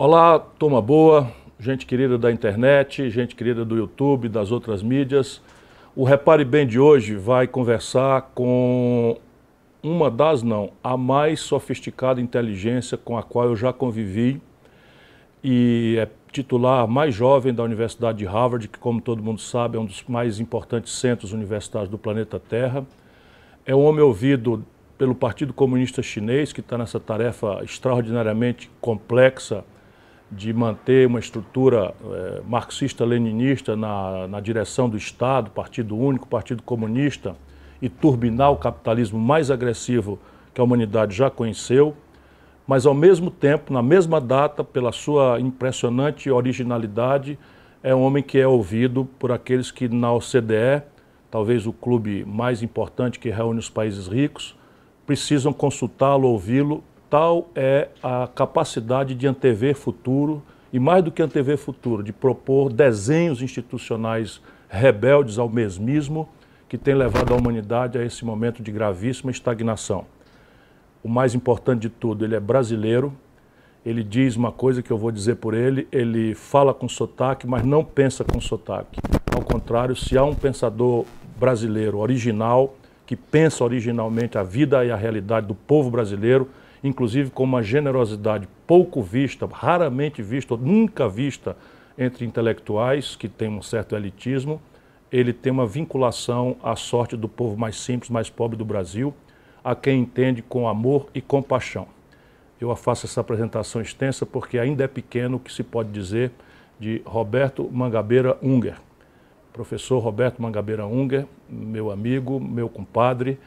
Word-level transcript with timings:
Olá, 0.00 0.38
turma 0.38 0.80
boa, 0.80 1.28
gente 1.58 1.84
querida 1.84 2.16
da 2.16 2.30
internet, 2.30 3.10
gente 3.10 3.34
querida 3.34 3.64
do 3.64 3.76
YouTube, 3.76 4.28
das 4.28 4.52
outras 4.52 4.80
mídias. 4.80 5.42
O 5.96 6.04
Repare 6.04 6.44
Bem 6.44 6.68
de 6.68 6.78
hoje 6.78 7.16
vai 7.16 7.48
conversar 7.48 8.30
com 8.32 9.18
uma 9.82 10.08
das, 10.08 10.40
não, 10.44 10.70
a 10.84 10.96
mais 10.96 11.40
sofisticada 11.40 12.20
inteligência 12.20 12.96
com 12.96 13.18
a 13.18 13.24
qual 13.24 13.46
eu 13.46 13.56
já 13.56 13.72
convivi 13.72 14.40
e 15.42 15.96
é 15.98 16.08
titular 16.30 16.86
mais 16.86 17.12
jovem 17.12 17.52
da 17.52 17.64
Universidade 17.64 18.18
de 18.18 18.24
Harvard, 18.24 18.68
que, 18.68 18.78
como 18.78 19.00
todo 19.00 19.20
mundo 19.20 19.40
sabe, 19.40 19.78
é 19.78 19.80
um 19.80 19.84
dos 19.84 20.04
mais 20.06 20.38
importantes 20.38 20.92
centros 20.92 21.32
universitários 21.32 21.90
do 21.90 21.98
planeta 21.98 22.38
Terra. 22.38 22.86
É 23.66 23.74
um 23.74 23.84
homem 23.84 24.04
ouvido 24.04 24.64
pelo 24.96 25.16
Partido 25.16 25.52
Comunista 25.52 26.04
Chinês, 26.04 26.52
que 26.52 26.60
está 26.60 26.78
nessa 26.78 27.00
tarefa 27.00 27.64
extraordinariamente 27.64 28.70
complexa 28.80 29.64
de 30.30 30.52
manter 30.52 31.06
uma 31.06 31.18
estrutura 31.18 31.94
é, 32.04 32.42
marxista-leninista 32.46 33.74
na, 33.74 34.28
na 34.28 34.40
direção 34.40 34.88
do 34.88 34.96
Estado, 34.96 35.50
Partido 35.50 35.96
Único, 35.96 36.28
Partido 36.28 36.62
Comunista, 36.62 37.34
e 37.80 37.88
turbinar 37.88 38.52
o 38.52 38.56
capitalismo 38.56 39.18
mais 39.18 39.50
agressivo 39.50 40.18
que 40.52 40.60
a 40.60 40.64
humanidade 40.64 41.14
já 41.16 41.30
conheceu, 41.30 41.94
mas 42.66 42.84
ao 42.84 42.92
mesmo 42.92 43.30
tempo, 43.30 43.72
na 43.72 43.82
mesma 43.82 44.20
data, 44.20 44.62
pela 44.62 44.92
sua 44.92 45.40
impressionante 45.40 46.30
originalidade, 46.30 47.38
é 47.82 47.94
um 47.94 48.02
homem 48.02 48.22
que 48.22 48.38
é 48.38 48.46
ouvido 48.46 49.08
por 49.18 49.32
aqueles 49.32 49.70
que 49.70 49.88
na 49.88 50.12
OCDE, 50.12 50.82
talvez 51.30 51.66
o 51.66 51.72
clube 51.72 52.24
mais 52.26 52.62
importante 52.62 53.18
que 53.18 53.30
reúne 53.30 53.60
os 53.60 53.70
países 53.70 54.06
ricos, 54.06 54.58
precisam 55.06 55.52
consultá-lo, 55.52 56.28
ouvi-lo 56.28 56.84
Tal 57.10 57.48
é 57.54 57.88
a 58.02 58.28
capacidade 58.34 59.14
de 59.14 59.26
antever 59.26 59.74
futuro 59.74 60.42
e, 60.72 60.78
mais 60.78 61.02
do 61.02 61.10
que 61.10 61.22
antever 61.22 61.56
futuro, 61.56 62.02
de 62.02 62.12
propor 62.12 62.70
desenhos 62.70 63.40
institucionais 63.40 64.42
rebeldes 64.68 65.38
ao 65.38 65.48
mesmismo 65.48 66.28
que 66.68 66.76
tem 66.76 66.94
levado 66.94 67.32
a 67.32 67.36
humanidade 67.36 67.96
a 67.96 68.04
esse 68.04 68.24
momento 68.24 68.62
de 68.62 68.70
gravíssima 68.70 69.30
estagnação. 69.30 70.04
O 71.02 71.08
mais 71.08 71.34
importante 71.34 71.82
de 71.82 71.88
tudo, 71.88 72.24
ele 72.24 72.34
é 72.36 72.40
brasileiro, 72.40 73.14
ele 73.86 74.04
diz 74.04 74.36
uma 74.36 74.52
coisa 74.52 74.82
que 74.82 74.90
eu 74.90 74.98
vou 74.98 75.10
dizer 75.10 75.36
por 75.36 75.54
ele, 75.54 75.88
ele 75.90 76.34
fala 76.34 76.74
com 76.74 76.86
sotaque, 76.86 77.46
mas 77.46 77.64
não 77.64 77.82
pensa 77.82 78.22
com 78.22 78.38
sotaque. 78.38 79.00
Ao 79.34 79.42
contrário, 79.42 79.96
se 79.96 80.18
há 80.18 80.24
um 80.24 80.34
pensador 80.34 81.06
brasileiro 81.38 81.96
original, 81.98 82.74
que 83.06 83.16
pensa 83.16 83.64
originalmente 83.64 84.36
a 84.36 84.42
vida 84.42 84.84
e 84.84 84.90
a 84.90 84.96
realidade 84.96 85.46
do 85.46 85.54
povo 85.54 85.90
brasileiro, 85.90 86.50
inclusive 86.82 87.30
com 87.30 87.44
uma 87.44 87.62
generosidade 87.62 88.48
pouco 88.66 89.02
vista, 89.02 89.46
raramente 89.46 90.22
vista, 90.22 90.54
ou 90.54 90.60
nunca 90.60 91.08
vista 91.08 91.56
entre 91.96 92.24
intelectuais 92.24 93.16
que 93.16 93.28
têm 93.28 93.48
um 93.48 93.62
certo 93.62 93.96
elitismo. 93.96 94.60
Ele 95.10 95.32
tem 95.32 95.50
uma 95.50 95.66
vinculação 95.66 96.56
à 96.62 96.76
sorte 96.76 97.16
do 97.16 97.28
povo 97.28 97.56
mais 97.56 97.76
simples, 97.76 98.10
mais 98.10 98.28
pobre 98.30 98.56
do 98.56 98.64
Brasil, 98.64 99.12
a 99.64 99.74
quem 99.74 100.00
entende 100.00 100.42
com 100.42 100.68
amor 100.68 101.08
e 101.14 101.20
compaixão. 101.20 101.88
Eu 102.60 102.74
faço 102.76 103.06
essa 103.06 103.20
apresentação 103.20 103.80
extensa 103.80 104.26
porque 104.26 104.58
ainda 104.58 104.84
é 104.84 104.88
pequeno 104.88 105.36
o 105.36 105.40
que 105.40 105.52
se 105.52 105.62
pode 105.62 105.90
dizer 105.90 106.30
de 106.78 107.02
Roberto 107.04 107.68
Mangabeira 107.72 108.36
Unger. 108.42 108.76
Professor 109.52 109.98
Roberto 109.98 110.40
Mangabeira 110.40 110.86
Unger, 110.86 111.26
meu 111.48 111.90
amigo, 111.90 112.38
meu 112.38 112.68
compadre, 112.68 113.38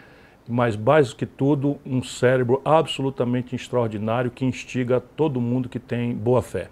mas 0.48 0.76
mais 0.76 1.14
que 1.14 1.26
tudo, 1.26 1.78
um 1.86 2.04
cérebro 2.04 2.62
absolutamente 2.66 3.56
extraordinário 3.56 4.32
que 4.32 4.46
instiga 4.46 5.00
todo 5.00 5.40
mundo 5.40 5.70
que 5.70 5.80
tem 5.80 6.14
boa 6.14 6.42
fé. 6.42 6.70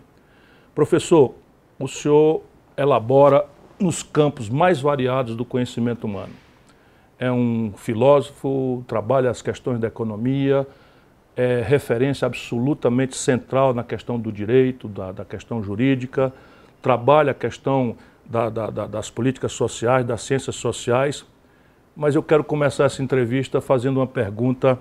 Professor, 0.73 1.34
o 1.78 1.88
senhor 1.88 2.42
elabora 2.75 3.45
nos 3.80 4.03
campos 4.03 4.50
mais 4.50 4.81
variados 4.81 5.36
do 5.36 5.45
conhecimento 5.45 6.06
humano. 6.06 6.34
É 7.17 7.31
um 7.31 7.74
filósofo, 7.75 8.84
trabalha 8.88 9.30
as 9.30 9.41
questões 9.41 9.80
da 9.80 9.88
economia, 9.88 10.68
é 11.36 11.62
referência 11.62 12.25
absolutamente 12.25 13.16
central 13.16 13.74
na 13.74 13.84
questão 13.84 14.19
do 14.19 14.31
direito, 14.31 14.88
da, 14.88 15.12
da 15.12 15.25
questão 15.25 15.63
jurídica, 15.63 16.34
trabalha 16.81 17.31
a 17.31 17.36
questão 17.36 17.96
da, 18.25 18.50
da, 18.50 18.69
das 18.88 19.09
políticas 19.09 19.53
sociais, 19.53 20.06
das 20.06 20.22
ciências 20.22 20.56
sociais 20.56 21.25
mas 22.00 22.16
eu 22.16 22.24
quero 22.24 22.46
começar 22.46 22.86
essa 22.86 23.04
entrevista 23.04 23.60
fazendo 23.60 23.98
uma 23.98 24.08
pergunta 24.08 24.80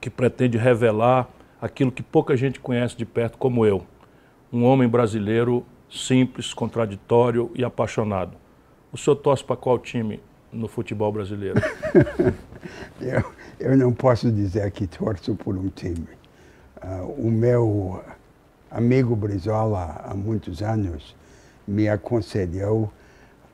que 0.00 0.10
pretende 0.10 0.58
revelar 0.58 1.28
aquilo 1.62 1.92
que 1.92 2.02
pouca 2.02 2.36
gente 2.36 2.58
conhece 2.58 2.96
de 2.96 3.06
perto, 3.06 3.38
como 3.38 3.64
eu. 3.64 3.86
Um 4.52 4.64
homem 4.64 4.88
brasileiro 4.88 5.64
simples, 5.88 6.52
contraditório 6.52 7.52
e 7.54 7.64
apaixonado. 7.64 8.36
O 8.92 8.98
senhor 8.98 9.14
torce 9.14 9.44
para 9.44 9.54
qual 9.54 9.78
time 9.78 10.20
no 10.52 10.66
futebol 10.66 11.12
brasileiro? 11.12 11.60
eu, 13.00 13.24
eu 13.60 13.76
não 13.76 13.92
posso 13.92 14.28
dizer 14.28 14.68
que 14.72 14.88
torço 14.88 15.36
por 15.36 15.56
um 15.56 15.68
time. 15.68 16.08
Uh, 16.82 17.28
o 17.28 17.30
meu 17.30 18.02
amigo 18.72 19.14
Brizola, 19.14 20.02
há 20.04 20.14
muitos 20.16 20.62
anos, 20.62 21.14
me 21.64 21.88
aconselhou 21.88 22.92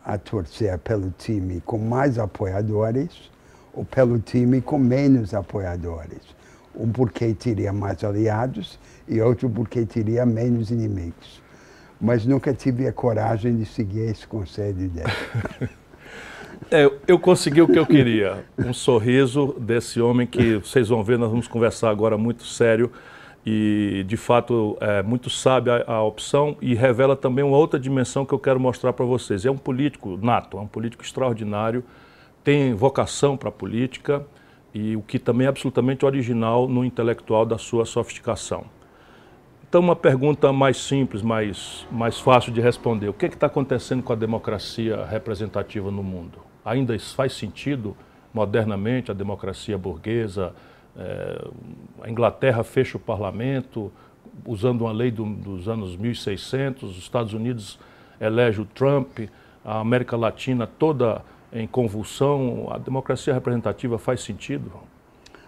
a 0.05 0.19
torcer 0.19 0.78
pelo 0.78 1.12
time 1.19 1.61
com 1.65 1.78
mais 1.78 2.19
apoiadores 2.19 3.31
ou 3.72 3.84
pelo 3.84 4.19
time 4.19 4.61
com 4.61 4.78
menos 4.78 5.34
apoiadores. 5.34 6.21
Um 6.75 6.91
porque 6.91 7.34
teria 7.34 7.72
mais 7.72 8.03
aliados 8.05 8.78
e 9.09 9.21
outro 9.21 9.50
porque 9.50 9.84
teria 9.84 10.25
menos 10.25 10.71
inimigos. 10.71 11.43
Mas 12.00 12.25
nunca 12.25 12.55
tive 12.55 12.87
a 12.87 12.93
coragem 12.93 13.56
de 13.56 13.66
seguir 13.66 14.11
esse 14.11 14.27
conselho 14.27 14.88
dele. 14.88 15.12
É, 16.71 16.91
eu 17.09 17.19
consegui 17.19 17.62
o 17.62 17.67
que 17.67 17.78
eu 17.78 17.87
queria. 17.87 18.44
Um 18.59 18.72
sorriso 18.72 19.56
desse 19.59 20.00
homem 20.00 20.27
que 20.27 20.56
vocês 20.56 20.88
vão 20.88 21.03
ver, 21.03 21.19
nós 21.19 21.31
vamos 21.31 21.49
conversar 21.49 21.88
agora 21.91 22.19
muito 22.19 22.44
sério 22.44 22.93
e 23.45 24.05
de 24.06 24.17
fato 24.17 24.77
é 24.81 25.03
muito 25.03 25.31
sábia 25.31 25.84
a, 25.87 26.03
opção 26.03 26.56
e 26.61 26.75
revela 26.75 27.17
também 27.17 27.45
uma 27.45 27.56
outra 27.56 27.81
dimensão 27.81 28.27
que 28.27 28.34
eu 28.34 28.39
quero 28.39 28.61
mostrar 28.61 28.93
para 28.93 29.05
vocês. 29.05 29.47
É 29.47 29.51
um 29.51 29.56
político 29.56 30.19
nato, 30.21 30.59
é 30.59 30.61
um 30.61 30.67
político 30.67 31.03
extraordinário, 31.03 31.83
tem 32.45 32.75
vocação 32.75 33.37
para 33.37 33.49
a 33.49 33.53
política 33.53 34.27
e 34.75 34.95
o 34.97 35.03
que 35.03 35.19
também 35.19 35.47
é 35.47 35.49
absolutamente 35.49 36.05
original 36.05 36.69
no 36.69 36.84
intelectual 36.84 37.47
da 37.47 37.59
sua 37.59 37.84
sofisticação. 37.84 38.65
Então, 39.69 39.81
uma 39.81 39.95
pergunta 39.95 40.53
mais 40.53 40.79
simples, 40.79 41.23
mais, 41.23 41.87
mais 41.93 42.19
fácil 42.19 42.53
de 42.53 42.61
responder. 42.61 43.09
O 43.09 43.12
que 43.12 43.27
é 43.27 43.29
está 43.29 43.47
acontecendo 43.47 44.03
com 44.03 44.12
a 44.12 44.17
democracia 44.17 45.05
representativa 45.05 45.93
no 45.93 46.03
mundo? 46.03 46.41
Ainda 46.65 46.99
faz 46.99 47.34
sentido, 47.34 47.97
modernamente, 48.34 49.12
a 49.12 49.15
democracia 49.15 49.79
burguesa, 49.79 50.53
é, 50.97 51.49
a 52.03 52.11
Inglaterra 52.11 52.62
fecha 52.62 52.97
o 52.97 53.01
parlamento, 53.01 53.93
usando 54.45 54.83
uma 54.83 54.93
lei 54.93 55.11
do, 55.11 55.25
dos 55.25 55.69
anos 55.69 55.97
1600, 55.97 56.91
os 56.91 56.99
Estados 56.99 57.33
Unidos 57.33 57.78
elege 58.21 58.61
o 58.61 58.65
Trump, 58.65 59.21
a 59.65 59.81
América 59.81 60.17
Latina 60.17 60.67
toda 60.67 61.23
em 61.53 61.67
convulsão. 61.67 62.69
A 62.71 62.79
democracia 62.79 63.34
representativa 63.34 63.99
faz 63.99 64.23
sentido? 64.23 64.73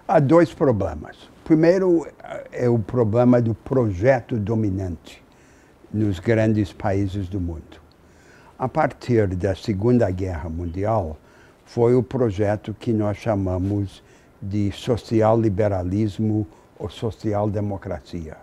Há 0.06 0.18
dois 0.18 0.52
problemas. 0.52 1.16
Primeiro 1.44 2.06
é 2.50 2.68
o 2.68 2.78
problema 2.78 3.40
do 3.40 3.54
projeto 3.54 4.36
dominante 4.36 5.22
nos 5.92 6.18
grandes 6.18 6.72
países 6.72 7.28
do 7.28 7.40
mundo. 7.40 7.80
A 8.58 8.68
partir 8.68 9.26
da 9.28 9.54
Segunda 9.54 10.10
Guerra 10.10 10.48
Mundial, 10.48 11.16
foi 11.64 11.94
o 11.94 12.02
projeto 12.02 12.74
que 12.78 12.92
nós 12.92 13.16
chamamos 13.16 14.02
de 14.42 14.72
social-liberalismo 14.72 16.46
ou 16.78 16.90
social-democracia, 16.90 18.36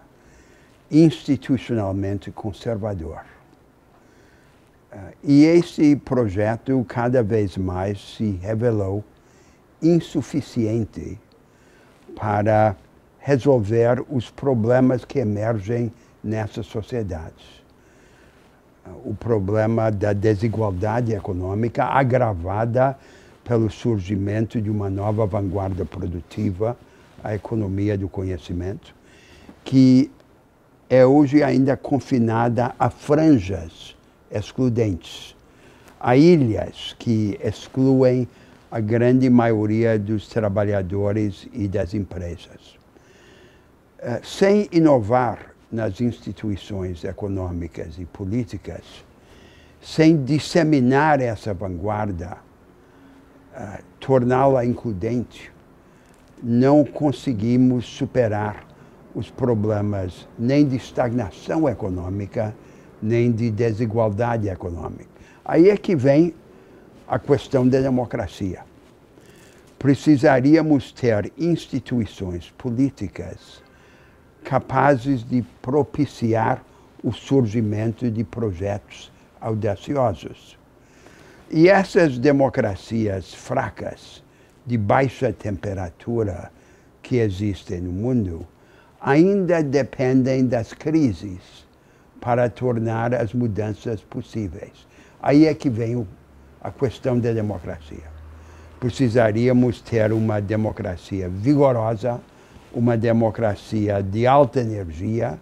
institucionalmente 0.90 2.32
conservador. 2.32 3.22
Uh, 4.91 5.12
e 5.23 5.44
esse 5.44 5.96
projeto 5.97 6.84
cada 6.88 7.22
vez 7.22 7.58
mais 7.58 8.16
se 8.16 8.32
revelou 8.41 9.03
insuficiente 9.82 11.20
para 12.16 12.76
resolver 13.20 14.03
os 14.09 14.32
problemas 14.32 15.06
que 15.06 15.20
emergem 15.20 15.91
nessas 16.23 16.66
sociedades. 16.66 17.46
Uh, 18.85 19.09
o 19.09 19.16
problema 19.16 19.91
da 19.91 20.14
desigualdade 20.14 21.14
econômica 21.14 21.84
agravada 21.84 22.97
pelo 23.49 23.67
surgimento 23.67 24.61
de 24.61 24.69
uma 24.69 24.91
nova 24.91 25.25
vanguarda 25.25 25.84
produtiva, 25.84 26.78
a 27.23 27.34
economia 27.34 27.97
do 27.97 28.07
conhecimento, 28.07 28.93
que 29.66 30.11
é 30.87 31.03
hoje 31.03 31.41
ainda 31.41 31.75
confinada 31.75 32.75
a 32.78 32.91
franjas 32.91 33.97
excludentes, 34.29 35.35
a 35.99 36.16
ilhas 36.16 36.96
que 36.99 37.40
excluem 37.43 38.28
a 38.69 38.79
grande 38.79 39.28
maioria 39.31 39.97
dos 39.97 40.28
trabalhadores 40.28 41.47
e 41.51 41.67
das 41.67 41.96
empresas. 41.96 42.78
Eh, 43.97 44.22
sem 44.23 44.69
inovar 44.72 45.55
nas 45.72 45.99
instituições 45.99 47.03
econômicas 47.03 47.97
e 47.97 48.05
políticas, 48.05 48.84
sem 49.81 50.23
disseminar 50.23 51.19
essa 51.19 51.51
vanguarda, 51.51 52.47
torná-la 53.99 54.66
includente, 54.66 55.51
não 56.41 56.85
conseguimos 56.85 57.85
superar 57.85 58.66
os 59.13 59.29
problemas 59.29 60.28
nem 60.37 60.67
de 60.67 60.75
estagnação 60.75 61.67
econômica, 61.67 62.55
nem 63.01 63.31
de 63.31 63.49
desigualdade 63.49 64.47
econômica. 64.47 65.09
Aí 65.43 65.69
é 65.69 65.78
que 65.78 65.96
vem 65.96 66.34
a 67.07 67.17
questão 67.17 67.67
da 67.67 67.79
democracia. 67.79 68.61
Precisaríamos 69.79 70.91
ter 70.91 71.31
instituições 71.37 72.51
políticas 72.57 73.63
capazes 74.43 75.23
de 75.23 75.41
propiciar 75.61 76.63
o 77.03 77.11
surgimento 77.11 78.11
de 78.11 78.23
projetos 78.23 79.11
audaciosos. 79.40 80.59
E 81.51 81.67
essas 81.67 82.19
democracias 82.19 83.34
fracas, 83.34 84.23
de 84.67 84.78
baixa 84.78 85.34
temperatura 85.34 86.51
que 87.01 87.16
existem 87.17 87.81
no 87.81 87.91
mundo, 87.91 88.46
ainda 89.01 89.63
dependem 89.63 90.46
das 90.46 90.73
crises 90.73 91.66
para 92.22 92.51
tornar 92.51 93.16
as 93.16 93.34
mudanças 93.34 93.99
possíveis. 94.01 94.87
Aí 95.19 95.47
é 95.47 95.55
que 95.55 95.72
vem 95.72 96.07
a 96.61 96.69
questão 96.69 97.19
da 97.19 97.31
democracia. 97.31 98.05
Precisaríamos 98.79 99.81
ter 99.81 100.13
uma 100.13 100.40
democracia 100.40 101.28
vigorosa, 101.28 102.22
uma 102.72 102.96
democracia 102.96 104.03
de 104.03 104.28
alta 104.28 104.59
energia, 104.61 105.40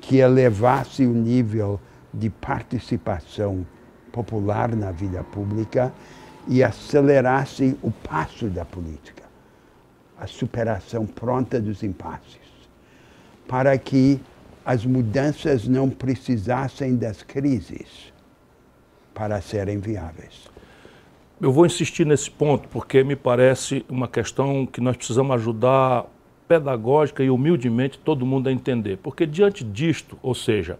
que 0.00 0.16
elevasse 0.16 1.06
o 1.06 1.12
nível 1.12 1.78
de 2.12 2.28
participação 2.28 3.64
popular 4.12 4.74
na 4.74 4.90
vida 4.90 5.22
pública 5.24 5.92
e 6.46 6.62
acelerasse 6.62 7.76
o 7.82 7.90
passo 7.90 8.46
da 8.48 8.64
política, 8.64 9.24
a 10.18 10.26
superação 10.26 11.06
pronta 11.06 11.60
dos 11.60 11.82
impasses, 11.82 12.40
para 13.46 13.76
que 13.76 14.20
as 14.64 14.84
mudanças 14.84 15.66
não 15.66 15.88
precisassem 15.88 16.96
das 16.96 17.22
crises 17.22 18.12
para 19.14 19.40
serem 19.40 19.78
viáveis. 19.78 20.48
Eu 21.40 21.52
vou 21.52 21.64
insistir 21.64 22.04
nesse 22.04 22.30
ponto 22.30 22.68
porque 22.68 23.04
me 23.04 23.14
parece 23.14 23.84
uma 23.88 24.08
questão 24.08 24.66
que 24.66 24.80
nós 24.80 24.96
precisamos 24.96 25.34
ajudar 25.36 26.06
pedagógica 26.48 27.22
e 27.22 27.30
humildemente 27.30 27.98
todo 27.98 28.26
mundo 28.26 28.48
a 28.48 28.52
entender. 28.52 28.96
Porque 28.98 29.24
diante 29.26 29.62
disto, 29.62 30.18
ou 30.22 30.34
seja, 30.34 30.78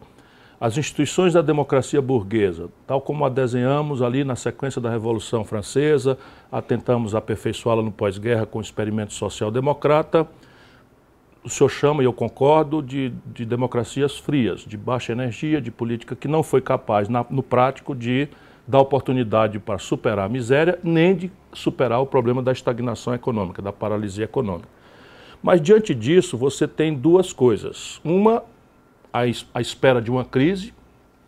as 0.60 0.76
instituições 0.76 1.34
da 1.34 1.42
democracia 1.42 2.02
burguesa, 2.02 2.68
tal 2.86 3.00
como 3.00 3.24
a 3.24 3.28
desenhamos 3.28 4.02
ali 4.02 4.24
na 4.24 4.34
sequência 4.34 4.80
da 4.80 4.90
Revolução 4.90 5.44
Francesa, 5.44 6.18
a 6.50 6.60
tentamos 6.60 7.14
aperfeiçoá-la 7.14 7.82
no 7.82 7.92
pós-guerra 7.92 8.44
com 8.44 8.58
o 8.58 8.62
experimento 8.62 9.12
social-democrata, 9.12 10.26
o 11.44 11.48
senhor 11.48 11.68
chama, 11.68 12.02
e 12.02 12.06
eu 12.06 12.12
concordo, 12.12 12.82
de, 12.82 13.12
de, 13.26 13.44
democracias 13.44 14.18
frias, 14.18 14.60
de 14.60 14.76
baixa 14.76 15.12
energia, 15.12 15.60
de 15.60 15.70
política 15.70 16.16
que 16.16 16.28
não 16.28 16.42
foi 16.42 16.60
capaz, 16.60 17.08
na, 17.08 17.24
no 17.30 17.42
prático, 17.42 17.94
de 17.94 18.28
dar 18.66 18.80
oportunidade 18.80 19.58
para 19.58 19.78
superar 19.78 20.26
a 20.26 20.28
miséria, 20.28 20.78
nem 20.82 21.14
de 21.14 21.32
superar 21.52 22.00
o 22.00 22.06
problema 22.06 22.42
da 22.42 22.52
estagnação 22.52 23.14
econômica, 23.14 23.62
da 23.62 23.72
paralisia 23.72 24.24
econômica. 24.24 24.68
Mas 25.42 25.60
diante 25.62 25.94
disso, 25.94 26.36
você 26.36 26.66
tem 26.66 26.92
duas 26.92 27.32
coisas. 27.32 28.00
Uma, 28.04 28.42
a 29.54 29.60
espera 29.60 30.00
de 30.00 30.10
uma 30.10 30.24
crise 30.24 30.72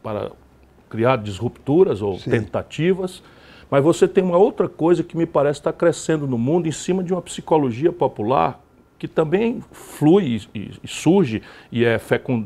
para 0.02 0.30
criar 0.88 1.16
disrupturas 1.16 2.02
ou 2.02 2.18
Sim. 2.18 2.30
tentativas, 2.30 3.22
mas 3.70 3.82
você 3.82 4.08
tem 4.08 4.24
uma 4.24 4.36
outra 4.36 4.68
coisa 4.68 5.04
que 5.04 5.16
me 5.16 5.26
parece 5.26 5.60
estar 5.60 5.72
crescendo 5.72 6.26
no 6.26 6.36
mundo 6.36 6.66
em 6.66 6.72
cima 6.72 7.04
de 7.04 7.12
uma 7.12 7.22
psicologia 7.22 7.92
popular 7.92 8.60
que 8.98 9.08
também 9.08 9.62
flui 9.72 10.42
e, 10.54 10.72
e 10.82 10.88
surge 10.88 11.42
e 11.72 11.84
é, 11.84 11.98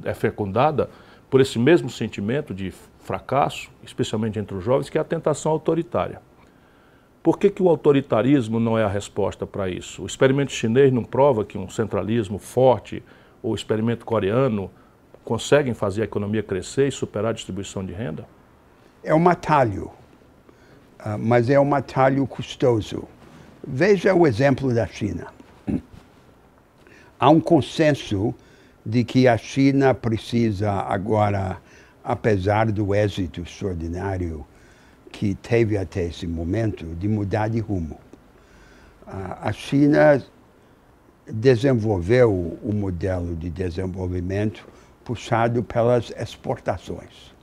é 0.05 0.14
fecundada 0.14 0.88
por 1.29 1.41
esse 1.41 1.58
mesmo 1.58 1.91
sentimento 1.91 2.55
de 2.55 2.73
fracasso, 3.00 3.70
especialmente 3.82 4.38
entre 4.38 4.56
os 4.56 4.62
jovens, 4.62 4.88
que 4.88 4.96
é 4.96 5.00
a 5.00 5.05
tentação 5.05 5.50
autoritária. 5.50 6.23
Por 7.25 7.38
que, 7.38 7.50
que 7.50 7.62
o 7.62 7.69
autoritarismo 7.69 8.61
não 8.61 8.79
é 8.79 8.85
a 8.85 8.88
resposta 8.88 9.46
para 9.46 9.69
isso? 9.69 10.02
O 10.02 10.06
experimento 10.06 10.52
chinês 10.52 10.93
não 10.93 11.02
prova 11.02 11.44
que 11.44 11.58
um 11.58 11.69
centralismo 11.69 12.38
forte 12.38 13.02
ou 13.43 13.52
o 13.52 13.55
experimento 13.55 14.05
coreano 14.05 14.70
conseguem 15.25 15.75
fazer 15.75 16.03
a 16.03 16.05
economia 16.05 16.43
crescer 16.43 16.88
e 16.88 16.93
superar 16.93 17.31
a 17.31 17.35
distribuição 17.35 17.85
de 17.85 17.93
renda? 17.93 18.26
É 19.03 19.15
um 19.15 19.29
atalho, 19.29 19.91
ah, 20.99 21.19
mas 21.19 21.50
é 21.50 21.59
um 21.59 21.75
atalho 21.75 22.26
custoso. 22.26 23.05
Veja 23.67 24.15
o 24.15 24.26
exemplo 24.26 24.73
da 24.75 24.87
China 24.87 25.29
há 27.25 27.31
um 27.31 27.41
consenso 27.41 28.35
de 28.85 29.03
que 29.03 29.26
a 29.26 29.38
China 29.38 29.94
precisa 29.94 30.71
agora, 30.71 31.56
apesar 32.03 32.70
do 32.70 32.94
êxito 32.94 33.41
extraordinário 33.41 34.44
que 35.11 35.35
teve 35.35 35.79
até 35.79 36.05
esse 36.05 36.27
momento, 36.27 36.85
de 36.97 37.09
mudar 37.09 37.49
de 37.49 37.61
rumo. 37.61 37.99
A 39.06 39.53
China 39.53 40.23
desenvolveu 41.27 42.59
o 42.62 42.75
modelo 42.75 43.35
de 43.35 43.49
desenvolvimento 43.49 44.67
puxado 45.05 45.62
pelas 45.62 46.11
exportações. 46.17 47.35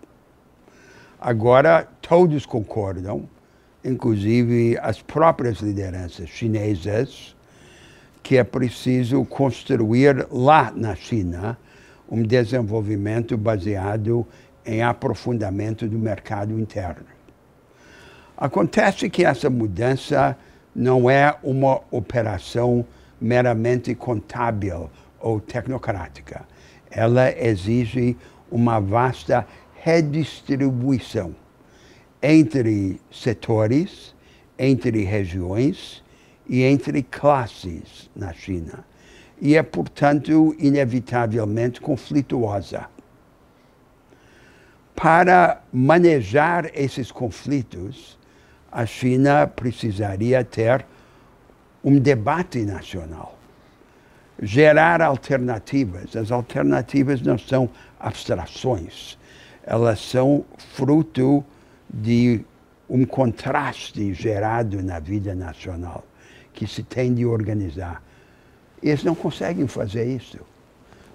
Agora, 1.19 1.88
todos 2.02 2.46
concordam, 2.46 3.30
inclusive 3.86 4.78
as 4.81 5.02
próprias 5.02 5.60
lideranças 5.60 6.30
chinesas, 6.30 7.36
que 8.24 8.38
é 8.38 8.44
preciso 8.44 9.24
construir 9.25 10.28
lá 10.31 10.72
na 10.75 10.96
China 10.96 11.58
um 12.10 12.24
desenvolvimento 12.24 13.38
baseado 13.38 14.25
em 14.66 14.81
aprofundamento 14.84 15.88
do 15.88 15.98
mercado 15.98 16.60
interno. 16.60 17.06
Acontece 18.36 19.10
que 19.10 19.24
essa 19.24 19.50
mudança 19.50 20.36
não 20.75 21.10
é 21.10 21.36
uma 21.44 21.81
operação 21.92 22.86
meramente 23.19 23.94
contábil 23.94 24.90
ou 25.19 25.40
tecnocrática. 25.40 26.44
Ela 26.91 27.31
exige 27.31 28.17
uma 28.51 28.79
vasta 28.79 29.47
redistribuição 29.81 31.36
entre 32.21 33.01
setores, 33.12 34.13
entre 34.60 35.03
regiões 35.03 36.03
e 36.48 36.63
entre 36.63 37.01
classes 37.01 38.10
na 38.15 38.33
China. 38.33 38.86
E 39.39 39.55
é, 39.55 39.63
portanto, 39.63 40.55
inevitavelmente 40.60 41.81
conflituosa. 41.81 42.88
Para 44.95 45.63
manejar 45.74 46.69
esses 46.75 47.12
conflitos, 47.12 48.19
a 48.71 48.86
China 48.86 49.48
precisaria 49.48 50.43
ter 50.43 50.86
um 51.83 51.98
debate 51.98 52.60
nacional, 52.60 53.36
gerar 54.41 55.01
alternativas. 55.01 56.15
As 56.15 56.31
alternativas 56.31 57.21
não 57.21 57.38
são 57.38 57.69
abstrações, 58.00 59.17
elas 59.63 60.00
são 60.00 60.43
fruto 60.75 61.43
de 61.89 62.41
um 62.89 63.05
contraste 63.05 64.13
gerado 64.13 64.81
na 64.81 65.00
vida 65.00 65.36
nacional 65.36 66.03
que 66.53 66.67
se 66.67 66.83
tem 66.83 67.13
de 67.13 67.25
organizar. 67.25 68.03
Eles 68.81 69.03
não 69.03 69.15
conseguem 69.15 69.67
fazer 69.67 70.05
isso. 70.05 70.39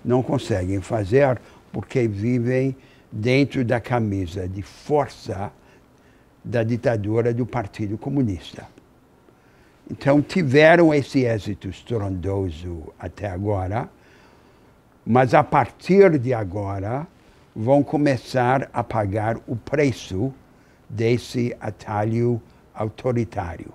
Não 0.05 0.23
conseguem 0.23 0.81
fazer 0.81 1.39
porque 1.73 2.07
vivem 2.07 2.77
dentro 3.11 3.65
da 3.65 3.81
camisa 3.81 4.49
de 4.49 4.63
força 4.63 5.51
da 6.45 6.63
ditadura 6.63 7.35
do 7.35 7.45
Partido 7.45 7.99
Comunista. 7.99 8.67
Então 9.91 10.21
tiveram 10.21 10.93
esse 10.93 11.25
êxito 11.25 11.69
estrondoso 11.69 12.93
até 12.99 13.29
agora, 13.29 13.89
mas 15.05 15.33
a 15.35 15.45
partir 15.45 16.19
de 16.19 16.35
agora 16.35 17.07
vão 17.55 17.83
começar 17.83 18.69
a 18.73 18.83
pagar 18.83 19.39
o 19.47 19.57
preço 19.57 20.33
desse 20.89 21.57
atalho 21.61 22.43
autoritário. 22.75 23.73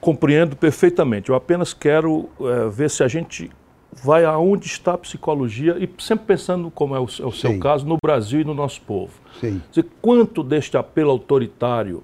Compreendo 0.00 0.56
perfeitamente. 0.56 1.30
Eu 1.30 1.36
apenas 1.36 1.72
quero 1.72 2.28
é, 2.40 2.68
ver 2.68 2.90
se 2.90 3.02
a 3.02 3.08
gente 3.08 3.50
vai 4.02 4.24
aonde 4.24 4.66
está 4.66 4.94
a 4.94 4.98
psicologia 4.98 5.76
e 5.78 5.88
sempre 6.02 6.26
pensando 6.26 6.70
como 6.70 6.94
é 6.94 7.00
o, 7.00 7.04
é 7.04 7.26
o 7.26 7.32
seu 7.32 7.58
caso 7.58 7.86
no 7.86 7.96
Brasil 8.02 8.40
e 8.40 8.44
no 8.44 8.54
nosso 8.54 8.80
povo. 8.82 9.12
Sim. 9.40 9.60
Dizer, 9.68 9.86
quanto 10.00 10.42
deste 10.42 10.76
apelo 10.76 11.10
autoritário, 11.10 12.02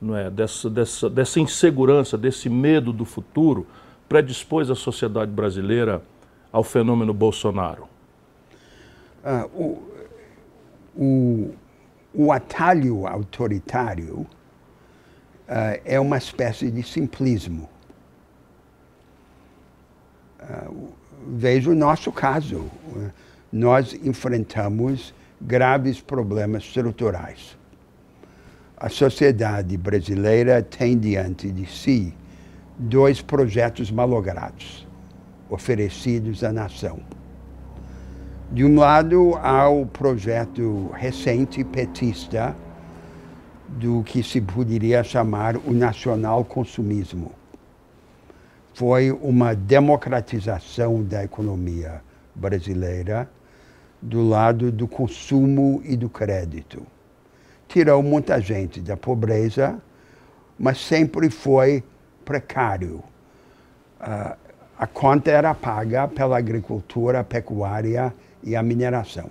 não 0.00 0.16
é, 0.16 0.30
dessa, 0.30 0.70
dessa, 0.70 1.10
dessa 1.10 1.40
insegurança, 1.40 2.16
desse 2.16 2.48
medo 2.48 2.92
do 2.92 3.04
futuro, 3.04 3.66
predispôs 4.08 4.70
a 4.70 4.74
sociedade 4.74 5.30
brasileira 5.30 6.02
ao 6.52 6.62
fenômeno 6.62 7.12
Bolsonaro? 7.12 7.88
Uh, 9.24 9.82
o, 10.96 11.04
o, 11.04 11.54
o, 12.14 12.32
atalho 12.32 13.06
autoritário 13.06 14.20
uh, 14.20 14.28
é 15.84 15.98
uma 15.98 16.16
espécie 16.16 16.70
de 16.70 16.82
simplismo. 16.82 17.68
Uh, 20.40 20.92
veja 21.26 21.70
o 21.70 21.74
nosso 21.74 22.12
caso. 22.12 22.70
Nós 23.52 23.92
enfrentamos 23.94 25.12
graves 25.40 26.00
problemas 26.00 26.62
estruturais. 26.62 27.57
A 28.80 28.88
sociedade 28.88 29.76
brasileira 29.76 30.62
tem 30.62 30.96
diante 30.96 31.50
de 31.50 31.66
si 31.66 32.14
dois 32.78 33.20
projetos 33.20 33.90
malogrados 33.90 34.86
oferecidos 35.50 36.44
à 36.44 36.52
nação. 36.52 37.00
De 38.52 38.64
um 38.64 38.76
lado, 38.78 39.34
há 39.42 39.68
o 39.68 39.84
projeto 39.84 40.92
recente 40.94 41.64
petista 41.64 42.54
do 43.66 44.04
que 44.04 44.22
se 44.22 44.40
poderia 44.40 45.02
chamar 45.02 45.56
o 45.56 45.72
nacional 45.72 46.44
consumismo. 46.44 47.32
Foi 48.74 49.10
uma 49.10 49.56
democratização 49.56 51.02
da 51.02 51.24
economia 51.24 52.00
brasileira 52.32 53.28
do 54.00 54.22
lado 54.22 54.70
do 54.70 54.86
consumo 54.86 55.82
e 55.84 55.96
do 55.96 56.08
crédito. 56.08 56.86
Tirou 57.78 58.02
muita 58.02 58.40
gente 58.40 58.80
da 58.80 58.96
pobreza, 58.96 59.80
mas 60.58 60.84
sempre 60.84 61.30
foi 61.30 61.84
precário. 62.24 63.04
Uh, 64.00 64.36
a 64.76 64.84
conta 64.88 65.30
era 65.30 65.54
paga 65.54 66.08
pela 66.08 66.36
agricultura, 66.36 67.22
pecuária 67.22 68.12
e 68.42 68.56
a 68.56 68.64
mineração. 68.64 69.30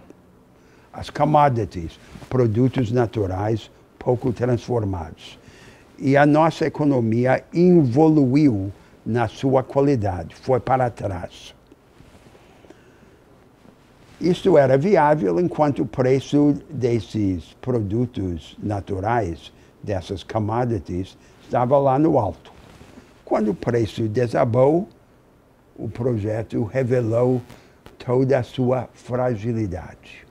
As 0.94 1.10
commodities, 1.10 2.00
produtos 2.30 2.90
naturais 2.90 3.70
pouco 4.00 4.32
transformados. 4.32 5.38
E 6.00 6.16
a 6.16 6.26
nossa 6.26 6.66
economia 6.66 7.44
evoluiu 7.54 8.72
na 9.06 9.28
sua 9.28 9.62
qualidade, 9.62 10.34
foi 10.34 10.62
para 10.62 10.90
trás. 10.90 11.54
Isso 14.20 14.58
era 14.58 14.80
viável 14.80 15.40
enquanto 15.40 15.84
o 15.84 15.86
preço 15.86 16.56
desses 16.72 17.54
produtos 17.62 18.58
naturais, 18.62 19.54
dessas 19.84 20.24
commodities, 20.24 21.16
estava 21.44 21.78
lá 21.78 22.00
no 22.00 22.18
alto. 22.18 22.52
Quando 23.24 23.52
o 23.52 23.56
preço 23.56 24.08
desabou, 24.08 24.90
o 25.76 25.88
projeto 25.88 26.64
revelou 26.64 27.44
toda 28.00 28.40
a 28.40 28.44
sua 28.44 28.90
fragilidade. 28.92 30.26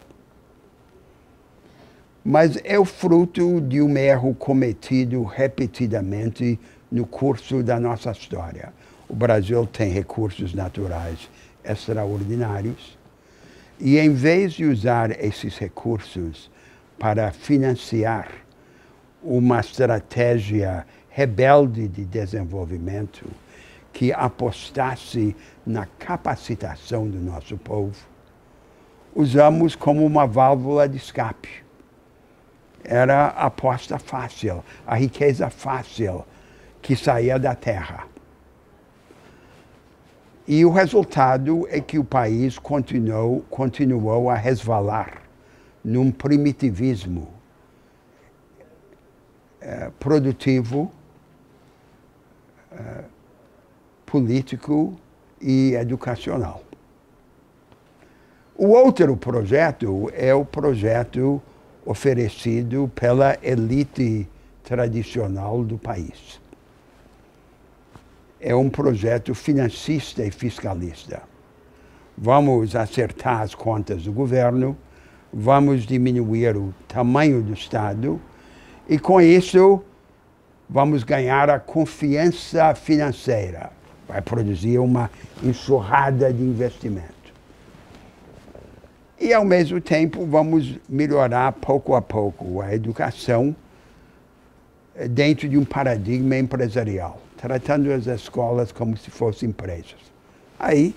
Mas 2.25 2.59
é 2.65 2.77
o 2.77 2.85
fruto 2.85 3.61
de 3.61 3.81
um 3.81 3.97
erro 3.97 4.35
cometido 4.35 5.23
repetidamente 5.23 6.59
no 6.91 7.07
curso 7.07 7.63
da 7.63 7.79
nossa 7.79 8.11
história. 8.11 8.73
O 9.09 9.15
Brasil 9.15 9.65
tem 9.65 9.93
recursos 9.93 10.53
naturais 10.53 11.31
extraordinários 11.65 12.97
e, 13.79 13.99
em 13.99 14.13
vez 14.13 14.55
de 14.55 14.65
usar 14.65 15.11
esses 15.23 15.59
recursos 15.59 16.51
para 16.99 17.31
financiar 17.31 18.29
uma 19.23 19.61
estratégia 19.61 20.87
rebelde 21.11 21.89
de 21.89 22.05
desenvolvimento 22.05 23.27
que 23.93 24.13
apostasse 24.13 25.35
na 25.67 25.87
capacitação 25.99 27.09
do 27.09 27.19
nosso 27.19 27.57
povo, 27.57 27.97
usamos 29.15 29.75
como 29.75 30.05
uma 30.05 30.27
válvula 30.27 30.89
de 30.89 30.97
escape. 30.99 31.65
Era 32.85 33.29
a 33.29 33.47
aposta 33.47 33.99
fácil, 33.99 34.63
a 34.87 34.95
riqueza 34.95 35.51
fácil 35.51 36.25
que 36.81 36.95
saía 36.95 37.39
da 37.39 37.55
terra. 37.55 38.07
E 40.49 40.65
o 40.65 40.71
resultado 40.71 41.67
é 41.69 41.81
que 41.81 41.99
o 41.99 42.05
país 42.05 42.57
continuou, 42.57 43.45
continuou 43.51 44.31
a 44.31 44.37
resvalar 44.37 45.23
num 45.83 46.13
primitivismo 46.13 47.29
eh, 49.61 49.91
produtivo, 49.99 50.93
eh, 52.71 53.05
político 54.05 54.97
e 55.41 55.75
educacional. 55.75 56.63
O 58.55 58.69
outro 58.69 59.17
projeto 59.17 60.09
é 60.15 60.33
o 60.33 60.45
projeto 60.45 61.43
oferecido 61.85 62.89
pela 62.95 63.37
elite 63.43 64.29
tradicional 64.63 65.65
do 65.65 65.77
país 65.77 66.46
é 68.47 68.55
um 68.55 68.71
projeto 68.71 69.35
financista 69.35 70.25
e 70.25 70.31
fiscalista. 70.31 71.21
Vamos 72.17 72.77
acertar 72.77 73.41
as 73.41 73.57
contas 73.57 74.05
do 74.05 74.13
governo, 74.13 74.77
vamos 75.33 75.83
diminuir 75.85 76.57
o 76.57 76.73
tamanho 76.87 77.43
do 77.43 77.53
Estado 77.53 78.21
e, 78.89 79.01
com 79.01 79.21
isso, 79.21 79.83
vamos 80.71 81.03
ganhar 81.03 81.51
a 81.51 81.59
confiança 81.59 82.73
financeira. 82.77 83.73
Vai 84.07 84.23
produzir 84.23 84.79
uma 84.79 85.11
enxurrada 85.43 86.33
de 86.33 86.41
investimento. 86.41 87.33
E, 89.19 89.35
ao 89.35 89.45
mesmo 89.45 89.81
tempo, 89.81 90.25
vamos 90.25 90.79
melhorar 90.89 91.51
pouco 91.55 91.97
a 91.97 92.01
pouco 92.01 92.61
a 92.61 92.73
educação 92.73 93.57
dentro 95.11 95.49
de 95.49 95.59
um 95.59 95.65
paradigma 95.65 96.37
empresarial 96.37 97.26
tratando 97.37 97.93
as 97.93 98.07
escolas 98.07 98.73
como 98.73 98.97
se 98.97 99.11
fossem 99.11 99.51
empresas. 99.51 99.97
Aí 100.59 100.95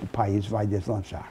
o 0.00 0.06
país 0.06 0.46
vai 0.46 0.66
deslanchar. 0.66 1.30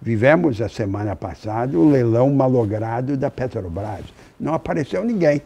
Vivemos 0.00 0.60
a 0.60 0.68
semana 0.68 1.16
passada 1.16 1.78
o 1.78 1.90
leilão 1.90 2.32
malogrado 2.32 3.16
da 3.16 3.30
Petrobras. 3.30 4.04
Não 4.38 4.54
apareceu 4.54 5.02
ninguém. 5.02 5.42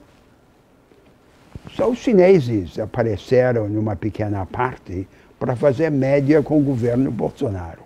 Só 1.70 1.88
os 1.88 1.98
chineses 1.98 2.78
apareceram 2.78 3.68
numa 3.68 3.94
pequena 3.94 4.44
parte 4.44 5.06
para 5.38 5.54
fazer 5.54 5.90
média 5.90 6.42
com 6.42 6.58
o 6.58 6.62
governo 6.62 7.10
Bolsonaro. 7.10 7.82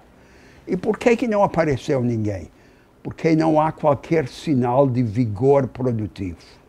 E 0.66 0.76
por 0.76 0.98
que, 0.98 1.16
que 1.16 1.28
não 1.28 1.42
apareceu 1.42 2.02
ninguém? 2.02 2.50
Porque 3.02 3.36
não 3.36 3.60
há 3.60 3.70
qualquer 3.70 4.28
sinal 4.28 4.88
de 4.88 5.02
vigor 5.02 5.66
produtivo 5.66 6.61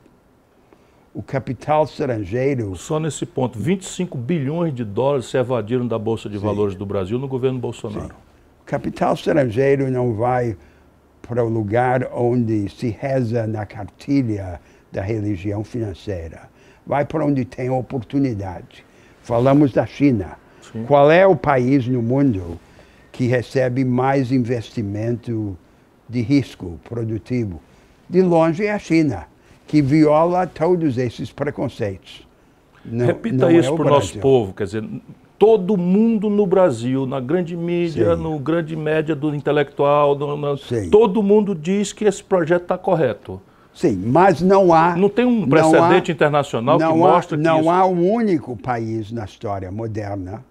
o 1.13 1.21
capital 1.21 1.83
estrangeiro. 1.83 2.75
Só 2.75 2.99
nesse 2.99 3.25
ponto, 3.25 3.59
25 3.59 4.17
bilhões 4.17 4.73
de 4.73 4.83
dólares 4.83 5.27
se 5.27 5.37
evadiram 5.37 5.87
da 5.87 5.99
Bolsa 5.99 6.27
de 6.27 6.39
Sim. 6.39 6.45
Valores 6.45 6.75
do 6.75 6.85
Brasil 6.85 7.19
no 7.19 7.27
governo 7.27 7.59
Bolsonaro. 7.59 8.07
Sim. 8.07 8.13
O 8.61 8.65
capital 8.65 9.13
estrangeiro 9.13 9.91
não 9.91 10.13
vai 10.13 10.57
para 11.21 11.43
o 11.43 11.49
lugar 11.49 12.09
onde 12.13 12.67
se 12.69 12.89
reza 12.89 13.45
na 13.45 13.65
cartilha 13.65 14.59
da 14.91 15.01
religião 15.01 15.63
financeira. 15.63 16.49
Vai 16.85 17.05
para 17.05 17.25
onde 17.25 17.45
tem 17.45 17.69
oportunidade. 17.69 18.85
Falamos 19.21 19.71
da 19.71 19.85
China. 19.85 20.37
Sim. 20.61 20.83
Qual 20.85 21.11
é 21.11 21.25
o 21.27 21.35
país 21.35 21.87
no 21.87 22.01
mundo 22.01 22.59
que 23.11 23.27
recebe 23.27 23.85
mais 23.85 24.31
investimento 24.31 25.57
de 26.09 26.21
risco 26.21 26.79
produtivo? 26.83 27.61
De 28.09 28.21
longe 28.21 28.65
é 28.65 28.71
a 28.71 28.79
China 28.79 29.27
que 29.67 29.81
viola 29.81 30.45
todos 30.45 30.97
esses 30.97 31.31
preconceitos. 31.31 32.27
Não, 32.85 33.05
Repita 33.05 33.45
não 33.45 33.51
isso 33.51 33.73
é 33.73 33.75
para 33.75 33.85
o 33.85 33.89
nosso 33.89 34.19
povo, 34.19 34.53
quer 34.53 34.65
dizer, 34.65 34.83
todo 35.39 35.77
mundo 35.77 36.29
no 36.29 36.45
Brasil, 36.45 37.05
na 37.05 37.19
grande 37.19 37.55
mídia, 37.55 38.15
Sim. 38.15 38.21
no 38.21 38.37
grande 38.39 38.75
média 38.75 39.15
do 39.15 39.33
intelectual, 39.33 40.17
todo 40.91 41.23
mundo 41.23 41.55
diz 41.55 41.91
que 41.93 42.05
esse 42.05 42.23
projeto 42.23 42.63
está 42.63 42.77
correto. 42.77 43.41
Sim, 43.73 44.03
mas 44.05 44.39
não 44.41 44.71
há. 44.73 44.95
Não 44.95 45.09
tem 45.09 45.25
um 45.25 45.49
precedente 45.49 46.11
há, 46.11 46.13
internacional 46.13 46.77
que 46.77 46.85
mostra 46.85 47.35
há, 47.35 47.39
que. 47.39 47.43
Não 47.43 47.59
isso... 47.61 47.69
há 47.69 47.85
um 47.85 48.09
único 48.09 48.55
país 48.55 49.11
na 49.11 49.25
história 49.25 49.71
moderna. 49.71 50.45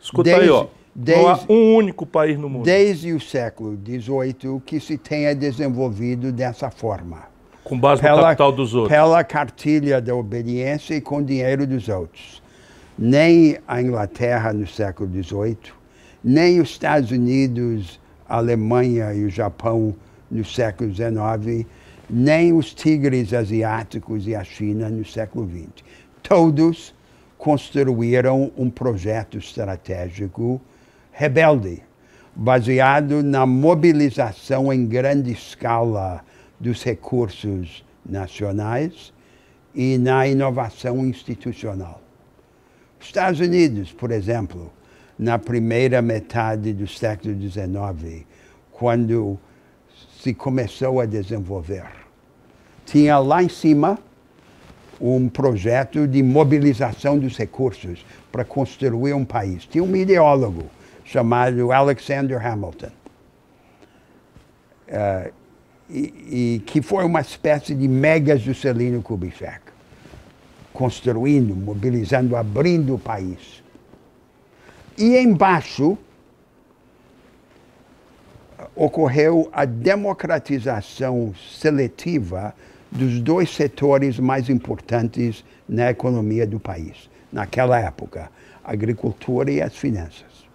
Escuta 0.00 0.24
desde, 0.24 0.42
aí, 0.42 0.50
ó. 0.50 0.66
Desde, 0.94 1.22
não 1.22 1.30
há 1.30 1.40
um 1.48 1.76
único 1.76 2.04
país 2.04 2.38
no 2.38 2.48
mundo. 2.48 2.64
Desde 2.64 3.12
o 3.12 3.20
século 3.20 3.78
XVIII 3.82 4.60
que 4.66 4.80
se 4.80 4.98
tenha 4.98 5.34
desenvolvido 5.34 6.32
dessa 6.32 6.70
forma. 6.70 7.22
Com 7.68 7.78
base 7.78 8.00
pela, 8.00 8.16
no 8.16 8.22
capital 8.22 8.50
dos 8.50 8.74
outros. 8.74 8.96
Pela 8.96 9.22
cartilha 9.22 10.00
da 10.00 10.14
obediência 10.14 10.94
e 10.94 11.02
com 11.02 11.22
dinheiro 11.22 11.66
dos 11.66 11.86
outros. 11.88 12.42
Nem 12.98 13.58
a 13.68 13.82
Inglaterra 13.82 14.54
no 14.54 14.66
século 14.66 15.10
XVIII, 15.10 15.58
nem 16.24 16.60
os 16.60 16.70
Estados 16.70 17.10
Unidos, 17.10 18.00
a 18.26 18.38
Alemanha 18.38 19.12
e 19.12 19.22
o 19.24 19.30
Japão 19.30 19.94
no 20.30 20.44
século 20.44 20.92
XIX, 20.92 21.66
nem 22.08 22.54
os 22.54 22.72
tigres 22.72 23.34
asiáticos 23.34 24.26
e 24.26 24.34
a 24.34 24.42
China 24.42 24.88
no 24.88 25.04
século 25.04 25.46
XX. 25.46 25.84
Todos 26.22 26.94
construíram 27.36 28.50
um 28.56 28.70
projeto 28.70 29.36
estratégico 29.36 30.58
rebelde, 31.12 31.82
baseado 32.34 33.22
na 33.22 33.44
mobilização 33.44 34.72
em 34.72 34.86
grande 34.86 35.32
escala 35.32 36.24
dos 36.58 36.82
recursos 36.82 37.84
nacionais 38.04 39.12
e 39.74 39.98
na 39.98 40.26
inovação 40.26 41.06
institucional. 41.06 42.00
Estados 43.00 43.40
Unidos, 43.40 43.92
por 43.92 44.10
exemplo, 44.10 44.72
na 45.18 45.38
primeira 45.38 46.02
metade 46.02 46.72
do 46.72 46.86
século 46.86 47.34
XIX, 47.40 48.24
quando 48.72 49.38
se 50.20 50.34
começou 50.34 51.00
a 51.00 51.06
desenvolver, 51.06 51.86
tinha 52.84 53.18
lá 53.18 53.42
em 53.42 53.48
cima 53.48 53.98
um 55.00 55.28
projeto 55.28 56.08
de 56.08 56.22
mobilização 56.22 57.18
dos 57.18 57.36
recursos 57.36 58.04
para 58.32 58.44
construir 58.44 59.12
um 59.12 59.24
país. 59.24 59.64
Tinha 59.64 59.84
um 59.84 59.94
ideólogo 59.94 60.64
chamado 61.04 61.70
Alexander 61.72 62.44
Hamilton, 62.44 62.90
uh, 64.88 65.32
e, 65.90 65.98
e, 66.56 66.62
que 66.66 66.82
foi 66.82 67.04
uma 67.04 67.20
espécie 67.20 67.74
de 67.74 67.88
mega 67.88 68.36
Juscelino 68.36 69.02
Kubitschek, 69.02 69.60
construindo, 70.72 71.54
mobilizando, 71.54 72.36
abrindo 72.36 72.94
o 72.94 72.98
país. 72.98 73.62
E 74.96 75.16
embaixo 75.16 75.96
ocorreu 78.74 79.48
a 79.52 79.64
democratização 79.64 81.32
seletiva 81.50 82.54
dos 82.90 83.20
dois 83.20 83.54
setores 83.54 84.18
mais 84.18 84.48
importantes 84.48 85.44
na 85.68 85.90
economia 85.90 86.46
do 86.46 86.58
país, 86.58 87.10
naquela 87.32 87.78
época, 87.78 88.30
a 88.64 88.72
agricultura 88.72 89.50
e 89.50 89.60
as 89.60 89.76
finanças. 89.76 90.46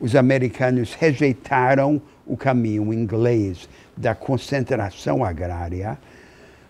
Os 0.00 0.16
americanos 0.16 0.94
rejeitaram 0.94 2.02
o 2.26 2.36
caminho 2.36 2.92
inglês 2.92 3.68
da 3.96 4.14
concentração 4.14 5.24
agrária, 5.24 5.98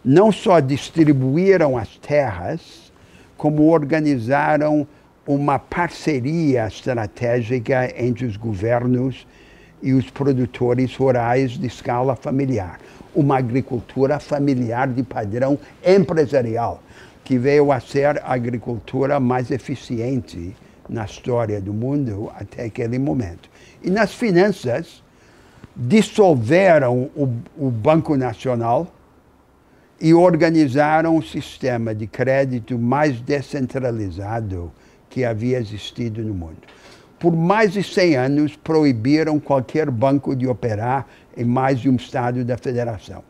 não 0.04 0.31
só 0.31 0.61
distribuíram 0.61 1.76
as 1.76 1.97
terras, 1.97 2.93
como 3.37 3.71
organizaram 3.71 4.87
uma 5.26 5.59
parceria 5.59 6.66
estratégica 6.66 7.93
entre 7.97 8.26
os 8.26 8.37
governos 8.37 9.26
e 9.83 9.93
os 9.93 10.11
produtores 10.11 10.95
rurais 10.97 11.52
de 11.52 11.66
escala 11.66 12.14
familiar. 12.16 12.78
Uma 13.14 13.38
agricultura 13.38 14.19
familiar 14.19 14.88
de 14.88 15.02
padrão 15.02 15.59
empresarial, 15.85 16.83
que 17.23 17.38
veio 17.38 17.71
a 17.73 17.81
ser 17.81 18.19
a 18.23 18.33
agricultura 18.35 19.19
mais 19.19 19.50
eficiente 19.50 20.54
na 20.88 21.04
história 21.04 21.61
do 21.61 21.73
mundo 21.73 22.31
até 22.35 22.64
aquele 22.64 22.99
momento. 22.99 23.49
E 23.83 23.90
nas 23.90 24.12
finanças, 24.12 25.03
dissolveram 25.76 27.11
o, 27.16 27.37
o 27.57 27.71
Banco 27.71 28.16
Nacional 28.16 28.87
e 30.00 30.12
organizaram 30.12 31.16
um 31.16 31.23
sistema 31.23 31.95
de 31.95 32.07
crédito 32.07 32.78
mais 32.78 33.21
descentralizado 33.21 34.73
que 35.09 35.25
havia 35.25 35.59
existido 35.59 36.23
no 36.23 36.35
mundo. 36.35 36.59
Por 37.19 37.35
mais 37.35 37.73
de 37.73 37.83
100 37.83 38.16
anos, 38.16 38.57
proibiram 38.57 39.40
qualquer 39.40 39.90
banco 39.90 40.35
de 40.37 40.47
operar 40.47 41.07
em 41.37 41.45
mais 41.45 41.81
de 41.81 41.88
um 41.88 41.97
estado 41.97 42.45
da 42.45 42.59
federação. 42.59 43.23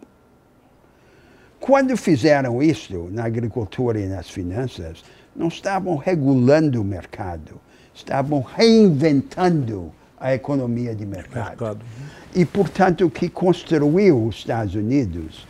Quando 1.61 1.97
fizeram 1.97 2.63
isso 2.63 3.09
na 3.11 3.25
agricultura 3.25 4.01
e 4.01 4.07
nas 4.07 4.29
finanças, 4.29 5.05
não 5.35 5.49
estavam 5.49 5.97
regulando 5.97 6.81
o 6.81 6.85
mercado, 6.85 7.61
estavam 7.95 8.41
reinventando 8.41 9.93
a 10.19 10.35
economia 10.35 10.95
de 10.95 11.07
mercado. 11.07 11.49
mercado. 11.49 11.81
E, 12.35 12.45
portanto, 12.45 13.07
o 13.07 13.11
que 13.11 13.29
construiu 13.29 14.27
os 14.27 14.37
Estados 14.37 14.75
Unidos 14.75 15.47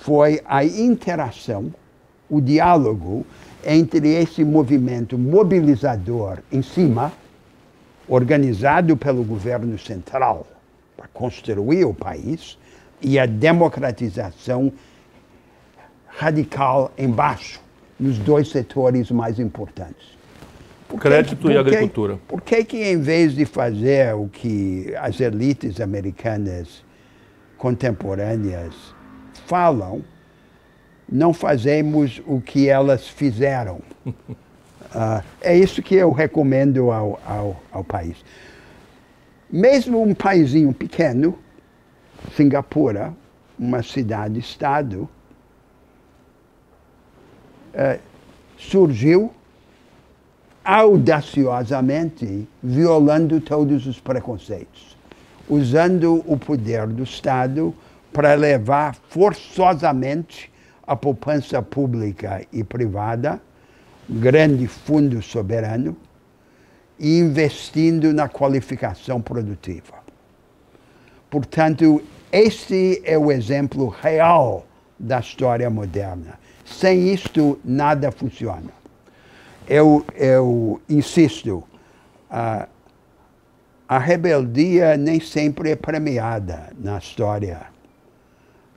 foi 0.00 0.40
a 0.44 0.64
interação, 0.64 1.72
o 2.28 2.40
diálogo 2.40 3.24
entre 3.64 4.08
esse 4.14 4.44
movimento 4.44 5.16
mobilizador 5.16 6.38
em 6.50 6.60
cima, 6.60 7.12
organizado 8.08 8.96
pelo 8.96 9.22
governo 9.22 9.78
central 9.78 10.46
para 10.96 11.06
construir 11.08 11.84
o 11.84 11.94
país, 11.94 12.58
e 13.00 13.18
a 13.18 13.26
democratização 13.26 14.72
radical 16.06 16.90
embaixo, 16.96 17.60
nos 17.98 18.18
dois 18.18 18.48
setores 18.50 19.10
mais 19.10 19.38
importantes. 19.38 20.18
Por 20.94 21.00
Crédito 21.00 21.48
que, 21.48 21.52
e 21.52 21.58
agricultura. 21.58 22.18
Por 22.28 22.40
que, 22.40 22.64
que, 22.64 22.84
em 22.84 23.00
vez 23.00 23.34
de 23.34 23.44
fazer 23.44 24.14
o 24.14 24.28
que 24.28 24.94
as 24.96 25.18
elites 25.18 25.80
americanas 25.80 26.84
contemporâneas 27.58 28.94
falam, 29.44 30.04
não 31.10 31.34
fazemos 31.34 32.22
o 32.24 32.40
que 32.40 32.68
elas 32.68 33.08
fizeram. 33.08 33.80
Uh, 34.06 34.14
é 35.42 35.58
isso 35.58 35.82
que 35.82 35.96
eu 35.96 36.12
recomendo 36.12 36.92
ao, 36.92 37.20
ao, 37.26 37.62
ao 37.72 37.82
país. 37.82 38.16
Mesmo 39.50 40.00
um 40.00 40.14
paísinho 40.14 40.72
pequeno, 40.72 41.36
Singapura, 42.36 43.12
uma 43.58 43.82
cidade-estado, 43.82 45.08
uh, 47.74 47.98
surgiu 48.56 49.32
audaciosamente 50.64 52.48
violando 52.62 53.40
todos 53.40 53.86
os 53.86 54.00
preconceitos, 54.00 54.96
usando 55.48 56.24
o 56.26 56.38
poder 56.38 56.86
do 56.86 57.02
Estado 57.02 57.74
para 58.12 58.34
levar 58.34 58.94
forçosamente 59.08 60.50
a 60.86 60.96
poupança 60.96 61.60
pública 61.60 62.46
e 62.52 62.64
privada, 62.64 63.40
grande 64.08 64.66
fundo 64.66 65.20
soberano, 65.20 65.96
e 66.98 67.18
investindo 67.18 68.12
na 68.14 68.28
qualificação 68.28 69.20
produtiva. 69.20 70.02
Portanto, 71.28 72.02
este 72.30 73.02
é 73.04 73.18
o 73.18 73.30
exemplo 73.32 73.88
real 73.88 74.66
da 74.98 75.18
história 75.18 75.68
moderna. 75.68 76.38
Sem 76.64 77.12
isto, 77.12 77.58
nada 77.64 78.10
funciona. 78.12 78.83
Eu, 79.68 80.04
eu 80.14 80.80
insisto, 80.88 81.64
a, 82.30 82.68
a 83.88 83.98
rebeldia 83.98 84.96
nem 84.96 85.20
sempre 85.20 85.70
é 85.70 85.76
premiada 85.76 86.72
na 86.78 86.98
história 86.98 87.74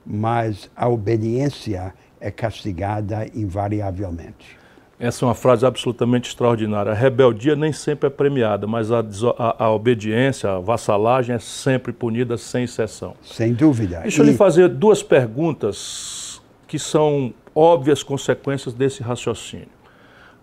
mas 0.08 0.70
a 0.74 0.88
obediência 0.88 1.92
é 2.18 2.30
castigada 2.30 3.26
invariavelmente. 3.34 4.56
Essa 4.98 5.24
é 5.24 5.28
uma 5.28 5.34
frase 5.34 5.64
absolutamente 5.64 6.30
extraordinária. 6.30 6.90
A 6.90 6.94
rebeldia 6.94 7.54
nem 7.54 7.72
sempre 7.72 8.08
é 8.08 8.10
premiada, 8.10 8.66
mas 8.66 8.90
a, 8.90 9.04
a, 9.38 9.64
a 9.66 9.70
obediência, 9.70 10.50
a 10.50 10.58
vassalagem 10.58 11.36
é 11.36 11.38
sempre 11.38 11.92
punida 11.92 12.36
sem 12.36 12.64
exceção. 12.64 13.14
Sem 13.22 13.52
dúvida. 13.52 14.00
Deixa 14.00 14.22
e... 14.22 14.26
eu 14.26 14.30
lhe 14.32 14.36
fazer 14.36 14.68
duas 14.68 15.02
perguntas 15.02 16.40
que 16.66 16.78
são 16.78 17.32
óbvias 17.54 18.02
consequências 18.02 18.74
desse 18.74 19.02
raciocínio. 19.02 19.77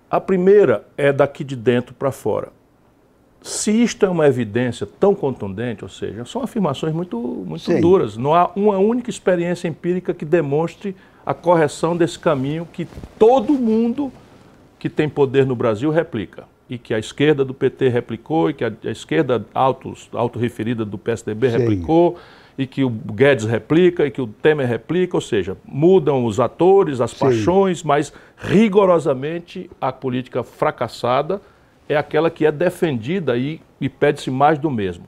A 0.09 0.19
primeira 0.19 0.85
é 0.97 1.11
daqui 1.11 1.43
de 1.43 1.55
dentro 1.55 1.93
para 1.93 2.11
fora. 2.11 2.49
Se 3.41 3.71
isto 3.71 4.05
é 4.05 4.09
uma 4.09 4.25
evidência 4.27 4.87
tão 4.99 5.13
contundente, 5.13 5.83
ou 5.83 5.89
seja, 5.89 6.25
são 6.25 6.41
afirmações 6.41 6.93
muito, 6.93 7.17
muito 7.19 7.79
duras, 7.79 8.17
não 8.17 8.33
há 8.33 8.49
uma 8.55 8.79
única 8.79 9.09
experiência 9.09 9.67
empírica 9.67 10.15
que 10.15 10.25
demonstre 10.25 10.95
a 11.23 11.33
correção 11.33 11.95
desse 11.95 12.17
caminho 12.17 12.67
que 12.71 12.87
todo 13.19 13.53
mundo 13.53 14.11
que 14.79 14.89
tem 14.89 15.07
poder 15.07 15.45
no 15.45 15.55
Brasil 15.55 15.91
replica. 15.91 16.45
E 16.67 16.79
que 16.79 16.93
a 16.93 16.97
esquerda 16.97 17.45
do 17.45 17.53
PT 17.53 17.89
replicou, 17.89 18.49
e 18.49 18.53
que 18.55 18.65
a, 18.65 18.71
a 18.83 18.89
esquerda 18.89 19.45
auto-referida 19.53 20.83
do 20.83 20.97
PSDB 20.97 21.51
Sim. 21.51 21.57
replicou, 21.59 22.17
e 22.57 22.65
que 22.65 22.83
o 22.83 22.89
Guedes 22.89 23.45
replica, 23.45 24.05
e 24.05 24.11
que 24.11 24.21
o 24.21 24.27
Temer 24.27 24.67
replica, 24.67 25.17
ou 25.17 25.21
seja, 25.21 25.57
mudam 25.65 26.25
os 26.25 26.39
atores, 26.39 27.01
as 27.01 27.11
Sim. 27.11 27.19
paixões, 27.19 27.83
mas 27.83 28.13
rigorosamente 28.37 29.69
a 29.79 29.91
política 29.91 30.43
fracassada 30.43 31.41
é 31.87 31.97
aquela 31.97 32.29
que 32.29 32.45
é 32.45 32.51
defendida 32.51 33.37
e, 33.37 33.61
e 33.79 33.89
pede-se 33.89 34.31
mais 34.31 34.57
do 34.57 34.71
mesmo. 34.71 35.05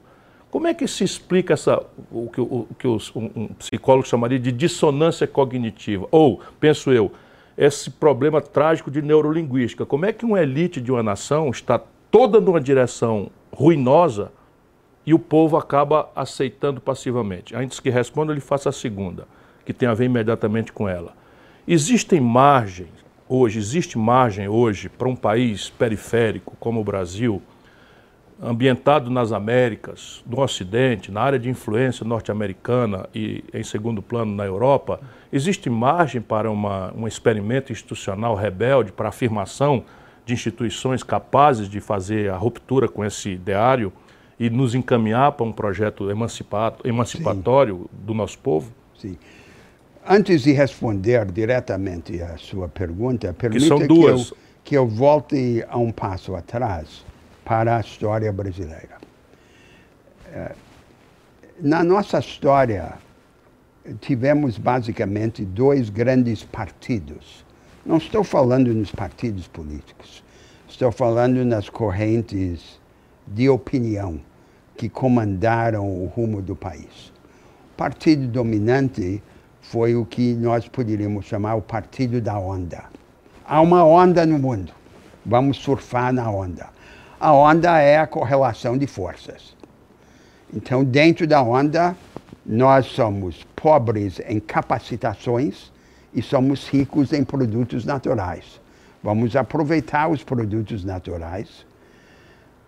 Como 0.49 0.67
é 0.67 0.73
que 0.73 0.88
se 0.88 1.03
explica 1.03 1.53
essa, 1.53 1.83
o 2.12 2.29
que, 2.29 2.41
o, 2.41 2.67
que 2.77 2.88
os, 2.88 3.15
um, 3.15 3.29
um 3.36 3.47
psicólogo 3.47 4.07
chamaria 4.07 4.39
de 4.39 4.51
dissonância 4.51 5.27
cognitiva? 5.27 6.07
Ou, 6.12 6.41
penso 6.60 6.91
eu, 6.91 7.12
esse 7.57 7.89
problema 7.89 8.39
trágico 8.39 8.91
de 8.91 9.01
neurolinguística. 9.01 9.86
Como 9.86 10.05
é 10.05 10.13
que 10.13 10.23
uma 10.23 10.41
elite 10.41 10.79
de 10.79 10.91
uma 10.91 11.01
nação 11.01 11.49
está 11.49 11.81
toda 12.12 12.39
numa 12.39 12.62
direção 12.62 13.29
ruinosa 13.51 14.31
e 15.08 15.13
o 15.13 15.20
povo 15.20 15.56
acaba 15.56 16.10
aceitando 16.13 16.82
passivamente? 16.82 17.56
Antes 17.56 17.80
que 17.80 17.89
responda, 17.89 18.34
ele 18.34 18.41
faça 18.41 18.67
a 18.67 18.74
segunda, 18.74 19.26
que 19.65 19.72
tem 19.72 19.88
a 19.88 19.93
ver 19.93 20.04
imediatamente 20.04 20.74
com 20.74 20.88
ela. 20.88 21.13
Existem 21.65 22.20
margens 22.20 22.89
hoje, 23.30 23.58
existe 23.58 23.98
margem 23.98 24.50
hoje 24.50 24.89
para 24.89 25.08
um 25.08 25.15
país 25.15 25.70
periférico 25.70 26.58
como 26.60 26.82
o 26.82 26.84
Brasil 26.84 27.41
ambientado 28.41 29.10
nas 29.10 29.32
Américas, 29.32 30.22
no 30.28 30.41
Ocidente, 30.41 31.10
na 31.10 31.22
área 31.22 31.39
de 31.39 31.50
influência 31.50 32.06
norte-americana 32.06 33.08
e, 33.15 33.46
em 33.54 33.63
segundo 33.63 34.02
plano, 34.02 34.36
na 34.36 34.46
Europa, 34.46 35.00
existe 35.32 35.70
margem 35.70 36.22
para 36.22 36.52
uma, 36.52 36.93
um 36.93 37.08
experimento 37.08 37.72
institucional 37.72 38.36
rebelde 38.36 38.91
para 38.91 39.08
a 39.08 39.10
afirmação 39.10 39.86
de 40.26 40.34
instituições 40.34 41.02
capazes 41.02 41.70
de 41.70 41.80
fazer 41.80 42.30
a 42.30 42.36
ruptura 42.36 42.89
com 42.89 43.06
esse 43.06 43.30
ideário 43.30 43.91
e 44.39 44.50
nos 44.50 44.76
encaminhar 44.76 45.32
para 45.32 45.45
um 45.45 45.52
projeto 45.52 46.10
emancipatório 46.84 47.78
Sim. 47.78 48.06
do 48.06 48.13
nosso 48.13 48.38
povo? 48.39 48.71
Sim. 49.00 49.17
Antes 50.08 50.43
de 50.43 50.52
responder 50.54 51.26
diretamente 51.26 52.21
à 52.21 52.38
sua 52.38 52.69
pergunta, 52.69 53.34
permita 53.34 53.76
que, 53.76 53.88
que, 53.88 54.04
eu, 54.04 54.26
que 54.63 54.78
eu 54.78 54.88
volte 54.88 55.65
a 55.67 55.78
um 55.78 55.91
passo 55.91 56.36
atrás 56.36 57.06
para 57.43 57.78
a 57.78 57.80
história 57.82 58.32
brasileira. 58.32 58.97
É, 60.32 60.56
na 61.60 61.84
nossa 61.84 62.19
história, 62.19 62.93
tivemos 64.00 64.58
basicamente 64.58 65.43
dois 65.43 65.89
grandes 65.89 66.43
partidos. 66.43 67.45
Não 67.86 67.97
estou 67.97 68.23
falando 68.23 68.73
nos 68.73 68.91
partidos 68.91 69.47
políticos, 69.47 70.23
estou 70.67 70.91
falando 70.91 71.43
nas 71.43 71.69
correntes 71.69 72.80
de 73.27 73.49
opinião 73.49 74.19
que 74.75 74.87
comandaram 74.87 75.85
o 75.85 76.05
rumo 76.05 76.41
do 76.41 76.55
país. 76.55 77.11
O 77.73 77.77
partido 77.77 78.27
dominante 78.27 79.21
foi 79.61 79.95
o 79.95 80.05
que 80.05 80.33
nós 80.35 80.67
poderíamos 80.67 81.25
chamar 81.25 81.55
o 81.55 81.61
partido 81.61 82.21
da 82.21 82.39
onda. 82.39 82.85
Há 83.45 83.61
uma 83.61 83.83
onda 83.83 84.25
no 84.25 84.39
mundo, 84.39 84.71
vamos 85.25 85.57
surfar 85.57 86.13
na 86.13 86.29
onda. 86.31 86.69
A 87.19 87.33
onda 87.33 87.79
é 87.79 87.97
a 87.97 88.07
correlação 88.07 88.77
de 88.77 88.87
forças. 88.87 89.55
Então, 90.53 90.83
dentro 90.83 91.27
da 91.27 91.41
onda, 91.41 91.95
nós 92.45 92.85
somos 92.85 93.45
pobres 93.55 94.21
em 94.25 94.39
capacitações 94.39 95.71
e 96.13 96.21
somos 96.21 96.67
ricos 96.69 97.11
em 97.11 97.23
produtos 97.23 97.83
naturais. 97.83 98.61
Vamos 99.03 99.35
aproveitar 99.35 100.07
os 100.07 100.23
produtos 100.23 100.85
naturais, 100.85 101.65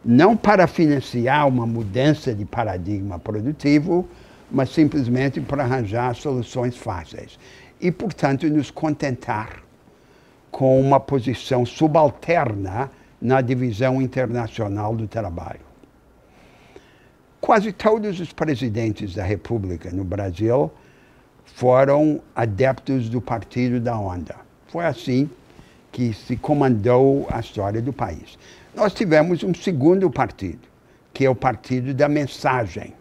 não 0.03 0.35
para 0.35 0.67
financiar 0.67 1.47
uma 1.47 1.65
mudança 1.65 2.33
de 2.33 2.45
paradigma 2.45 3.19
produtivo, 3.19 4.07
mas 4.49 4.69
simplesmente 4.69 5.41
para 5.41 5.63
arranjar 5.63 6.15
soluções 6.15 6.75
fáceis. 6.75 7.37
E, 7.79 7.91
portanto, 7.91 8.47
nos 8.49 8.71
contentar 8.71 9.63
com 10.51 10.79
uma 10.79 10.99
posição 10.99 11.65
subalterna 11.65 12.89
na 13.21 13.41
divisão 13.41 14.01
internacional 14.01 14.95
do 14.95 15.07
trabalho. 15.07 15.59
Quase 17.39 17.71
todos 17.71 18.19
os 18.19 18.33
presidentes 18.33 19.13
da 19.15 19.23
República 19.23 19.91
no 19.91 20.03
Brasil 20.03 20.71
foram 21.45 22.21
adeptos 22.35 23.09
do 23.09 23.21
Partido 23.21 23.79
da 23.79 23.97
Onda. 23.97 24.35
Foi 24.67 24.85
assim 24.85 25.29
que 25.91 26.13
se 26.13 26.35
comandou 26.35 27.27
a 27.31 27.39
história 27.39 27.81
do 27.81 27.91
país. 27.91 28.37
Nós 28.73 28.93
tivemos 28.93 29.43
um 29.43 29.53
segundo 29.53 30.09
partido, 30.11 30.67
que 31.13 31.25
é 31.25 31.29
o 31.29 31.35
Partido 31.35 31.93
da 31.93 32.07
Mensagem. 32.07 32.93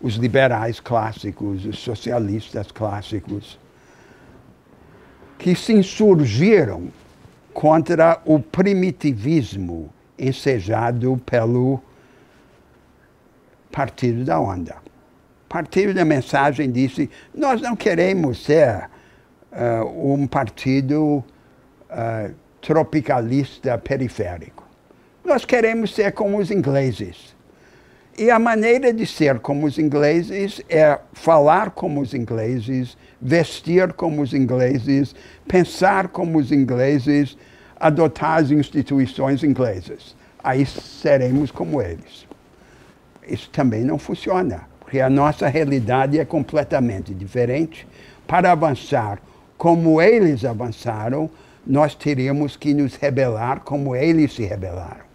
Os 0.00 0.14
liberais 0.14 0.78
clássicos, 0.78 1.64
os 1.64 1.78
socialistas 1.78 2.70
clássicos, 2.70 3.58
que 5.38 5.54
se 5.54 5.72
insurgiram 5.72 6.88
contra 7.52 8.20
o 8.24 8.38
primitivismo 8.38 9.90
ensejado 10.18 11.20
pelo 11.26 11.80
Partido 13.72 14.24
da 14.24 14.38
Onda. 14.38 14.76
O 15.46 15.48
Partido 15.48 15.94
da 15.94 16.04
Mensagem 16.04 16.70
disse: 16.70 17.10
nós 17.34 17.60
não 17.60 17.74
queremos 17.74 18.44
ser 18.44 18.88
uh, 19.52 20.12
um 20.12 20.26
partido 20.26 21.24
uh, 21.90 22.34
tropicalista 22.60 23.76
periférico. 23.78 24.65
Nós 25.26 25.44
queremos 25.44 25.92
ser 25.92 26.12
como 26.12 26.38
os 26.38 26.52
ingleses. 26.52 27.34
E 28.16 28.30
a 28.30 28.38
maneira 28.38 28.92
de 28.92 29.04
ser 29.04 29.40
como 29.40 29.66
os 29.66 29.76
ingleses 29.76 30.62
é 30.68 31.00
falar 31.12 31.70
como 31.72 32.00
os 32.00 32.14
ingleses, 32.14 32.96
vestir 33.20 33.92
como 33.92 34.22
os 34.22 34.32
ingleses, 34.32 35.16
pensar 35.48 36.06
como 36.08 36.38
os 36.38 36.52
ingleses, 36.52 37.36
adotar 37.80 38.38
as 38.38 38.52
instituições 38.52 39.42
inglesas. 39.42 40.14
Aí 40.44 40.64
seremos 40.64 41.50
como 41.50 41.82
eles. 41.82 42.24
Isso 43.26 43.50
também 43.50 43.82
não 43.82 43.98
funciona, 43.98 44.68
porque 44.78 45.00
a 45.00 45.10
nossa 45.10 45.48
realidade 45.48 46.20
é 46.20 46.24
completamente 46.24 47.12
diferente. 47.12 47.84
Para 48.28 48.52
avançar 48.52 49.20
como 49.58 50.00
eles 50.00 50.44
avançaram, 50.44 51.28
nós 51.66 51.96
teríamos 51.96 52.56
que 52.56 52.72
nos 52.72 52.94
rebelar 52.94 53.62
como 53.62 53.96
eles 53.96 54.32
se 54.32 54.44
rebelaram. 54.44 55.05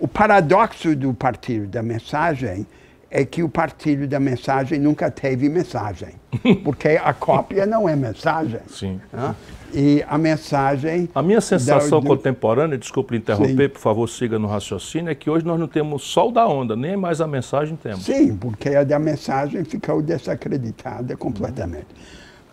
O 0.00 0.08
paradoxo 0.08 0.96
do 0.96 1.12
Partido 1.12 1.66
da 1.66 1.82
Mensagem 1.82 2.66
é 3.10 3.22
que 3.22 3.42
o 3.42 3.50
Partido 3.50 4.06
da 4.06 4.18
Mensagem 4.18 4.78
nunca 4.78 5.10
teve 5.10 5.46
mensagem, 5.50 6.14
porque 6.64 6.98
a 7.04 7.12
cópia 7.12 7.66
não 7.66 7.86
é 7.86 7.94
mensagem. 7.94 8.60
Sim. 8.66 8.98
Né? 9.12 9.34
E 9.74 10.04
a 10.08 10.16
mensagem. 10.16 11.06
A 11.14 11.22
minha 11.22 11.40
sensação 11.42 12.00
da, 12.00 12.08
contemporânea, 12.08 12.78
desculpe 12.78 13.14
interromper, 13.14 13.68
sim. 13.68 13.74
por 13.74 13.80
favor, 13.80 14.08
siga 14.08 14.38
no 14.38 14.48
raciocínio, 14.48 15.10
é 15.10 15.14
que 15.14 15.28
hoje 15.28 15.44
nós 15.44 15.60
não 15.60 15.68
temos 15.68 16.02
sol 16.04 16.32
da 16.32 16.48
onda, 16.48 16.74
nem 16.74 16.96
mais 16.96 17.20
a 17.20 17.26
mensagem 17.26 17.76
temos. 17.76 18.06
Sim, 18.06 18.34
porque 18.34 18.70
a 18.70 18.84
da 18.84 18.98
mensagem 18.98 19.64
ficou 19.64 20.00
desacreditada 20.00 21.14
completamente. 21.14 21.88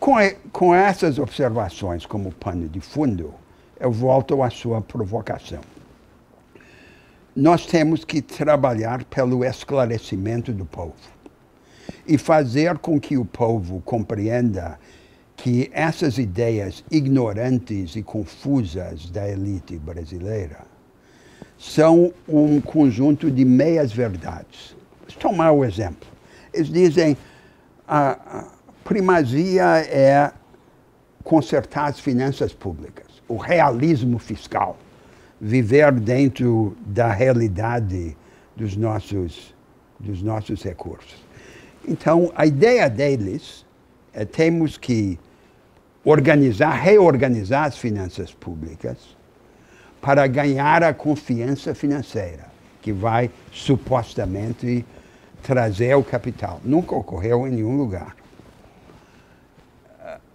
Com, 0.01 0.15
com 0.51 0.75
essas 0.75 1.17
observações 1.17 2.05
como 2.05 2.29
pano 2.33 2.67
de 2.67 2.81
fundo, 2.81 3.33
eu 3.79 3.91
volto 3.91 4.43
à 4.43 4.49
sua 4.49 4.81
provocação 4.81 5.61
nós 7.37 7.67
temos 7.67 8.03
que 8.03 8.19
trabalhar 8.19 9.03
pelo 9.03 9.45
esclarecimento 9.45 10.51
do 10.51 10.65
povo 10.65 10.95
e 12.07 12.17
fazer 12.17 12.79
com 12.79 12.99
que 12.99 13.15
o 13.15 13.23
povo 13.23 13.79
compreenda 13.85 14.79
que 15.35 15.69
essas 15.71 16.17
ideias 16.17 16.83
ignorantes 16.89 17.95
e 17.95 18.01
confusas 18.01 19.11
da 19.11 19.29
elite 19.29 19.77
brasileira 19.77 20.61
são 21.59 22.11
um 22.27 22.59
conjunto 22.59 23.29
de 23.29 23.45
meias-verdades. 23.45 24.75
Vamos 25.01 25.15
tomar 25.17 25.51
o 25.51 25.63
exemplo. 25.63 26.09
Eles 26.51 26.69
dizem 26.69 27.15
a 27.87 28.47
primazia 28.83 29.77
é 29.81 30.31
consertar 31.23 31.85
as 31.85 31.99
finanças 31.99 32.51
públicas, 32.51 33.05
o 33.27 33.37
realismo 33.37 34.17
fiscal 34.17 34.75
viver 35.39 35.91
dentro 35.91 36.75
da 36.85 37.11
realidade 37.11 38.17
dos 38.55 38.75
nossos, 38.75 39.53
dos 39.99 40.21
nossos 40.21 40.63
recursos. 40.63 41.15
Então, 41.87 42.31
a 42.35 42.45
ideia 42.45 42.89
deles 42.89 43.65
é 44.13 44.25
temos 44.25 44.77
que 44.77 45.19
organizar, 46.03 46.71
reorganizar 46.71 47.65
as 47.65 47.77
finanças 47.77 48.33
públicas 48.33 49.15
para 50.01 50.25
ganhar 50.27 50.83
a 50.83 50.93
confiança 50.93 51.75
financeira, 51.75 52.45
que 52.81 52.91
vai 52.91 53.29
supostamente 53.51 54.85
trazer 55.43 55.95
o 55.95 56.03
capital. 56.03 56.59
Nunca 56.63 56.95
ocorreu 56.95 57.47
em 57.47 57.51
nenhum 57.51 57.77
lugar. 57.77 58.15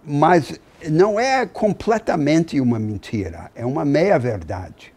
Mas 0.05 0.59
não 0.89 1.19
é 1.19 1.45
completamente 1.45 2.59
uma 2.59 2.79
mentira, 2.79 3.51
é 3.55 3.65
uma 3.65 3.85
meia-verdade 3.85 4.93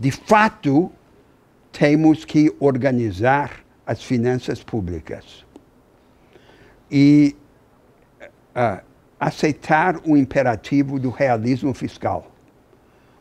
de 0.00 0.10
fato, 0.10 0.90
temos 1.70 2.24
que 2.24 2.50
organizar 2.58 3.60
as 3.86 4.02
finanças 4.02 4.64
públicas 4.64 5.44
e 6.90 7.36
uh, 8.56 8.82
aceitar 9.20 10.00
o 10.06 10.16
imperativo 10.16 10.98
do 10.98 11.10
realismo 11.10 11.74
fiscal. 11.74 12.32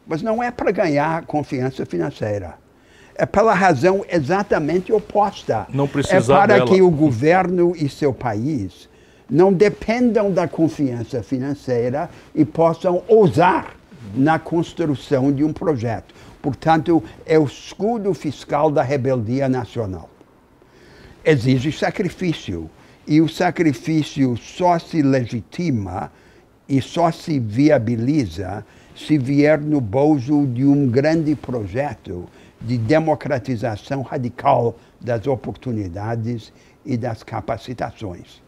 Mas 0.07 0.21
não 0.21 0.41
é 0.41 0.49
para 0.51 0.71
ganhar 0.71 1.25
confiança 1.25 1.85
financeira. 1.85 2.57
É 3.13 3.25
pela 3.25 3.53
razão 3.53 4.05
exatamente 4.09 4.93
oposta. 4.93 5.67
Não 5.73 5.85
precisa 5.85 6.33
É 6.33 6.37
para 6.37 6.53
dela. 6.59 6.65
que 6.65 6.81
o 6.81 6.89
governo 6.89 7.73
e 7.75 7.89
seu 7.89 8.13
país 8.13 8.87
não 9.29 9.53
dependam 9.53 10.31
da 10.31 10.47
confiança 10.47 11.21
financeira 11.21 12.09
e 12.33 12.43
possam 12.43 13.03
ousar 13.07 13.75
na 14.15 14.39
construção 14.39 15.31
de 15.31 15.43
um 15.43 15.53
projeto. 15.53 16.15
Portanto, 16.41 17.03
é 17.25 17.37
o 17.37 17.45
escudo 17.45 18.13
fiscal 18.13 18.71
da 18.71 18.81
rebeldia 18.81 19.47
nacional. 19.47 20.09
Exige 21.23 21.71
sacrifício. 21.71 22.69
E 23.05 23.21
o 23.21 23.27
sacrifício 23.27 24.37
só 24.37 24.77
se 24.77 25.01
legitima 25.01 26.11
e 26.67 26.79
só 26.79 27.11
se 27.11 27.39
viabiliza 27.39 28.63
se 28.95 29.17
vier 29.17 29.59
no 29.59 29.81
bolso 29.81 30.45
de 30.45 30.63
um 30.63 30.87
grande 30.87 31.35
projeto 31.35 32.25
de 32.61 32.77
democratização 32.77 34.01
radical 34.01 34.75
das 35.01 35.25
oportunidades 35.25 36.53
e 36.85 36.97
das 36.97 37.23
capacitações. 37.23 38.41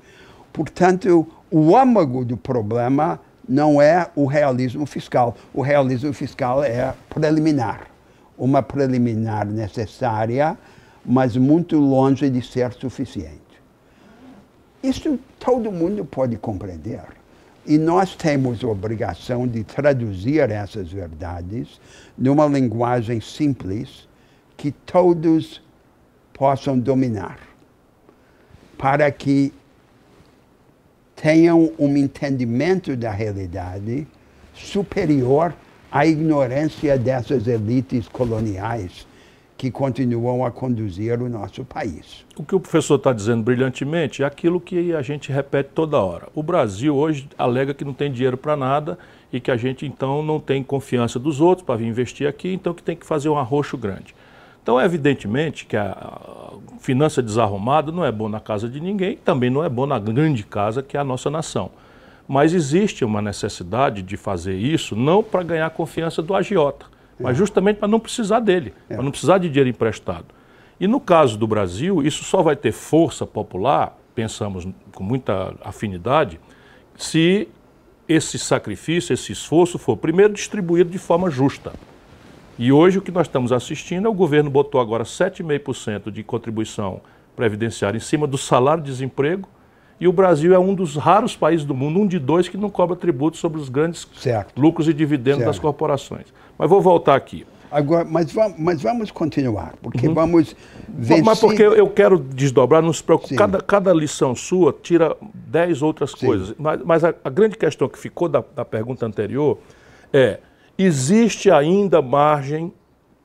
Portanto, 0.53 1.27
o 1.49 1.75
âmago 1.75 2.25
do 2.25 2.37
problema 2.37 3.19
não 3.47 3.81
é 3.81 4.09
o 4.15 4.25
realismo 4.25 4.85
fiscal. 4.85 5.35
O 5.53 5.61
realismo 5.61 6.13
fiscal 6.13 6.63
é 6.63 6.93
preliminar, 7.09 7.87
uma 8.37 8.61
preliminar 8.61 9.45
necessária, 9.45 10.57
mas 11.05 11.35
muito 11.35 11.77
longe 11.77 12.29
de 12.29 12.41
ser 12.41 12.73
suficiente. 12.73 13.41
Isso 14.83 15.19
todo 15.39 15.71
mundo 15.71 16.05
pode 16.05 16.37
compreender. 16.37 17.03
E 17.65 17.77
nós 17.77 18.15
temos 18.15 18.63
a 18.63 18.67
obrigação 18.67 19.47
de 19.47 19.63
traduzir 19.63 20.49
essas 20.49 20.91
verdades 20.91 21.79
numa 22.17 22.47
linguagem 22.47 23.21
simples 23.21 24.07
que 24.57 24.71
todos 24.71 25.61
possam 26.33 26.79
dominar, 26.79 27.37
para 28.77 29.11
que 29.11 29.53
tenham 31.21 31.71
um 31.77 31.95
entendimento 31.95 32.95
da 32.95 33.12
realidade 33.12 34.07
superior 34.55 35.53
à 35.91 36.05
ignorância 36.05 36.97
dessas 36.97 37.47
elites 37.47 38.07
coloniais 38.07 39.05
que 39.55 39.69
continuam 39.69 40.43
a 40.43 40.49
conduzir 40.49 41.21
o 41.21 41.29
nosso 41.29 41.63
país. 41.63 42.25
O 42.36 42.43
que 42.43 42.55
o 42.55 42.60
professor 42.60 42.95
está 42.95 43.13
dizendo 43.13 43.43
brilhantemente 43.43 44.23
é 44.23 44.25
aquilo 44.25 44.60
que 44.60 44.95
a 44.95 45.03
gente 45.03 45.31
repete 45.31 45.69
toda 45.75 45.99
hora. 45.99 46.27
O 46.34 46.41
Brasil 46.41 46.95
hoje 46.95 47.29
alega 47.38 47.71
que 47.71 47.86
não 47.86 47.93
tem 47.93 48.12
dinheiro 48.12 48.36
para 48.36 48.57
nada 48.57 48.97
e 49.31 49.39
que 49.39 49.51
a 49.51 49.57
gente 49.57 49.86
então 49.86 50.23
não 50.23 50.39
tem 50.39 50.63
confiança 50.63 51.19
dos 51.19 51.39
outros 51.39 51.63
para 51.63 51.75
vir 51.75 51.86
investir 51.86 52.27
aqui, 52.27 52.51
então 52.51 52.73
que 52.73 52.81
tem 52.81 52.95
que 52.95 53.05
fazer 53.05 53.29
um 53.29 53.38
arroxo 53.38 53.77
grande. 53.77 54.15
Então, 54.62 54.80
é 54.80 54.86
evidentemente 54.86 55.65
que 55.65 55.76
a 55.76 56.54
finança 56.80 57.21
desarrumada 57.21 57.91
não 57.91 58.06
é 58.06 58.12
bom 58.12 58.30
na 58.30 58.39
casa 58.39 58.69
de 58.69 58.80
ninguém, 58.80 59.17
também 59.17 59.50
não 59.50 59.63
é 59.63 59.69
bom 59.69 59.86
na 59.86 59.97
grande 59.97 60.43
casa 60.43 60.84
que 60.84 60.95
é 60.95 61.00
a 61.00 61.04
nossa 61.04 61.30
nação. 61.30 61.71
Mas 62.28 62.54
existe 62.54 63.04
uma 63.04 63.21
necessidade 63.21 64.02
de 64.02 64.15
fazer 64.17 64.56
isso 64.56 64.95
não 64.95 65.24
para 65.24 65.43
ganhar 65.43 65.65
a 65.65 65.69
confiança 65.69 66.21
do 66.21 66.36
agiota, 66.36 66.86
é. 67.19 67.24
mas 67.24 67.38
justamente 67.38 67.78
para 67.78 67.88
não 67.88 68.00
precisar 68.00 68.39
dele, 68.39 68.74
é. 68.89 68.93
para 68.93 69.04
não 69.04 69.12
precisar 69.12 69.39
de 69.39 69.50
dinheiro 69.50 69.69
emprestado. 69.69 70.26
E 70.80 70.88
no 70.88 71.00
caso 71.00 71.38
do 71.38 71.47
Brasil, 71.47 72.02
isso 72.04 72.24
só 72.24 72.41
vai 72.41 72.56
ter 72.56 72.71
força 72.71 73.26
popular, 73.26 73.97
pensamos 74.13 74.67
com 74.93 75.04
muita 75.04 75.56
afinidade, 75.63 76.39
se 76.95 77.47
esse 78.08 78.38
sacrifício, 78.38 79.13
esse 79.13 79.32
esforço 79.32 79.80
for 79.80 79.97
primeiro 79.97 80.34
distribuído 80.34 80.89
de 80.89 80.97
forma 80.97 81.30
justa. 81.30 81.74
E 82.62 82.71
hoje 82.71 83.00
o 83.00 83.02
que 83.02 83.10
nós 83.10 83.26
estamos 83.26 83.52
assistindo 83.52 84.06
é 84.06 84.10
o 84.12 84.13
governo 84.13 84.47
botou 84.47 84.80
agora 84.80 85.04
7,5% 85.04 86.12
de 86.12 86.21
contribuição 86.21 87.02
previdenciária 87.36 87.97
em 87.97 88.00
cima 88.00 88.28
do 88.28 88.38
salário-desemprego 88.38 89.50
e 90.00 90.08
o 90.08 90.13
Brasil 90.13 90.54
é 90.54 90.60
um 90.60 90.76
dos 90.76 90.95
raros 90.95 91.36
países 91.36 91.65
do 91.65 91.74
mundo, 91.74 92.00
um 92.00 92.06
de 92.06 92.19
dois, 92.19 92.47
que 92.47 92.58
não 92.58 92.69
cobra 92.69 92.95
tributo 92.95 93.36
sobre 93.38 93.60
os 93.60 93.67
grandes 93.67 94.08
certo. 94.15 94.62
lucros 94.62 94.88
e 94.88 94.93
dividendos 94.93 95.39
certo. 95.39 95.47
das 95.47 95.58
corporações. 95.58 96.28
Mas 96.56 96.69
vou 96.69 96.80
voltar 96.80 97.15
aqui. 97.15 97.47
Agora, 97.71 98.06
mas, 98.06 98.32
vamos, 98.32 98.60
mas 98.60 98.80
vamos 98.80 99.10
continuar, 99.10 99.74
porque 99.82 100.08
uhum. 100.08 100.13
vamos 100.13 100.56
vencer... 100.88 101.24
Mas 101.24 101.39
porque 101.39 101.63
eu 101.63 101.89
quero 101.89 102.19
desdobrar, 102.19 102.84
não 102.84 102.93
se 102.93 103.02
preocupe, 103.02 103.34
cada, 103.34 103.60
cada 103.60 103.91
lição 103.91 104.36
sua 104.36 104.71
tira 104.71 105.17
dez 105.34 105.82
outras 105.82 106.12
Sim. 106.12 106.28
coisas. 106.28 106.54
Mas, 106.60 106.80
mas 106.86 107.04
a, 107.04 107.12
a, 107.24 107.30
grande 107.32 107.58
questão 107.58 107.89
que 107.89 107.97
ficou 107.97 108.30
da, 108.30 108.43
da 108.56 108.63
pergunta 108.63 109.04
anterior 109.04 109.58
é 110.13 110.38
existe 110.84 111.52
ainda 111.52 112.02
margem 112.02 112.74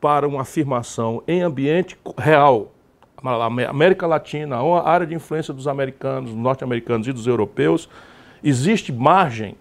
para 0.01 0.27
uma 0.27 0.43
afirmação 0.43 1.23
em 1.27 1.43
ambiente 1.43 1.99
real. 2.19 2.73
América 3.69 4.07
Latina, 4.07 4.57
a 4.57 4.89
área 4.89 5.07
de 5.07 5.15
influência 5.15 5.53
dos 5.53 5.67
americanos, 5.67 6.33
norte-americanos 6.33 7.09
e 7.09 7.13
dos 7.13 7.27
europeus, 7.27 7.89
existe 8.43 8.93
margem? 8.93 9.57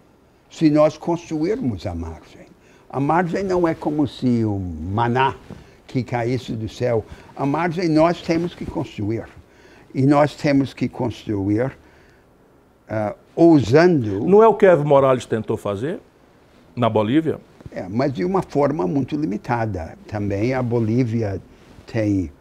Se 0.49 0.69
nós 0.69 0.97
construirmos 0.97 1.85
a 1.85 1.95
margem. 1.95 2.45
A 2.89 2.99
margem 2.99 3.43
não 3.43 3.67
é 3.67 3.73
como 3.73 4.07
se 4.07 4.45
o 4.45 4.59
maná 4.59 5.35
que 5.87 6.03
caísse 6.03 6.53
do 6.53 6.69
céu. 6.69 7.03
A 7.35 7.45
margem 7.45 7.89
nós 7.89 8.21
temos 8.21 8.53
que 8.53 8.65
construir. 8.65 9.25
E 9.93 10.05
nós 10.05 10.35
temos 10.35 10.73
que 10.73 10.87
construir 10.87 11.77
uh, 12.89 13.15
ousando. 13.35 14.25
Não 14.25 14.43
é 14.43 14.47
o 14.47 14.53
que 14.53 14.65
Evo 14.65 14.85
Morales 14.85 15.25
tentou 15.25 15.57
fazer 15.57 15.99
na 16.75 16.89
Bolívia? 16.89 17.39
É, 17.75 17.85
mas 17.89 18.13
de 18.13 18.23
uma 18.23 18.41
forma 18.41 18.87
muito 18.87 19.17
limitada. 19.17 19.97
Também 20.07 20.53
a 20.53 20.63
Bolívia 20.63 21.41
tem 21.85 22.31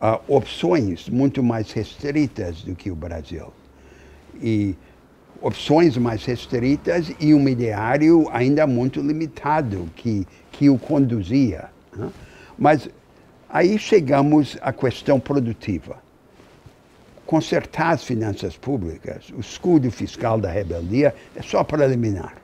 uh, 0.00 0.18
opções 0.26 1.06
muito 1.10 1.42
mais 1.42 1.70
restritas 1.70 2.62
do 2.62 2.74
que 2.74 2.90
o 2.90 2.96
Brasil. 2.96 3.52
E 4.42 4.74
opções 5.42 5.98
mais 5.98 6.24
restritas 6.24 7.12
e 7.20 7.34
um 7.34 7.46
ideário 7.46 8.26
ainda 8.32 8.66
muito 8.66 9.02
limitado 9.02 9.86
que, 9.94 10.26
que 10.50 10.70
o 10.70 10.78
conduzia. 10.78 11.68
Né? 11.94 12.08
Mas 12.58 12.88
aí 13.50 13.78
chegamos 13.78 14.56
à 14.62 14.72
questão 14.72 15.20
produtiva. 15.20 15.98
Consertar 17.26 17.90
as 17.90 18.02
finanças 18.02 18.56
públicas, 18.56 19.28
o 19.36 19.40
escudo 19.40 19.90
fiscal 19.90 20.40
da 20.40 20.50
rebeldia, 20.50 21.14
é 21.36 21.42
só 21.42 21.62
preliminar. 21.62 22.40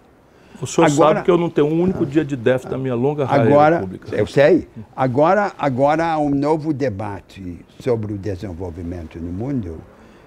O 0.61 0.67
senhor 0.67 0.87
agora, 0.87 1.15
sabe 1.15 1.25
que 1.25 1.31
eu 1.31 1.39
não 1.39 1.51
tenho 1.51 1.67
um 1.67 1.81
único 1.81 2.07
dia 2.07 2.25
de 2.25 2.37
déficit 2.37 2.71
na 2.71 2.79
minha 2.79 2.95
longa 2.95 3.27
agora, 3.27 3.81
pública. 3.81 4.15
Eu 4.15 4.27
sei. 4.27 4.69
Agora, 4.95 5.53
agora 5.59 6.07
há 6.07 6.19
um 6.19 6.31
novo 6.31 6.73
debate 6.73 7.59
sobre 7.81 8.15
o 8.15 8.19
desenvolvimento 8.19 9.19
no 9.19 9.33
mundo 9.33 9.81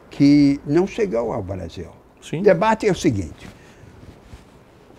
que 0.10 0.60
não 0.66 0.86
chegou 0.86 1.32
ao 1.32 1.42
Brasil. 1.42 1.90
Sim. 2.22 2.42
O 2.42 2.44
debate 2.44 2.88
é 2.88 2.92
o 2.92 2.96
seguinte: 2.96 3.48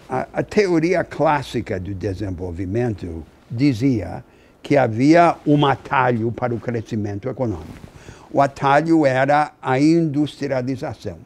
a, 0.09 0.27
a 0.33 0.43
teoria 0.43 1.05
clássica 1.05 1.79
do 1.79 1.95
desenvolvimento 1.95 3.25
dizia 3.51 4.25
que 4.63 4.77
havia 4.77 5.37
um 5.47 5.65
atalho 5.65 6.33
para 6.33 6.55
o 6.55 6.61
crescimento 6.61 7.29
econômico. 7.29 7.91
O 8.33 8.41
atalho 8.41 9.05
era 9.05 9.53
a 9.61 9.81
industrialização. 9.81 11.19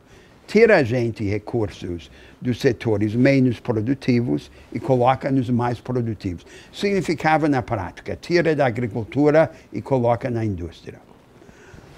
Tira 0.46 0.76
a 0.76 0.83
gente 0.83 1.24
recursos 1.24 2.11
dos 2.40 2.61
setores 2.61 3.14
menos 3.14 3.59
produtivos 3.59 4.50
e 4.72 4.78
coloca 4.78 5.30
nos 5.30 5.48
mais 5.50 5.80
produtivos. 5.80 6.46
Significava 6.72 7.48
na 7.48 7.62
prática, 7.62 8.16
tira 8.20 8.54
da 8.54 8.66
agricultura 8.66 9.50
e 9.72 9.80
coloca 9.80 10.30
na 10.30 10.44
indústria. 10.44 11.00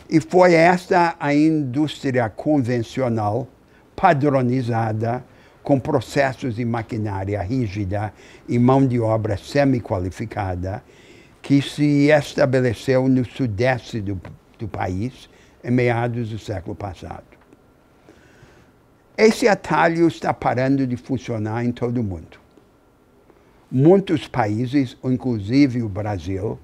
E 0.09 0.21
foi 0.21 0.55
esta 0.55 1.17
a 1.19 1.35
indústria 1.35 2.29
convencional, 2.31 3.49
padronizada, 3.97 5.25
com 5.63 5.81
processos 5.81 6.61
e 6.61 6.65
maquinária 6.65 7.43
rígida 7.43 8.13
e 8.49 8.57
mão 8.57 8.87
de 8.87 9.01
obra 9.01 9.37
semi-qualificada, 9.37 10.81
que 11.43 11.61
se 11.61 12.09
estabeleceu 12.09 13.09
no 13.09 13.25
sudeste 13.25 14.01
do, 14.01 14.21
do 14.61 14.69
país 14.69 15.29
em 15.65 15.73
meados 15.73 16.31
do 16.31 16.39
século 16.39 16.77
passado. 16.77 17.36
Esse 19.19 19.49
atalho 19.49 20.07
está 20.09 20.35
parando 20.35 20.87
de 20.87 20.97
funcionar 20.97 21.65
em 21.65 21.73
todo 21.73 21.99
o 21.99 22.05
mundo. 22.05 22.39
Muitos 23.71 24.29
países, 24.29 24.95
inclusive 25.03 25.83
o 25.83 25.89
Brasil, 25.89 26.59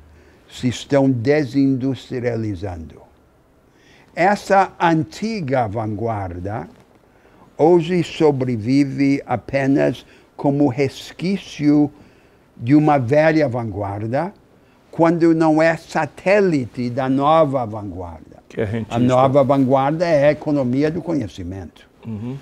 se 0.50 0.68
estão 0.68 1.10
desindustrializando. 1.10 3.00
Essa 4.14 4.70
antiga 4.78 5.66
vanguarda 5.66 6.68
hoje 7.56 8.04
sobrevive 8.04 9.22
apenas 9.24 10.04
como 10.36 10.68
resquício 10.68 11.90
de 12.54 12.74
uma 12.74 12.98
velha 12.98 13.48
vanguarda, 13.48 14.32
quando 14.90 15.34
não 15.34 15.62
é 15.62 15.74
satélite 15.76 16.90
da 16.90 17.08
nova 17.08 17.64
vanguarda. 17.64 18.42
É 18.54 18.84
a 18.90 18.98
nova 18.98 19.42
vanguarda 19.42 20.04
é 20.04 20.28
a 20.28 20.32
economia 20.32 20.90
do 20.90 21.00
conhecimento. 21.00 21.91
Uhum. 22.06 22.36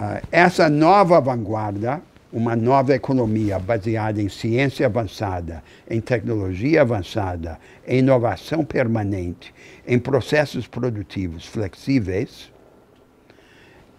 Uh, 0.00 0.26
essa 0.30 0.68
nova 0.68 1.20
vanguarda, 1.20 2.02
uma 2.32 2.56
nova 2.56 2.94
economia 2.94 3.58
baseada 3.58 4.20
em 4.20 4.28
ciência 4.28 4.86
avançada, 4.86 5.62
em 5.88 6.00
tecnologia 6.00 6.82
avançada, 6.82 7.58
em 7.86 8.00
inovação 8.00 8.64
permanente, 8.64 9.54
em 9.86 9.98
processos 9.98 10.66
produtivos 10.66 11.46
flexíveis, 11.46 12.50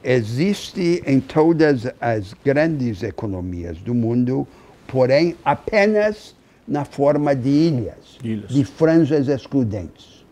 existe 0.03 1.01
em 1.07 1.19
todas 1.19 1.87
as 1.99 2.33
grandes 2.45 3.01
economias 3.01 3.77
do 3.79 3.95
mundo, 3.95 4.47
porém 4.87 5.35
apenas 5.43 6.35
na 6.67 6.83
forma 6.83 7.35
de 7.35 7.49
ilhas, 7.49 8.17
ilhas. 8.23 8.49
de 8.49 8.63
franjas 8.65 9.27
excludentes. 9.27 10.25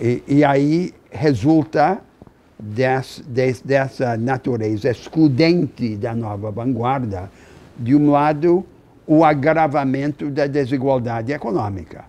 E, 0.00 0.22
e 0.26 0.44
aí 0.44 0.94
resulta 1.10 2.00
des, 2.60 3.22
des, 3.26 3.60
dessa 3.62 4.16
natureza 4.16 4.90
excludente 4.90 5.96
da 5.96 6.14
nova 6.14 6.50
vanguarda, 6.50 7.30
de 7.76 7.94
um 7.94 8.10
lado, 8.10 8.64
o 9.06 9.24
agravamento 9.24 10.30
da 10.30 10.46
desigualdade 10.46 11.32
econômica, 11.32 12.04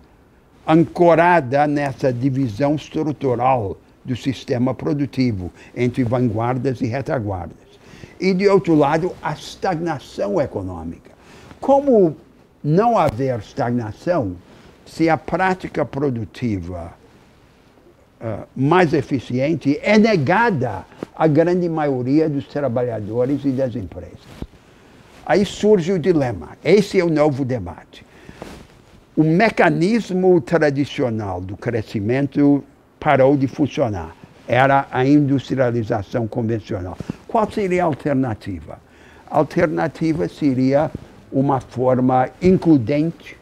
ancorada 0.67 1.65
nessa 1.65 2.11
divisão 2.11 2.75
estrutural 2.75 3.77
do 4.03 4.15
sistema 4.15 4.73
produtivo 4.73 5.51
entre 5.75 6.03
vanguardas 6.03 6.81
e 6.81 6.85
retaguardas. 6.85 7.57
E, 8.19 8.33
de 8.33 8.47
outro 8.47 8.75
lado, 8.75 9.13
a 9.21 9.31
estagnação 9.31 10.39
econômica. 10.39 11.11
Como 11.59 12.15
não 12.63 12.97
haver 12.97 13.39
estagnação 13.39 14.35
se 14.85 15.09
a 15.09 15.17
prática 15.17 15.85
produtiva 15.85 16.93
uh, 18.21 18.47
mais 18.55 18.93
eficiente 18.93 19.79
é 19.81 19.97
negada 19.97 20.85
à 21.15 21.27
grande 21.27 21.67
maioria 21.67 22.29
dos 22.29 22.45
trabalhadores 22.45 23.43
e 23.43 23.49
das 23.49 23.75
empresas? 23.75 24.19
Aí 25.25 25.45
surge 25.45 25.91
o 25.91 25.99
dilema. 25.99 26.57
Esse 26.63 26.99
é 26.99 27.03
o 27.03 27.09
novo 27.09 27.45
debate. 27.45 28.05
O 29.15 29.23
mecanismo 29.23 30.39
tradicional 30.41 31.41
do 31.41 31.57
crescimento 31.57 32.63
parou 32.99 33.35
de 33.35 33.47
funcionar. 33.47 34.15
Era 34.47 34.87
a 34.91 35.05
industrialização 35.05 36.27
convencional. 36.27 36.97
Qual 37.27 37.49
seria 37.51 37.83
a 37.83 37.85
alternativa? 37.85 38.79
A 39.29 39.37
alternativa 39.37 40.27
seria 40.27 40.91
uma 41.31 41.61
forma 41.61 42.29
includente, 42.41 43.37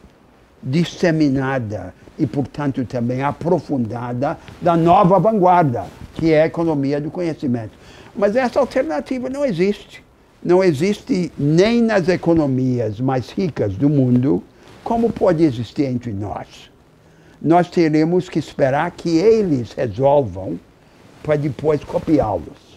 disseminada 0.62 1.94
e, 2.20 2.28
portanto, 2.28 2.84
também 2.86 3.24
aprofundada 3.24 4.38
da 4.62 4.76
nova 4.76 5.18
vanguarda, 5.18 5.86
que 6.14 6.32
é 6.34 6.44
a 6.44 6.48
economia 6.48 7.00
do 7.00 7.10
conhecimento. 7.10 7.72
Mas 8.16 8.36
essa 8.36 8.60
alternativa 8.60 9.30
não 9.30 9.46
existe. 9.46 10.04
Não 10.44 10.64
existe 10.64 11.32
nem 11.38 11.82
nas 11.82 12.08
economias 12.08 13.00
mais 13.00 13.30
ricas 13.30 13.76
do 13.76 13.90
mundo, 13.90 14.44
como 14.84 15.12
pode 15.12 15.44
existir 15.44 15.86
entre 15.86 16.14
nós 16.14 16.70
nós 17.42 17.70
teremos 17.70 18.28
que 18.28 18.38
esperar 18.38 18.92
que 18.92 19.18
eles 19.18 19.72
resolvam 19.72 20.60
para 21.24 21.38
depois 21.38 21.84
copiá-los. 21.84 22.69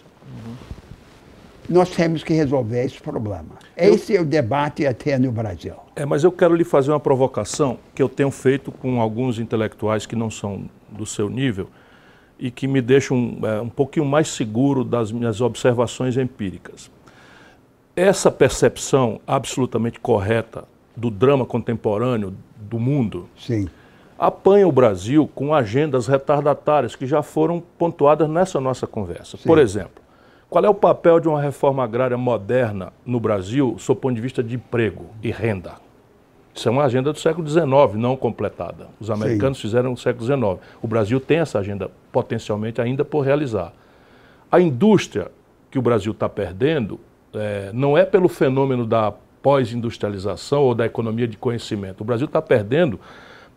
Nós 1.69 1.89
temos 1.89 2.23
que 2.23 2.33
resolver 2.33 2.83
esse 2.83 3.01
problema. 3.01 3.57
Eu... 3.75 3.93
Esse 3.93 4.15
é 4.15 4.21
o 4.21 4.25
debate 4.25 4.85
até 4.85 5.17
no 5.17 5.31
Brasil. 5.31 5.73
É, 5.95 6.05
mas 6.05 6.23
eu 6.23 6.31
quero 6.31 6.55
lhe 6.55 6.63
fazer 6.63 6.91
uma 6.91 6.99
provocação 6.99 7.77
que 7.93 8.01
eu 8.01 8.09
tenho 8.09 8.31
feito 8.31 8.71
com 8.71 8.99
alguns 8.99 9.39
intelectuais 9.39 10.05
que 10.05 10.15
não 10.15 10.29
são 10.29 10.65
do 10.89 11.05
seu 11.05 11.29
nível 11.29 11.67
e 12.37 12.51
que 12.51 12.67
me 12.67 12.81
deixam 12.81 13.37
é, 13.43 13.61
um 13.61 13.69
pouquinho 13.69 14.05
mais 14.05 14.27
seguro 14.27 14.83
das 14.83 15.11
minhas 15.11 15.41
observações 15.41 16.17
empíricas. 16.17 16.91
Essa 17.95 18.31
percepção 18.31 19.21
absolutamente 19.25 19.99
correta 19.99 20.65
do 20.95 21.09
drama 21.09 21.45
contemporâneo 21.45 22.33
do 22.57 22.79
mundo 22.79 23.29
Sim 23.37 23.69
apanha 24.17 24.67
o 24.67 24.71
Brasil 24.71 25.29
com 25.33 25.53
agendas 25.53 26.07
retardatárias 26.07 26.95
que 26.95 27.05
já 27.05 27.21
foram 27.21 27.61
pontuadas 27.77 28.29
nessa 28.29 28.59
nossa 28.59 28.87
conversa. 28.87 29.37
Sim. 29.37 29.43
Por 29.43 29.59
exemplo, 29.59 30.02
qual 30.53 30.63
é 30.63 30.69
o 30.69 30.75
papel 30.75 31.19
de 31.19 31.27
uma 31.27 31.41
reforma 31.41 31.83
agrária 31.83 32.15
moderna 32.15 32.93
no 33.03 33.19
Brasil, 33.19 33.75
sob 33.79 33.97
o 33.97 34.01
ponto 34.01 34.13
de 34.13 34.21
vista 34.21 34.43
de 34.43 34.53
emprego 34.53 35.07
e 35.23 35.31
renda? 35.31 35.77
Isso 36.53 36.69
é 36.69 36.71
uma 36.71 36.83
agenda 36.83 37.11
do 37.11 37.17
século 37.17 37.47
XIX, 37.47 37.65
não 37.95 38.15
completada. 38.15 38.89
Os 38.99 39.09
americanos 39.09 39.57
Sim. 39.57 39.63
fizeram 39.63 39.89
no 39.89 39.97
século 39.97 40.23
XIX. 40.23 40.63
O 40.79 40.87
Brasil 40.87 41.19
tem 41.19 41.39
essa 41.39 41.57
agenda 41.57 41.89
potencialmente 42.11 42.79
ainda 42.79 43.03
por 43.03 43.21
realizar. 43.21 43.73
A 44.51 44.61
indústria 44.61 45.31
que 45.71 45.79
o 45.79 45.81
Brasil 45.81 46.11
está 46.11 46.29
perdendo 46.29 46.99
é, 47.33 47.71
não 47.73 47.97
é 47.97 48.05
pelo 48.05 48.29
fenômeno 48.29 48.85
da 48.85 49.11
pós-industrialização 49.41 50.61
ou 50.61 50.75
da 50.75 50.85
economia 50.85 51.27
de 51.27 51.35
conhecimento. 51.35 52.01
O 52.01 52.05
Brasil 52.05 52.25
está 52.25 52.43
perdendo 52.43 52.99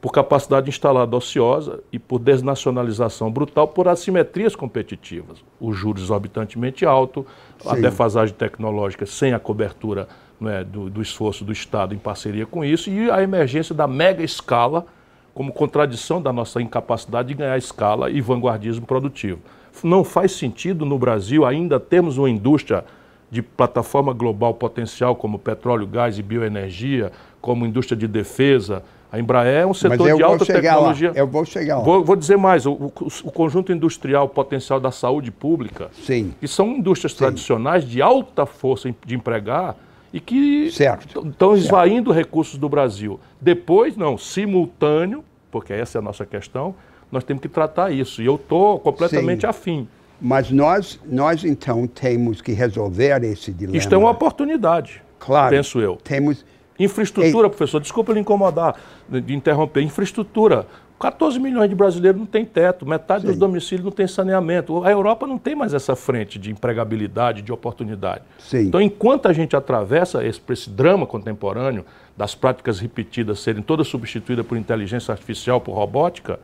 por 0.01 0.13
capacidade 0.13 0.69
instalada 0.69 1.17
ociosa 1.17 1.81
e 1.91 1.99
por 1.99 2.19
desnacionalização 2.19 3.31
brutal, 3.31 3.69
por 3.69 3.89
assimetrias 3.89 4.55
competitivas. 4.55 5.43
Os 5.61 5.77
juros 5.77 6.03
exorbitantemente 6.03 6.85
altos, 6.85 7.25
a 7.65 7.75
defasagem 7.75 8.35
tecnológica 8.35 9.07
sem 9.07 9.33
a 9.33 9.39
cobertura 9.39 10.07
é, 10.43 10.63
do, 10.63 10.91
do, 10.91 11.01
esforço 11.01 11.45
do 11.45 11.53
Estado 11.53 11.95
em 11.95 11.99
parceria 11.99 12.45
com 12.45 12.65
isso 12.65 12.91
e 12.91 13.11
a 13.11 13.23
emergência 13.23 13.75
da 13.75 13.87
mega 13.87 14.23
escala 14.23 14.87
como 15.35 15.53
contradição 15.53 16.21
da 16.21 16.33
nossa 16.33 16.61
incapacidade 16.61 17.29
de 17.29 17.35
ganhar 17.35 17.57
escala 17.57 18.11
e 18.11 18.21
vanguardismo 18.21 18.87
produtivo. 18.87 19.41
Não 19.83 20.05
faz 20.05 20.33
sentido 20.33 20.87
no 20.87 20.99
Brasil 20.99 21.45
ainda 21.45 21.81
termos 21.81 22.17
uma 22.17 22.31
indústria 22.31 22.85
de 23.31 23.43
plataforma 23.43 24.13
global 24.13 24.55
potencial 24.55 25.17
como 25.17 25.39
petróleo, 25.39 25.87
gás 25.87 26.19
e 26.19 26.23
bioenergia, 26.23 27.13
como 27.41 27.67
indústria 27.67 27.97
de 27.97 28.07
defesa, 28.07 28.83
a 29.17 29.21
Embraer 29.21 29.63
é 29.63 29.67
um 29.67 29.73
setor 29.73 30.15
de 30.15 30.23
alta 30.23 30.45
tecnologia. 30.45 31.11
Lá. 31.11 31.17
Eu 31.17 31.27
vou 31.27 31.45
chegar 31.45 31.79
lá. 31.79 31.85
Vou, 31.85 32.05
vou 32.05 32.15
dizer 32.15 32.37
mais: 32.37 32.67
o, 32.67 32.73
o, 32.73 32.93
o, 33.25 33.33
conjunto 33.33 33.73
industrial 33.73 34.29
potencial 34.29 34.79
da 34.79 34.91
saúde 34.91 35.31
pública, 35.31 35.91
Sim. 36.05 36.35
que 36.39 36.47
são 36.47 36.69
indústrias 36.69 37.13
Sim. 37.13 37.19
tradicionais 37.19 37.85
de 37.85 38.03
alta 38.03 38.45
força 38.45 38.95
de 39.05 39.15
empregar 39.15 39.75
e 40.13 40.21
que 40.21 40.69
estão 40.69 41.57
esvaindo 41.57 42.13
recursos 42.13 42.59
do 42.59 42.69
Brasil. 42.69 43.19
Depois, 43.41 43.97
não, 43.97 44.19
simultâneo, 44.19 45.25
porque 45.51 45.73
essa 45.73 45.99
é 45.99 46.01
a 46.01 46.03
nossa 46.03 46.27
questão, 46.27 46.75
nós 47.11 47.25
temos 47.25 47.41
que 47.41 47.49
tratar 47.49 47.91
isso. 47.91 48.23
E 48.23 48.27
eu 48.27 48.37
estou 48.37 48.79
completamente 48.79 49.43
Sim. 49.43 49.47
afim. 49.47 49.89
Mas 50.21 50.51
nós, 50.51 50.99
nós, 51.05 51.45
então, 51.45 51.87
temos 51.87 52.41
que 52.41 52.53
resolver 52.53 53.23
esse 53.25 53.53
dilema. 53.53 53.77
Isto 53.77 53.95
é 53.95 53.99
uma 53.99 54.11
oportunidade, 54.11 55.03
claro, 55.19 55.55
penso 55.55 55.79
eu. 55.79 55.97
Temos 55.97 56.45
Infraestrutura, 56.79 57.47
Ei. 57.47 57.51
professor, 57.51 57.81
desculpa 57.81 58.13
lhe 58.13 58.21
incomodar, 58.21 58.77
de 59.09 59.35
interromper. 59.35 59.83
Infraestrutura. 59.83 60.67
14 60.99 61.39
milhões 61.39 61.69
de 61.69 61.75
brasileiros 61.75 62.19
não 62.19 62.27
tem 62.27 62.43
teto, 62.43 62.87
metade 62.87 63.21
Sim. 63.21 63.27
dos 63.29 63.37
domicílios 63.37 63.85
não 63.85 63.93
tem 63.93 64.07
saneamento. 64.07 64.83
A 64.83 64.91
Europa 64.91 65.27
não 65.27 65.37
tem 65.37 65.55
mais 65.55 65.75
essa 65.75 65.95
frente 65.95 66.39
de 66.39 66.51
empregabilidade, 66.51 67.43
de 67.43 67.53
oportunidade. 67.53 68.23
Sim. 68.39 68.69
Então, 68.69 68.81
enquanto 68.81 69.29
a 69.29 69.33
gente 69.33 69.55
atravessa 69.55 70.25
esse, 70.25 70.41
esse 70.49 70.71
drama 70.71 71.07
contemporâneo 71.07 71.85
das 72.17 72.35
práticas 72.35 72.81
repetidas 72.81 73.41
serem 73.41 73.63
todas 73.63 73.89
substituídas 73.89 74.47
por 74.47 74.57
inteligência 74.57 75.13
artificial, 75.13 75.61
por 75.61 75.75
robótica, 75.75 76.41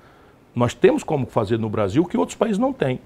nós 0.55 0.75
temos 0.75 1.03
como 1.03 1.27
fazer 1.27 1.59
no 1.59 1.71
Brasil 1.71 2.03
o 2.03 2.07
que 2.07 2.17
outros 2.17 2.37
países 2.37 2.59
não 2.59 2.75
têm. 2.75 3.01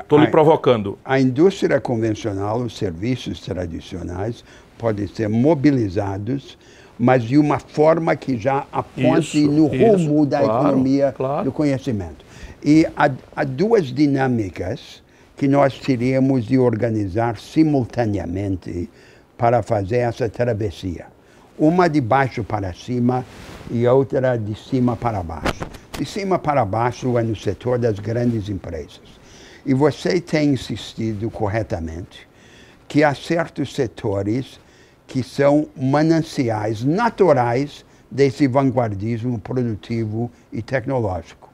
Estou 0.00 0.18
lhe 0.18 0.26
provocando. 0.26 0.98
A 1.04 1.20
indústria 1.20 1.80
convencional, 1.80 2.58
os 2.58 2.76
serviços 2.76 3.40
tradicionais, 3.40 4.44
podem 4.78 5.06
ser 5.06 5.28
mobilizados, 5.28 6.58
mas 6.98 7.22
de 7.22 7.36
uma 7.36 7.58
forma 7.58 8.16
que 8.16 8.36
já 8.36 8.66
aponte 8.72 9.42
isso, 9.42 9.50
no 9.50 9.66
rumo 9.66 10.20
isso, 10.20 10.26
da 10.26 10.40
claro, 10.40 10.68
economia 10.68 11.12
claro. 11.12 11.44
do 11.44 11.52
conhecimento. 11.52 12.24
E 12.64 12.86
há, 12.96 13.10
há 13.34 13.44
duas 13.44 13.86
dinâmicas 13.86 15.02
que 15.36 15.46
nós 15.46 15.78
teríamos 15.78 16.46
de 16.46 16.58
organizar 16.58 17.38
simultaneamente 17.38 18.88
para 19.36 19.62
fazer 19.62 19.98
essa 19.98 20.28
travessia. 20.28 21.06
Uma 21.58 21.88
de 21.88 22.00
baixo 22.00 22.42
para 22.42 22.72
cima 22.72 23.24
e 23.70 23.86
outra 23.86 24.36
de 24.36 24.54
cima 24.54 24.96
para 24.96 25.22
baixo. 25.22 25.66
De 25.98 26.04
cima 26.04 26.38
para 26.38 26.64
baixo 26.64 27.18
é 27.18 27.22
no 27.22 27.36
setor 27.36 27.78
das 27.78 27.98
grandes 27.98 28.48
empresas. 28.48 29.00
E 29.64 29.74
você 29.74 30.20
tem 30.20 30.50
insistido 30.50 31.30
corretamente 31.30 32.26
que 32.88 33.02
há 33.02 33.14
certos 33.14 33.74
setores 33.74 34.60
que 35.06 35.22
são 35.22 35.68
mananciais 35.76 36.84
naturais 36.84 37.84
desse 38.10 38.46
vanguardismo 38.46 39.38
produtivo 39.38 40.30
e 40.52 40.62
tecnológico. 40.62 41.48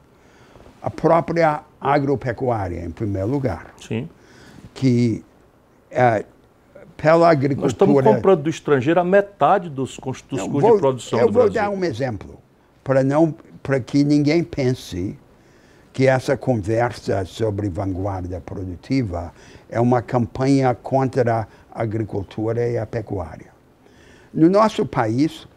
A 0.81 0.89
própria 0.89 1.61
agropecuária, 1.79 2.83
em 2.83 2.91
primeiro 2.91 3.27
lugar. 3.27 3.73
Sim. 3.79 4.09
Que 4.73 5.23
é, 5.91 6.25
pela 6.97 7.29
agricultura. 7.29 7.65
Nós 7.65 7.71
estamos 7.73 8.03
comprando 8.03 8.43
do 8.43 8.49
estrangeiro 8.49 8.99
a 8.99 9.03
metade 9.03 9.69
dos, 9.69 9.91
dos 9.91 9.97
custos 9.97 10.39
de 10.39 10.77
produção 10.79 11.19
eu 11.19 11.27
do 11.27 11.33
vou 11.33 11.49
dar 11.49 11.69
um 11.69 11.83
exemplo, 11.83 12.39
para 12.83 13.03
não 13.03 13.35
para 13.61 13.79
que 13.79 14.03
ninguém 14.03 14.43
pense 14.43 15.17
que 15.93 16.07
essa 16.07 16.35
conversa 16.35 17.23
sobre 17.23 17.69
vanguarda 17.69 18.41
produtiva 18.41 19.31
é 19.69 19.79
uma 19.79 20.01
campanha 20.01 20.73
contra 20.73 21.47
agricultura 21.73 22.67
e 22.69 22.77
a 22.77 22.85
pecuária. 22.85 23.51
No 24.33 24.49
nosso 24.49 24.85
país, 24.85 25.47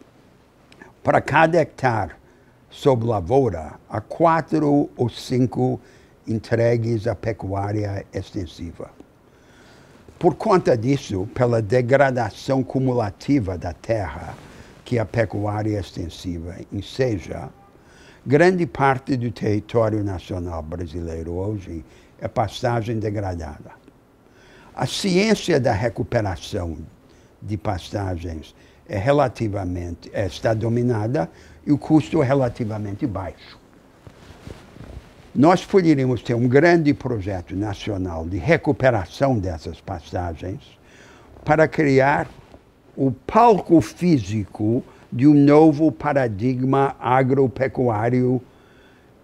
para 1.03 1.21
cada 1.21 1.59
hectare 1.59 2.11
sob 2.69 3.05
lavoura, 3.05 3.73
há 3.89 4.01
quatro 4.01 4.89
ou 4.95 5.09
cinco 5.09 5.79
entregues 6.27 7.07
à 7.07 7.15
pecuária 7.15 8.05
extensiva. 8.13 8.89
Por 10.19 10.35
conta 10.35 10.75
disso, 10.75 11.27
pela 11.33 11.61
degradação 11.61 12.63
cumulativa 12.63 13.57
da 13.57 13.71
terra 13.71 14.35
que 14.83 14.97
a 14.97 15.05
pecuária 15.05 15.79
extensiva 15.79 16.55
enseja, 16.71 17.49
grande 18.25 18.65
parte 18.65 19.15
do 19.15 19.31
território 19.31 20.03
nacional 20.03 20.61
brasileiro 20.63 21.33
hoje 21.33 21.85
é 22.19 22.27
pastagem 22.27 22.99
degradada. 22.99 23.86
A 24.79 24.85
ciência 24.85 25.59
da 25.59 25.71
recuperação 25.71 26.77
de 27.41 27.57
pastagens 27.57 28.53
é 28.87 28.95
relativamente 28.95 30.07
é, 30.13 30.27
está 30.27 30.53
dominada 30.53 31.31
e 31.65 31.71
o 31.71 31.79
custo 31.79 32.21
é 32.21 32.25
relativamente 32.27 33.07
baixo. 33.07 33.59
Nós 35.33 35.65
poderíamos 35.65 36.21
ter 36.21 36.35
um 36.35 36.47
grande 36.47 36.93
projeto 36.93 37.55
nacional 37.55 38.27
de 38.27 38.37
recuperação 38.37 39.39
dessas 39.39 39.81
pastagens 39.81 40.61
para 41.43 41.67
criar 41.67 42.29
o 42.95 43.11
palco 43.11 43.81
físico 43.81 44.83
de 45.11 45.25
um 45.25 45.33
novo 45.33 45.91
paradigma 45.91 46.95
agropecuário 46.99 48.39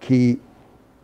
que 0.00 0.42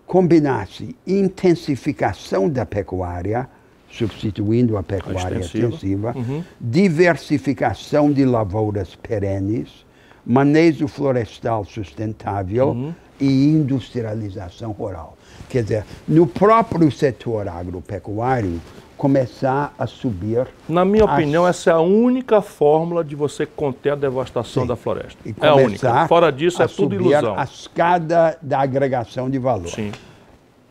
combinasse 0.09 0.97
intensificação 1.07 2.49
da 2.49 2.67
pecuária, 2.67 3.49
substituindo 3.91 4.77
a 4.77 4.83
pecuária 4.83 5.39
a 5.39 5.41
extensiva, 5.41 6.15
uhum. 6.17 6.45
diversificação 6.61 8.13
de 8.13 8.25
lavouras 8.25 8.95
perenes, 8.95 9.85
manejo 10.25 10.87
florestal 10.87 11.65
sustentável 11.65 12.69
uhum. 12.69 12.95
e 13.21 13.49
industrialização 13.49 14.71
rural. 14.73 15.17
Quer 15.49 15.63
dizer, 15.65 15.85
no 16.07 16.27
próprio 16.27 16.91
setor 16.93 17.49
agropecuário, 17.49 18.61
começar 18.97 19.75
a 19.79 19.87
subir. 19.87 20.47
Na 20.69 20.85
minha 20.85 21.05
as... 21.05 21.11
opinião, 21.11 21.49
essa 21.49 21.71
é 21.71 21.73
a 21.73 21.81
única 21.81 22.43
fórmula 22.43 23.03
de 23.03 23.17
você 23.17 23.47
conter 23.47 23.93
a 23.95 23.97
devastação 23.97 24.63
Sim. 24.65 24.69
da 24.69 24.77
floresta. 24.77 25.19
E 25.25 25.35
é 25.41 25.49
a 25.49 25.55
única. 25.55 26.07
Fora 26.07 26.31
disso, 26.31 26.63
é 26.63 26.69
tudo 26.69 26.95
ilusão. 26.95 27.37
a 27.37 27.45
escada 27.45 28.39
da 28.41 28.61
agregação 28.61 29.29
de 29.29 29.39
valor. 29.39 29.69
Sim. 29.69 29.91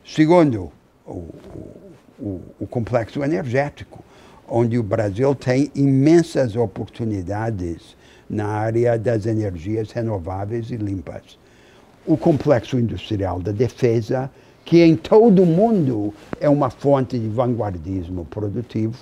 Segundo, 0.06 0.72
o, 1.06 1.28
o, 2.20 2.42
o 2.60 2.68
complexo 2.68 3.24
energético, 3.24 4.04
onde 4.48 4.78
o 4.78 4.84
Brasil 4.84 5.34
tem 5.36 5.72
imensas 5.76 6.56
oportunidades 6.56 7.96
na 8.30 8.48
área 8.48 8.98
das 8.98 9.26
energias 9.26 9.92
renováveis 9.92 10.70
e 10.72 10.76
limpas. 10.76 11.38
O 12.06 12.18
complexo 12.18 12.80
industrial 12.80 13.40
da 13.40 13.52
defesa, 13.52 14.30
que 14.66 14.84
em 14.84 14.96
todo 14.96 15.44
o 15.44 15.46
mundo 15.46 16.14
é 16.40 16.50
uma 16.50 16.70
fonte 16.70 17.18
de 17.18 17.28
vanguardismo 17.28 18.26
produtivo, 18.26 18.98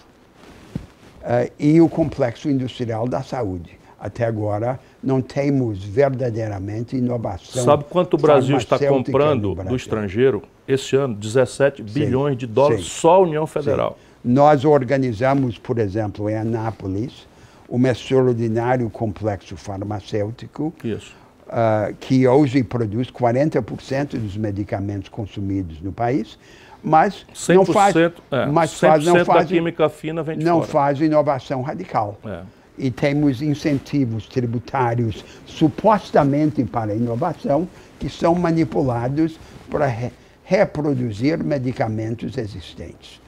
uh, 1.22 1.52
e 1.60 1.82
o 1.82 1.90
complexo 1.90 2.50
industrial 2.50 3.08
da 3.08 3.22
saúde. 3.22 3.78
Até 4.00 4.26
agora 4.26 4.80
não 5.08 5.22
temos 5.22 5.82
verdadeiramente 5.82 6.98
inovação. 6.98 7.64
Sabe 7.64 7.86
quanto 7.90 8.16
o 8.16 8.18
Brasil 8.18 8.58
está 8.58 8.78
comprando 8.78 9.56
do 9.56 9.74
estrangeiro 9.74 10.44
esse 10.68 10.98
ano? 10.98 11.16
17 11.16 11.78
Sim. 11.78 11.84
bilhões 11.84 12.38
de 12.38 12.46
dólares 12.46 12.84
Sim. 12.84 12.92
só 12.92 13.16
a 13.16 13.20
União 13.20 13.48
Federal. 13.48 13.98
Sim. 13.98 14.34
Nós 14.34 14.66
organizamos, 14.66 15.58
por 15.58 15.80
exemplo, 15.80 16.30
em 16.30 16.36
Anápolis, 16.36 17.26
o 17.70 17.80
extraordinário 17.88 18.90
complexo 18.90 19.56
farmacêutico, 19.56 20.74
uh, 20.84 21.96
que 22.02 22.28
hoje 22.28 22.62
produz 22.62 23.10
40% 23.10 24.20
dos 24.20 24.36
medicamentos 24.36 25.08
consumidos 25.08 25.80
no 25.80 25.94
país, 25.94 26.38
mas 26.84 27.26
não 27.48 27.66
faz, 27.66 27.96
é, 27.96 28.12
mas 28.52 28.74
faz, 28.74 29.06
não 29.06 29.24
faz, 29.24 29.48
da 29.48 29.56
química 29.56 29.88
fina 29.88 30.22
vem 30.22 30.38
de 30.38 30.44
não 30.46 30.60
fora. 30.60 30.72
faz 30.72 31.00
inovação 31.00 31.62
radical. 31.62 32.20
É. 32.26 32.57
E 32.78 32.92
temos 32.92 33.42
incentivos 33.42 34.28
tributários 34.28 35.26
supostamente 35.46 36.64
para 36.64 36.94
inovação 36.94 37.68
que 38.00 38.10
são 38.10 38.36
manipulados 38.36 39.40
para 39.70 39.88
re 39.88 40.12
reproduzir 40.44 41.44
medicamentos 41.44 42.38
existentes. 42.38 43.20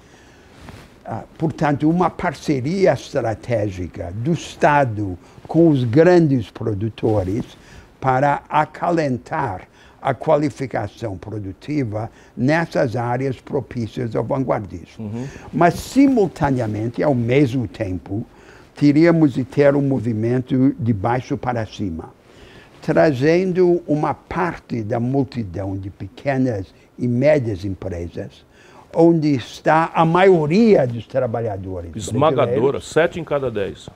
Ah, 1.05 1.23
portanto, 1.37 1.89
uma 1.89 2.09
parceria 2.09 2.93
estratégica 2.93 4.13
do 4.15 4.31
Estado 4.31 5.19
com 5.45 5.67
os 5.67 5.83
grandes 5.83 6.49
produtores 6.49 7.43
para 7.99 8.43
acalentar 8.47 9.67
a 10.01 10.13
qualificação 10.13 11.17
produtiva 11.17 12.09
nessas 12.37 12.95
áreas 12.95 13.41
propícias 13.41 14.15
ao 14.15 14.23
vanguardismo. 14.23 15.05
Uhum. 15.05 15.27
Mas, 15.51 15.73
simultaneamente, 15.73 17.03
ao 17.03 17.13
mesmo 17.13 17.67
tempo, 17.67 18.25
teríamos 18.79 19.33
de 19.33 19.43
ter 19.43 19.75
um 19.75 19.81
movimento 19.81 20.73
de 20.79 20.93
baixo 20.93 21.37
para 21.37 21.65
cima, 21.65 22.13
trazendo 22.81 23.83
uma 23.85 24.13
parte 24.13 24.81
da 24.81 25.01
multidão 25.01 25.75
de 25.75 25.89
pequenas 25.89 26.73
e 26.97 27.05
médias 27.05 27.65
empresas 27.65 28.47
onde 28.95 29.35
está 29.35 29.91
a 29.93 30.05
maioria 30.05 30.87
dos 30.87 31.05
trabalhadores. 31.05 31.91
Esmagadora, 31.93 32.79
sete 32.79 33.19
em 33.19 33.23
cada 33.23 33.51
dez. 33.51 33.89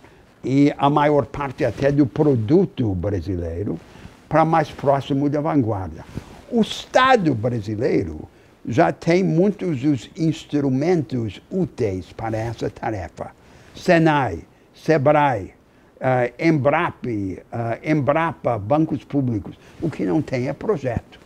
E 0.43 0.73
a 0.77 0.89
maior 0.89 1.25
parte 1.25 1.63
até 1.63 1.89
do 1.89 2.05
produto 2.05 2.93
brasileiro 2.93 3.79
para 4.27 4.43
mais 4.43 4.69
próximo 4.69 5.29
da 5.29 5.39
vanguarda. 5.39 6.03
O 6.51 6.59
Estado 6.59 7.33
brasileiro 7.33 8.27
já 8.67 8.91
tem 8.91 9.23
muitos 9.23 9.79
dos 9.79 10.11
instrumentos 10.17 11.41
úteis 11.49 12.11
para 12.11 12.37
essa 12.37 12.69
tarefa. 12.69 13.31
Senai, 13.73 14.43
Sebrae, 14.85 15.53
uh, 15.97 16.33
Embrap, 16.37 17.05
uh, 17.05 17.41
Embrapa, 17.83 18.57
bancos 18.57 19.03
públicos. 19.03 19.57
O 19.81 19.89
que 19.89 20.05
não 20.05 20.21
tem 20.21 20.47
é 20.47 20.53
projeto 20.53 21.23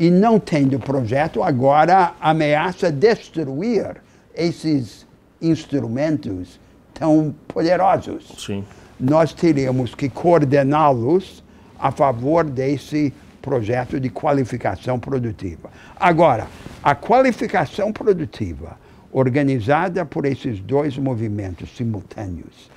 e 0.00 0.10
não 0.10 0.40
tendo 0.40 0.78
projeto, 0.78 1.42
agora 1.42 2.14
ameaça 2.18 2.90
destruir 2.90 3.96
esses 4.34 5.06
instrumentos 5.42 6.58
tão 6.94 7.34
poderosos. 7.46 8.32
Sim. 8.38 8.64
Nós 8.98 9.34
teríamos 9.34 9.94
que 9.94 10.08
coordená-los 10.08 11.44
a 11.78 11.90
favor 11.90 12.44
desse 12.44 13.12
projeto 13.42 14.00
de 14.00 14.08
qualificação 14.08 14.98
produtiva. 14.98 15.70
Agora, 15.98 16.46
a 16.82 16.94
qualificação 16.94 17.92
produtiva, 17.92 18.78
organizada 19.12 20.06
por 20.06 20.24
esses 20.24 20.60
dois 20.60 20.96
movimentos 20.96 21.76
simultâneos, 21.76 22.70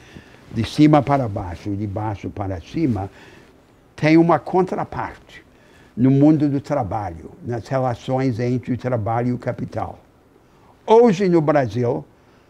de 0.54 0.64
cima 0.64 1.02
para 1.02 1.28
baixo 1.28 1.70
e 1.70 1.76
de 1.76 1.88
baixo 1.88 2.30
para 2.30 2.62
cima, 2.62 3.10
tem 3.96 4.18
uma 4.18 4.38
contraparte 4.38 5.44
no 5.96 6.12
mundo 6.12 6.50
do 6.50 6.60
trabalho, 6.60 7.32
nas 7.46 7.68
relações 7.68 8.40
entre 8.40 8.74
o 8.74 8.78
trabalho 8.78 9.30
e 9.30 9.34
o 9.34 9.38
capital. 9.38 10.00
Hoje 10.86 11.30
no 11.30 11.42
Brasil, 11.42 12.06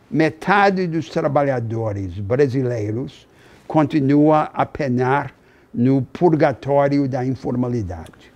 metade 0.09 0.87
dos 0.87 1.09
trabalhadores 1.09 2.17
brasileiros 2.19 3.27
continua 3.67 4.49
a 4.53 4.65
penar 4.65 5.33
no 5.73 6.01
purgatório 6.01 7.07
da 7.07 7.25
informalidade, 7.25 8.32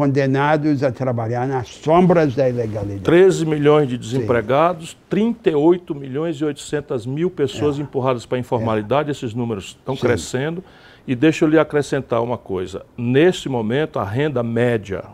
condenados 0.00 0.82
a 0.82 0.90
trabalhar 0.90 1.46
nas 1.46 1.68
sombras 1.68 2.34
da 2.34 2.48
ilegalidade. 2.48 3.02
13 3.02 3.44
milhões 3.44 3.86
de 3.86 3.98
desempregados, 3.98 4.92
Sim. 4.92 4.96
38 5.10 5.94
milhões 5.94 6.36
e 6.36 6.44
800 6.44 7.04
mil 7.04 7.30
pessoas 7.30 7.78
é. 7.78 7.82
empurradas 7.82 8.24
para 8.24 8.38
a 8.38 8.40
informalidade, 8.40 9.10
é. 9.10 9.12
esses 9.12 9.34
números 9.34 9.76
estão 9.78 9.94
Sim. 9.94 10.00
crescendo. 10.00 10.64
E 11.06 11.14
deixa 11.14 11.44
eu 11.44 11.50
lhe 11.50 11.58
acrescentar 11.58 12.22
uma 12.22 12.38
coisa. 12.38 12.86
Neste 12.96 13.46
momento, 13.50 13.98
a 13.98 14.04
renda 14.04 14.42
média 14.42 15.04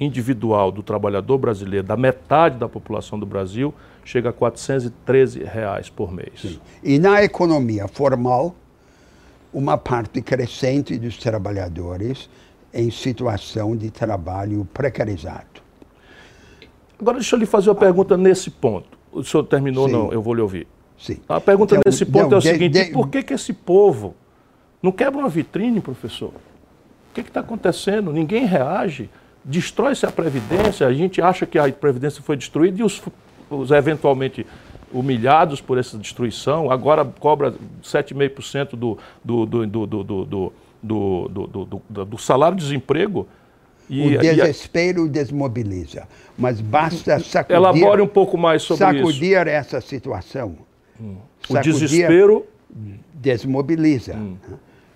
individual 0.00 0.72
do 0.72 0.82
trabalhador 0.82 1.38
brasileiro, 1.38 1.86
da 1.86 1.96
metade 1.96 2.58
da 2.58 2.68
população 2.68 3.16
do 3.16 3.24
Brasil, 3.26 3.72
chega 4.04 4.30
a 4.30 4.32
413 4.32 5.44
reais 5.44 5.88
por 5.88 6.12
mês. 6.12 6.40
Sim. 6.40 6.58
E 6.82 6.98
na 6.98 7.22
economia 7.22 7.86
formal, 7.86 8.52
uma 9.52 9.78
parte 9.78 10.20
crescente 10.20 10.98
dos 10.98 11.18
trabalhadores 11.18 12.28
em 12.74 12.90
situação 12.90 13.76
de 13.76 13.90
trabalho 13.90 14.68
precarizado. 14.74 15.62
Agora 16.98 17.18
deixa 17.18 17.36
eu 17.36 17.38
lhe 17.40 17.46
fazer 17.46 17.70
uma 17.70 17.76
pergunta 17.76 18.16
nesse 18.16 18.50
ponto. 18.50 18.98
O 19.12 19.22
senhor 19.22 19.44
terminou? 19.44 19.86
Sim. 19.86 19.92
Não, 19.92 20.12
eu 20.12 20.20
vou 20.20 20.34
lhe 20.34 20.40
ouvir. 20.40 20.66
Sim. 20.98 21.18
A 21.28 21.40
pergunta 21.40 21.76
então, 21.76 21.82
nesse 21.90 22.04
ponto 22.04 22.30
não, 22.30 22.36
é 22.36 22.38
o 22.38 22.40
de, 22.40 22.48
seguinte: 22.48 22.84
de, 22.84 22.92
por 22.92 23.08
que, 23.08 23.22
que 23.22 23.32
esse 23.32 23.52
povo 23.52 24.14
não 24.82 24.90
quebra 24.90 25.20
uma 25.20 25.28
vitrine, 25.28 25.80
professor? 25.80 26.32
O 27.10 27.14
que 27.14 27.20
está 27.20 27.40
acontecendo? 27.40 28.12
Ninguém 28.12 28.44
reage. 28.44 29.08
Destrói-se 29.44 30.04
a 30.06 30.10
Previdência, 30.10 30.86
a 30.86 30.92
gente 30.92 31.20
acha 31.20 31.46
que 31.46 31.58
a 31.58 31.70
Previdência 31.70 32.22
foi 32.22 32.36
destruída 32.36 32.80
e 32.80 32.82
os, 32.82 33.02
os 33.50 33.70
eventualmente 33.70 34.46
humilhados 34.94 35.60
por 35.60 35.76
essa 35.76 35.98
destruição, 35.98 36.70
agora 36.70 37.04
cobra 37.04 37.52
7,5% 37.82 38.70
do, 38.70 38.96
do, 39.22 39.44
do, 39.44 39.66
do, 39.66 39.86
do, 39.86 40.04
do, 40.04 40.24
do, 40.24 40.52
do, 40.84 42.04
do 42.04 42.18
salário-desemprego. 42.18 43.26
E, 43.88 44.16
o 44.16 44.18
desespero 44.18 45.04
e 45.04 45.08
a... 45.08 45.12
desmobiliza. 45.12 46.08
Mas 46.38 46.60
basta 46.60 47.18
sacudir. 47.20 47.56
Elabore 47.56 48.02
um 48.02 48.06
pouco 48.06 48.38
mais 48.38 48.62
sobre 48.62 48.78
sacudir 48.78 49.02
isso. 49.02 49.12
Sacudir 49.12 49.48
essa 49.48 49.80
situação. 49.80 50.56
Hum. 51.00 51.16
O 51.48 51.60
desespero. 51.60 52.46
Desmobiliza. 53.12 54.14
Hum. 54.14 54.36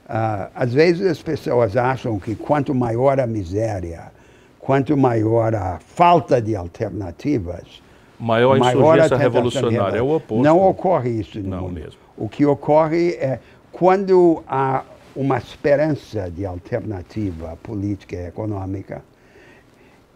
Uh, 0.08 0.50
às 0.54 0.72
vezes 0.72 1.06
as 1.06 1.22
pessoas 1.22 1.76
acham 1.76 2.18
que 2.18 2.34
quanto 2.34 2.74
maior 2.74 3.20
a 3.20 3.26
miséria, 3.26 4.10
quanto 4.58 4.96
maior 4.96 5.54
a 5.54 5.78
falta 5.80 6.40
de 6.40 6.56
alternativas, 6.56 7.82
maior 8.18 8.54
a 8.54 8.58
insurgência 8.58 8.80
maior 8.80 9.12
a 9.12 9.16
revolucionária. 9.16 9.98
É 9.98 10.02
o 10.02 10.16
oposto. 10.16 10.42
Não 10.42 10.60
ocorre 10.66 11.10
isso 11.10 11.38
no 11.40 11.48
Não 11.48 11.60
mundo. 11.62 11.74
mesmo. 11.74 12.00
O 12.16 12.26
que 12.26 12.46
ocorre 12.46 13.10
é 13.20 13.38
quando 13.70 14.42
há 14.48 14.82
uma 15.18 15.36
esperança 15.36 16.30
de 16.30 16.46
alternativa 16.46 17.58
política 17.60 18.14
e 18.14 18.26
econômica, 18.28 19.02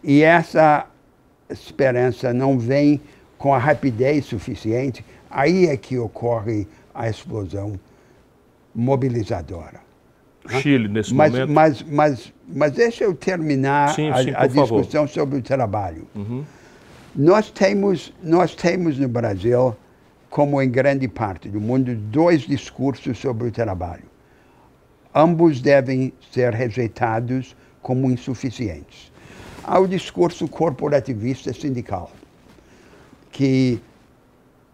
e 0.01 0.23
essa 0.23 0.87
esperança 1.51 2.33
não 2.33 2.57
vem 2.57 3.01
com 3.37 3.53
a 3.53 3.59
rapidez 3.59 4.25
suficiente, 4.27 5.05
aí 5.29 5.67
é 5.67 5.77
que 5.77 5.99
ocorre 5.99 6.69
a 6.95 7.09
explosão 7.09 7.81
mobilizadora. 8.73 9.81
Chile, 10.61 10.87
nesse 10.87 11.13
mas, 11.13 11.33
momento. 11.33 11.51
Mas, 11.51 11.83
mas, 11.83 12.33
mas 12.47 12.71
deixa 12.71 13.03
eu 13.03 13.13
terminar 13.13 13.97
sim, 13.97 14.09
a, 14.09 14.23
sim, 14.23 14.33
a 14.37 14.47
discussão 14.47 15.09
sobre 15.09 15.41
o 15.41 15.43
trabalho. 15.43 16.07
Uhum. 16.15 16.45
Nós, 17.17 17.51
temos, 17.51 18.15
nós 18.23 18.55
temos 18.55 19.01
no 19.01 19.09
Brasil, 19.09 19.75
como 20.31 20.63
em 20.63 20.71
grande 20.71 21.09
parte 21.09 21.49
do 21.49 21.61
mundo, 21.61 21.93
dois 21.93 22.43
discursos 22.43 23.19
sobre 23.19 23.49
o 23.49 23.51
trabalho. 23.51 24.12
Ambos 25.15 25.61
devem 25.61 26.13
ser 26.33 26.55
rejeitados 26.55 27.57
como 27.83 28.11
insuficientes. 28.11 29.13
Há 29.65 29.79
o 29.79 29.87
discurso 29.87 30.49
corporativista 30.49 31.53
sindical, 31.53 32.11
que 33.31 33.81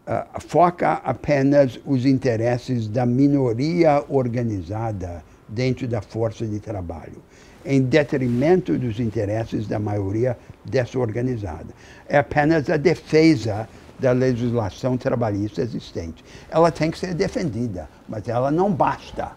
uh, 0.07 0.41
foca 0.41 0.93
apenas 1.05 1.78
os 1.84 2.07
interesses 2.07 2.89
da 2.89 3.05
minoria 3.05 4.05
organizada 4.09 5.24
dentro 5.49 5.89
da 5.89 6.01
força 6.01 6.47
de 6.47 6.61
trabalho, 6.61 7.22
em 7.64 7.82
detrimento 7.82 8.78
dos 8.78 9.01
interesses 9.01 9.66
da 9.66 9.78
maioria 9.78 10.39
desorganizada. 10.64 11.74
É 12.09 12.18
apenas 12.18 12.70
a 12.70 12.76
defesa 12.76 13.68
da 13.99 14.12
legislação 14.12 14.97
trabalhista 14.97 15.61
existente. 15.61 16.24
Ela 16.51 16.70
tem 16.70 16.91
que 16.91 16.99
ser 16.99 17.14
defendida, 17.14 17.89
mas 18.09 18.28
ela 18.28 18.51
não 18.51 18.72
basta. 18.72 19.32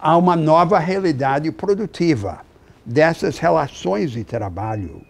Há 0.00 0.16
uma 0.16 0.36
nova 0.36 0.78
realidade 0.78 1.50
produtiva 1.50 2.40
dessas 2.84 3.38
relações 3.38 4.12
de 4.12 4.22
trabalho 4.22 5.02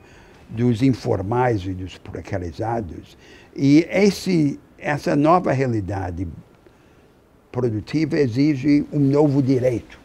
dos 0.48 0.82
informais 0.82 1.62
e 1.64 1.74
dos 1.74 1.98
precarizados. 1.98 3.16
E 3.54 3.86
esse, 3.90 4.58
essa 4.78 5.14
nova 5.14 5.52
realidade 5.52 6.26
produtiva 7.52 8.18
exige 8.18 8.86
um 8.90 8.98
novo 8.98 9.42
direito. 9.42 10.00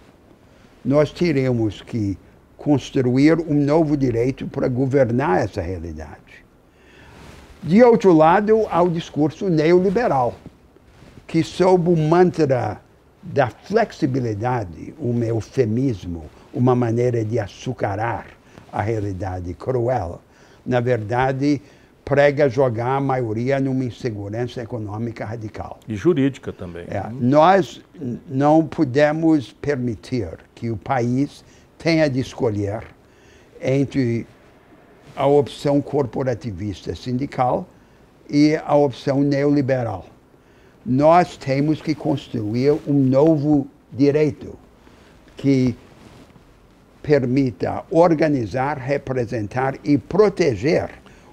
Nós 0.83 1.11
teremos 1.11 1.81
que 1.81 2.17
construir 2.57 3.39
um 3.39 3.53
novo 3.53 3.95
direito 3.95 4.47
para 4.47 4.67
governar 4.67 5.43
essa 5.43 5.61
realidade. 5.61 6.43
De 7.61 7.81
outro 7.81 8.11
lado, 8.11 8.67
há 8.69 8.81
o 8.81 8.89
discurso 8.89 9.47
neoliberal, 9.49 10.35
que 11.25 11.41
sob 11.41 11.89
o 11.89 11.95
mantra 11.95 12.81
da 13.23 13.47
flexibilidade, 13.47 14.93
um 14.99 15.23
eufemismo, 15.23 16.25
uma 16.53 16.75
maneira 16.75 17.23
de 17.23 17.39
açucarar 17.39 18.27
a 18.71 18.81
realidade 18.81 19.53
cruel, 19.53 20.21
na 20.65 20.79
verdade, 20.79 21.61
prega 22.03 22.49
jogar 22.49 22.97
a 22.97 22.99
maioria 22.99 23.59
numa 23.59 23.85
insegurança 23.85 24.61
econômica 24.61 25.25
radical. 25.25 25.79
E 25.87 25.95
jurídica 25.95 26.51
também. 26.51 26.85
É, 26.89 27.03
nós 27.19 27.81
não 28.27 28.65
podemos 28.65 29.53
permitir 29.53 30.37
que 30.53 30.69
o 30.69 30.77
país 30.77 31.43
tenha 31.77 32.09
de 32.09 32.19
escolher 32.19 32.83
entre 33.61 34.27
a 35.15 35.25
opção 35.25 35.81
corporativista 35.81 36.95
sindical 36.95 37.67
e 38.29 38.55
a 38.65 38.75
opção 38.75 39.21
neoliberal. 39.21 40.05
Nós 40.85 41.37
temos 41.37 41.81
que 41.81 41.95
construir 41.95 42.73
um 42.87 42.93
novo 42.93 43.67
direito 43.91 44.57
que 45.37 45.75
permita 47.01 47.83
organizar, 47.91 48.77
representar 48.77 49.75
e 49.83 49.97
proteger 49.97 50.89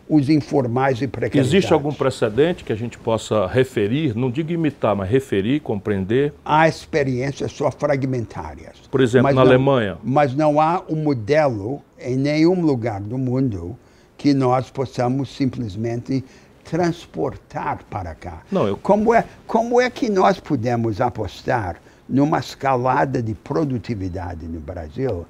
os 0.08 0.28
informais 0.28 1.00
e 1.00 1.06
precarizados. 1.06 1.54
Existe 1.54 1.72
algum 1.72 1.92
precedente 1.92 2.64
que 2.64 2.72
a 2.72 2.76
gente 2.76 2.98
possa 2.98 3.46
referir, 3.46 4.16
não 4.16 4.28
digo 4.28 4.50
imitar, 4.50 4.96
mas 4.96 5.08
referir, 5.08 5.60
compreender? 5.60 6.32
Há 6.44 6.66
experiências 6.66 7.52
só 7.52 7.70
fragmentárias. 7.70 8.76
Por 8.90 9.00
exemplo, 9.00 9.24
Mas 9.24 9.36
na 9.36 9.44
não- 9.44 9.50
Alemanha. 9.50 9.98
Mas 10.02 10.34
não 10.34 10.60
há 10.60 10.82
um 10.88 10.96
modelo 10.96 11.80
em 11.98 12.16
nenhum 12.16 12.60
lugar 12.60 13.00
do 13.00 13.16
mundo 13.16 13.76
que 14.18 14.34
nós 14.34 14.68
possamos 14.68 15.34
simplesmente 15.34 16.24
transportar 16.70 17.80
para 17.90 18.14
cá. 18.14 18.42
Não, 18.50 18.66
eu- 18.68 18.76
como, 18.76 19.12
é, 19.12 19.24
como 19.46 19.80
é 19.80 19.90
que 19.90 20.08
nós 20.08 20.38
podemos 20.38 21.00
apostar 21.00 21.76
numa 22.08 22.38
escalada 22.38 23.22
de 23.22 23.34
produtividade 23.34 24.46
no 24.46 24.60
Brasil 24.60 25.26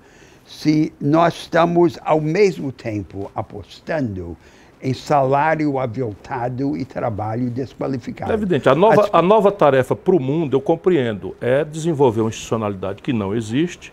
se 0.46 0.92
nós 1.00 1.34
estamos, 1.34 1.98
ao 2.04 2.20
mesmo 2.20 2.72
tempo, 2.72 3.30
apostando 3.34 4.36
em 4.82 4.92
salário 4.94 5.78
aviltado 5.78 6.76
e 6.76 6.84
trabalho 6.84 7.50
desqualificado? 7.50 8.32
É 8.32 8.34
evidente, 8.34 8.68
a 8.68 8.74
nova, 8.74 9.02
As- 9.04 9.10
a 9.12 9.22
nova 9.22 9.52
tarefa 9.52 9.94
para 9.96 10.14
o 10.16 10.20
mundo, 10.20 10.56
eu 10.56 10.60
compreendo, 10.60 11.36
é 11.40 11.64
desenvolver 11.64 12.20
uma 12.22 12.30
institucionalidade 12.30 13.02
que 13.02 13.12
não 13.12 13.34
existe 13.34 13.92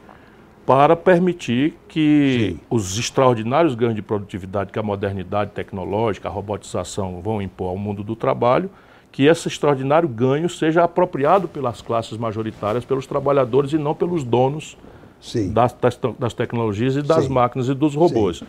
para 0.67 0.97
permitir 0.97 1.75
que 1.87 2.49
Sim. 2.51 2.59
os 2.69 2.99
extraordinários 2.99 3.73
ganhos 3.73 3.95
de 3.95 4.01
produtividade 4.01 4.69
que 4.69 4.77
a 4.77 4.83
modernidade 4.83 5.51
tecnológica, 5.51 6.27
a 6.27 6.31
robotização 6.31 7.21
vão 7.21 7.41
impor 7.41 7.69
ao 7.69 7.77
mundo 7.77 8.03
do 8.03 8.17
trabalho, 8.17 8.69
que 9.09 9.23
esse 9.23 9.47
extraordinário 9.47 10.09
ganho 10.09 10.49
seja 10.49 10.83
apropriado 10.83 11.47
pelas 11.47 11.81
classes 11.81 12.17
majoritárias, 12.17 12.83
pelos 12.83 13.07
trabalhadores 13.07 13.71
e 13.71 13.77
não 13.77 13.95
pelos 13.95 14.25
donos 14.25 14.77
Sim. 15.21 15.53
das, 15.53 15.71
das, 15.71 15.97
das 16.19 16.33
tecnologias 16.33 16.97
e 16.97 17.01
das 17.01 17.23
Sim. 17.23 17.31
máquinas 17.31 17.69
e 17.69 17.73
dos 17.73 17.95
robôs. 17.95 18.43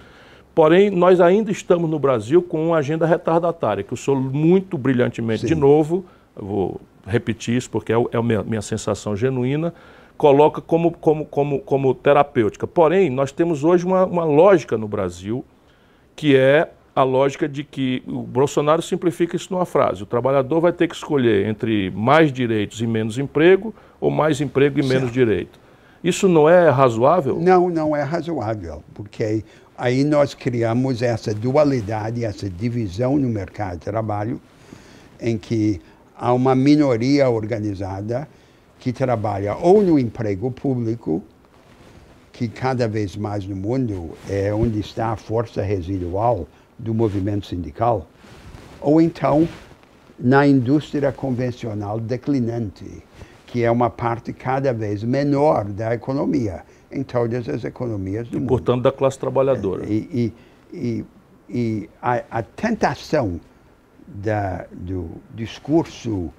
Porém, 0.57 0.91
nós 0.91 1.21
ainda 1.21 1.53
estamos 1.53 1.89
no 1.89 2.01
Brasil 2.01 2.43
com 2.43 2.67
uma 2.67 2.79
agenda 2.79 3.07
retardatária, 3.07 3.85
que 3.85 3.95
o 3.95 3.97
senhor 3.97 4.21
muito 4.21 4.77
brilhantemente, 4.77 5.47
de 5.47 5.55
Sim. 5.55 5.61
novo, 5.61 6.05
eu 6.37 6.45
vou 6.45 6.81
repetir 7.07 7.57
isso 7.57 7.71
porque 7.71 7.93
é, 7.93 7.97
é 7.97 8.17
a 8.17 8.23
minha, 8.25 8.43
minha 8.43 8.63
sensação 8.63 9.15
genuína, 9.15 9.73
coloca 10.19 10.61
como, 10.61 10.91
como, 10.91 11.25
como, 11.25 11.61
como 11.61 11.95
terapêutica. 11.95 12.67
Porém, 12.67 13.09
nós 13.09 13.31
temos 13.31 13.63
hoje 13.63 13.87
uma, 13.87 14.05
uma 14.05 14.25
lógica 14.25 14.77
no 14.77 14.89
Brasil, 14.89 15.45
que 16.17 16.37
é 16.37 16.69
a 16.95 17.05
lógica 17.05 17.49
de 17.49 17.63
que 17.63 18.03
o 18.05 18.23
Bolsonaro 18.23 18.83
simplifica 18.83 19.37
isso 19.37 19.53
numa 19.53 19.65
frase: 19.65 20.03
o 20.03 20.07
trabalhador 20.07 20.61
vai 20.61 20.73
ter 20.73 20.89
que 20.89 20.97
escolher 20.97 21.47
entre 21.47 21.91
mais 21.93 22.33
direitos 22.33 22.83
e 22.83 22.87
menos 22.87 23.17
emprego, 23.17 23.73
ou 24.01 24.11
mais 24.11 24.41
emprego 24.41 24.81
e 24.81 24.83
menos 24.83 25.05
Certo. 25.05 25.13
direito. 25.13 25.61
Isso 26.03 26.29
não 26.29 26.49
é 26.49 26.69
razoável? 26.69 27.39
Não, 27.41 27.71
não 27.71 27.97
é 27.97 28.03
razoável, 28.03 28.83
porque 28.95 29.45
aí 29.77 30.03
nós 30.03 30.35
criamos 30.35 31.01
essa 31.01 31.33
dualidade, 31.33 32.25
essa 32.25 32.51
divisão 32.51 33.17
no 33.17 33.29
mercado 33.29 33.79
de 33.79 33.85
trabalho, 33.85 34.41
em 35.21 35.39
que 35.39 35.81
há 36.17 36.33
uma 36.33 36.55
minoria 36.55 37.29
organizada 37.31 38.29
que 38.79 38.93
trabalha 38.93 39.57
ou 39.57 39.83
no 39.83 39.99
emprego 39.99 40.51
público, 40.51 41.23
que 42.33 42.49
cada 42.49 42.87
vez 42.87 43.17
mais 43.17 43.47
no 43.47 43.57
mundo 43.57 44.11
é 44.29 44.55
onde 44.55 44.79
está 44.79 45.09
a 45.09 45.17
força 45.17 45.63
residual 45.63 46.47
do 46.79 46.95
movimento 46.95 47.47
sindical, 47.47 48.07
ou 48.81 49.01
então 49.01 49.49
na 50.19 50.47
indústria 50.47 51.13
convencional 51.13 51.99
declinante, 51.99 53.03
que 53.47 53.65
é 53.65 53.71
uma 53.71 53.91
parte 53.91 54.33
cada 54.33 54.73
vez 54.73 55.03
menor 55.03 55.65
da 55.65 55.95
economia, 55.95 56.63
em 56.91 57.03
todas 57.03 57.49
as 57.49 57.65
economias 57.65 58.29
do 58.29 58.39
mundo. 58.39 58.49
Portanto, 58.49 58.83
da 58.83 58.93
classe 58.93 59.19
trabalhadora. 59.19 59.85
E, 59.87 60.33
e, 60.73 60.77
e, 60.77 61.05
e 61.49 61.91
a, 62.01 62.23
a 62.31 62.43
tentação 62.43 63.41
da, 64.07 64.67
do 64.73 65.11
discurso, 65.35 66.33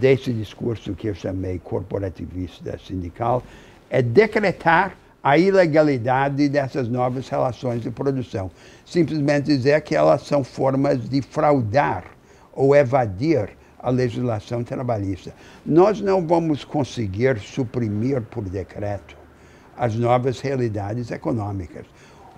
desse 0.00 0.32
discurso 0.32 0.94
que 0.94 1.08
eu 1.08 1.14
chamei 1.14 1.58
corporativista 1.58 2.78
sindical, 2.78 3.42
é 3.88 4.02
decretar 4.02 4.96
a 5.22 5.36
ilegalidade 5.36 6.48
dessas 6.48 6.88
novas 6.88 7.28
relações 7.28 7.82
de 7.82 7.90
produção. 7.90 8.50
Simplesmente 8.84 9.46
dizer 9.46 9.80
que 9.80 9.94
elas 9.94 10.22
são 10.22 10.44
formas 10.44 11.08
de 11.08 11.20
fraudar 11.20 12.04
ou 12.52 12.76
evadir 12.76 13.50
a 13.78 13.90
legislação 13.90 14.62
trabalhista. 14.62 15.34
Nós 15.64 16.00
não 16.00 16.26
vamos 16.26 16.64
conseguir 16.64 17.38
suprimir 17.38 18.22
por 18.22 18.44
decreto 18.44 19.16
as 19.76 19.94
novas 19.94 20.40
realidades 20.40 21.10
econômicas, 21.10 21.84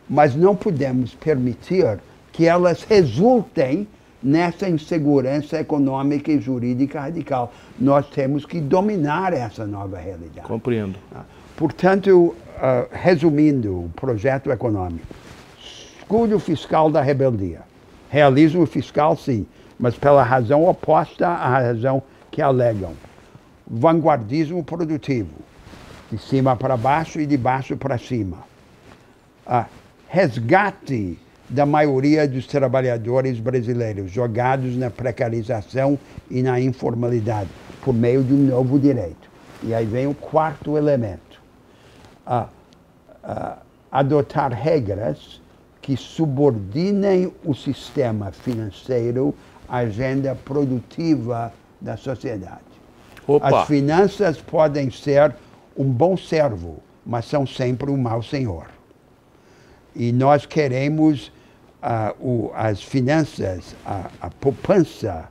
mas 0.08 0.34
não 0.34 0.56
podemos 0.56 1.14
permitir 1.14 2.00
que 2.32 2.46
elas 2.46 2.82
resultem 2.84 3.86
nessa 4.22 4.68
insegurança 4.68 5.58
econômica 5.58 6.30
e 6.30 6.40
jurídica 6.40 7.00
radical. 7.00 7.52
Nós 7.78 8.06
temos 8.08 8.44
que 8.44 8.60
dominar 8.60 9.32
essa 9.32 9.66
nova 9.66 9.98
realidade. 9.98 10.46
Compreendo. 10.46 10.98
Portanto, 11.56 12.34
ah, 12.60 12.86
resumindo 12.90 13.84
o 13.84 13.90
projeto 13.94 14.50
econômico, 14.50 15.06
escudo 15.60 16.38
fiscal 16.38 16.90
da 16.90 17.00
rebeldia. 17.00 17.60
Realismo 18.10 18.64
fiscal, 18.66 19.16
sim, 19.16 19.46
mas 19.78 19.94
pela 19.94 20.22
razão 20.22 20.64
oposta 20.64 21.28
à 21.28 21.48
razão 21.48 22.02
que 22.30 22.40
alegam. 22.40 22.94
vanguardismo 23.70 24.64
produtivo, 24.64 25.36
de 26.10 26.16
cima 26.16 26.56
para 26.56 26.74
baixo 26.74 27.20
e 27.20 27.26
de 27.26 27.36
baixo 27.36 27.76
para 27.76 27.98
cima. 27.98 28.38
Ah, 29.46 29.66
resgate 30.08 31.18
da 31.48 31.64
maioria 31.64 32.28
dos 32.28 32.46
trabalhadores 32.46 33.40
brasileiros 33.40 34.10
jogados 34.10 34.76
na 34.76 34.90
precarização 34.90 35.98
e 36.30 36.42
na 36.42 36.60
informalidade 36.60 37.48
por 37.82 37.94
meio 37.94 38.22
de 38.22 38.34
um 38.34 38.46
novo 38.46 38.78
direito. 38.78 39.28
E 39.62 39.74
aí 39.74 39.86
vem 39.86 40.06
o 40.06 40.14
quarto 40.14 40.76
elemento: 40.76 41.40
ah, 42.26 42.48
ah, 43.24 43.58
adotar 43.90 44.52
regras 44.52 45.40
que 45.80 45.96
subordinem 45.96 47.32
o 47.44 47.54
sistema 47.54 48.30
financeiro 48.30 49.34
à 49.66 49.78
agenda 49.78 50.34
produtiva 50.34 51.52
da 51.80 51.96
sociedade. 51.96 52.60
Opa. 53.26 53.62
As 53.62 53.66
finanças 53.66 54.40
podem 54.40 54.90
ser 54.90 55.34
um 55.76 55.84
bom 55.84 56.16
servo, 56.16 56.82
mas 57.04 57.24
são 57.24 57.46
sempre 57.46 57.90
um 57.90 57.96
mau 57.96 58.22
senhor. 58.22 58.66
E 59.94 60.12
nós 60.12 60.44
queremos 60.44 61.32
uh, 61.82 62.14
o, 62.20 62.50
as 62.54 62.82
finanças, 62.82 63.74
a, 63.84 64.10
a 64.20 64.30
poupança 64.30 65.28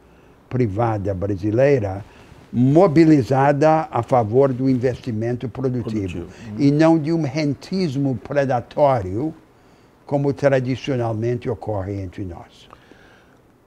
privada 0.49 1.13
brasileira 1.13 2.03
mobilizada 2.51 3.87
a 3.91 4.01
favor 4.01 4.53
do 4.53 4.69
investimento 4.69 5.49
produtivo, 5.49 6.25
produtivo. 6.25 6.61
e 6.61 6.71
não 6.71 6.97
de 6.97 7.11
um 7.11 7.21
rentismo 7.21 8.15
predatório 8.15 9.33
como 10.05 10.33
tradicionalmente 10.33 11.49
ocorre 11.49 12.01
entre 12.01 12.23
nós. 12.23 12.69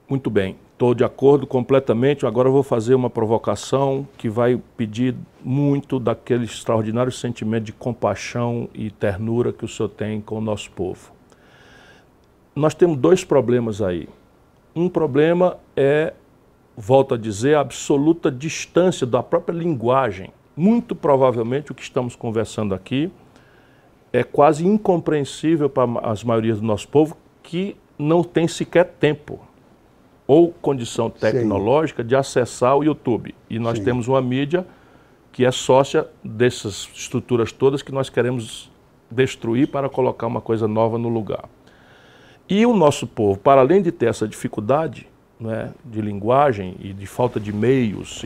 Muito 0.09 0.29
bem, 0.29 0.57
estou 0.73 0.95
de 0.95 1.03
acordo 1.03 1.45
completamente. 1.45 2.25
Agora 2.25 2.49
vou 2.49 2.63
fazer 2.63 2.95
uma 2.95 3.09
provocação 3.09 4.07
que 4.17 4.27
vai 4.27 4.59
pedir 4.75 5.15
muito 5.43 5.99
daquele 5.99 6.45
extraordinário 6.45 7.11
sentimento 7.11 7.65
de 7.65 7.73
compaixão 7.73 8.67
e 8.73 8.89
ternura 8.89 9.53
que 9.53 9.63
o 9.63 9.67
senhor 9.67 9.89
tem 9.89 10.19
com 10.19 10.39
o 10.39 10.41
nosso 10.41 10.71
povo. 10.71 11.13
Nós 12.55 12.73
temos 12.73 12.97
dois 12.97 13.23
problemas 13.23 13.81
aí. 13.81 14.09
Um 14.75 14.89
problema 14.89 15.57
é, 15.75 16.13
volto 16.75 17.13
a 17.15 17.17
dizer, 17.17 17.55
a 17.55 17.61
absoluta 17.61 18.31
distância 18.31 19.07
da 19.07 19.23
própria 19.23 19.53
linguagem. 19.53 20.31
Muito 20.55 20.95
provavelmente 20.95 21.71
o 21.71 21.75
que 21.75 21.81
estamos 21.81 22.15
conversando 22.15 22.75
aqui 22.75 23.11
é 24.11 24.23
quase 24.23 24.67
incompreensível 24.67 25.69
para 25.69 25.87
as 26.03 26.23
maiorias 26.23 26.59
do 26.59 26.65
nosso 26.65 26.87
povo 26.87 27.15
que 27.41 27.75
não 27.97 28.23
tem 28.23 28.47
sequer 28.47 28.85
tempo 28.85 29.39
ou 30.27 30.51
condição 30.51 31.09
tecnológica 31.09 32.03
Sim. 32.03 32.07
de 32.09 32.15
acessar 32.15 32.77
o 32.77 32.83
YouTube. 32.83 33.33
E 33.49 33.59
nós 33.59 33.77
Sim. 33.77 33.85
temos 33.85 34.07
uma 34.07 34.21
mídia 34.21 34.65
que 35.31 35.45
é 35.45 35.51
sócia 35.51 36.07
dessas 36.23 36.89
estruturas 36.93 37.51
todas 37.51 37.81
que 37.81 37.91
nós 37.91 38.09
queremos 38.09 38.69
destruir 39.09 39.67
para 39.67 39.89
colocar 39.89 40.27
uma 40.27 40.41
coisa 40.41 40.67
nova 40.67 40.97
no 40.97 41.07
lugar. 41.09 41.45
E 42.53 42.65
o 42.65 42.75
nosso 42.75 43.07
povo, 43.07 43.39
para 43.39 43.61
além 43.61 43.81
de 43.81 43.93
ter 43.93 44.07
essa 44.07 44.27
dificuldade 44.27 45.07
né, 45.39 45.71
de 45.85 46.01
linguagem 46.01 46.75
e 46.81 46.91
de 46.91 47.07
falta 47.07 47.39
de 47.39 47.53
meios 47.53 48.25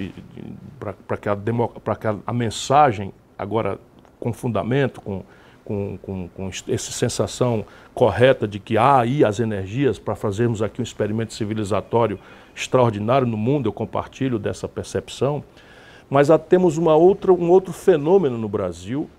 para 0.80 1.15
que, 1.15 1.30
a, 1.30 1.36
que 1.36 2.07
a, 2.26 2.34
mensagem, 2.34 3.13
agora 3.38 3.78
com 4.19 4.34
fundamento, 4.34 4.99
com 4.99 5.23
com, 5.63 5.97
com, 6.01 6.28
com 6.28 6.47
essa 6.47 6.91
sensação 6.91 7.65
correta 7.93 8.47
de 8.47 8.59
que 8.59 8.78
há 8.78 8.99
aí 8.99 9.26
as 9.26 9.39
energias 9.39 9.97
para 9.97 10.15
fazermos 10.15 10.61
aqui 10.61 10.80
um 10.80 10.84
experimento 10.84 11.34
civilizatório 11.34 12.19
extraordinário 12.55 13.26
no 13.28 13.36
mundo, 13.36 13.67
eu 13.67 13.73
compartilho 13.73 14.38
dessa 14.38 14.67
percepção, 14.67 15.43
mas 16.07 16.30
há, 16.30 16.38
temos 16.38 16.78
uma 16.78 16.95
outra, 16.95 17.34
um 17.34 17.49
outro 17.49 17.73
fenômeno 17.73 18.38
no 18.38 18.47
Brasil, 18.47 19.09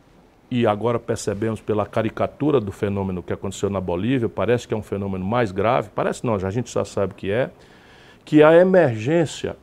e 0.50 0.66
agora 0.66 0.98
percebemos 0.98 1.60
pela 1.60 1.84
caricatura 1.84 2.60
do 2.60 2.70
fenômeno 2.70 3.22
que 3.22 3.32
aconteceu 3.32 3.68
na 3.68 3.80
Bolívia, 3.80 4.28
parece 4.28 4.66
que 4.66 4.74
é 4.74 4.76
um 4.76 4.82
fenômeno 4.82 5.24
mais 5.24 5.50
grave, 5.50 5.90
parece 5.94 6.24
não, 6.24 6.38
já 6.38 6.48
a 6.48 6.50
gente 6.50 6.72
já 6.72 6.84
sabe 6.84 7.14
que 7.14 7.30
é, 7.30 7.50
que 8.24 8.42
a 8.42 8.54
emergência 8.54 9.56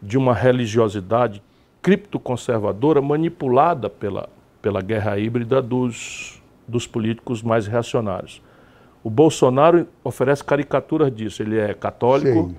de 0.00 0.18
uma 0.18 0.34
religiosidade 0.34 1.42
criptoconservadora 1.82 3.00
manipulada 3.00 3.88
pela, 3.88 4.28
pela 4.60 4.80
guerra 4.80 5.18
híbrida 5.18 5.62
dos, 5.62 6.42
dos 6.66 6.86
políticos 6.86 7.42
mais 7.42 7.66
reacionários. 7.66 8.42
O 9.04 9.10
Bolsonaro 9.10 9.86
oferece 10.02 10.42
caricaturas 10.42 11.14
disso. 11.14 11.40
Ele 11.40 11.56
é 11.56 11.72
católico, 11.72 12.48
Sim. 12.48 12.56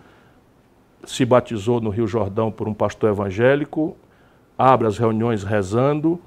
se 1.03 1.25
batizou 1.25 1.81
no 1.81 1.89
Rio 1.89 2.07
Jordão 2.07 2.49
por 2.49 2.69
um 2.69 2.73
pastor 2.73 3.09
evangélico, 3.09 3.97
abre 4.57 4.87
as 4.87 4.97
reuniões 4.97 5.43
rezando, 5.43 6.17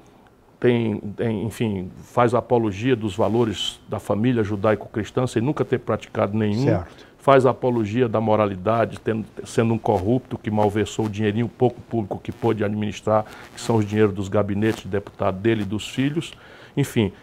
tem, 0.61 1.01
enfim, 1.43 1.91
faz 2.03 2.33
apologia 2.35 2.95
dos 2.95 3.15
valores 3.15 3.81
da 3.89 3.99
família 3.99 4.43
judaico-cristã 4.43 5.27
sem 5.27 5.41
nunca 5.41 5.65
ter 5.65 5.79
praticado 5.79 6.37
nenhum. 6.37 6.65
Certo 6.65 7.11
faz 7.21 7.45
apologia 7.45 8.09
da 8.09 8.19
moralidade, 8.19 8.99
tendo, 8.99 9.25
sendo 9.45 9.75
um 9.75 9.77
corrupto 9.77 10.39
que 10.39 10.49
malversou 10.49 11.05
o 11.05 11.09
dinheirinho 11.09 11.47
pouco 11.47 11.79
público 11.81 12.17
que 12.17 12.31
pôde 12.31 12.63
administrar, 12.63 13.25
que 13.53 13.61
são 13.61 13.75
os 13.75 13.85
dinheiros 13.85 14.13
dos 14.13 14.27
gabinetes 14.27 14.83
de 14.83 14.89
deputado 14.89 15.37
dele 15.37 15.61
e 15.61 15.65
dos 15.65 15.87
filhos. 15.87 16.33
Enfim, 16.75 17.13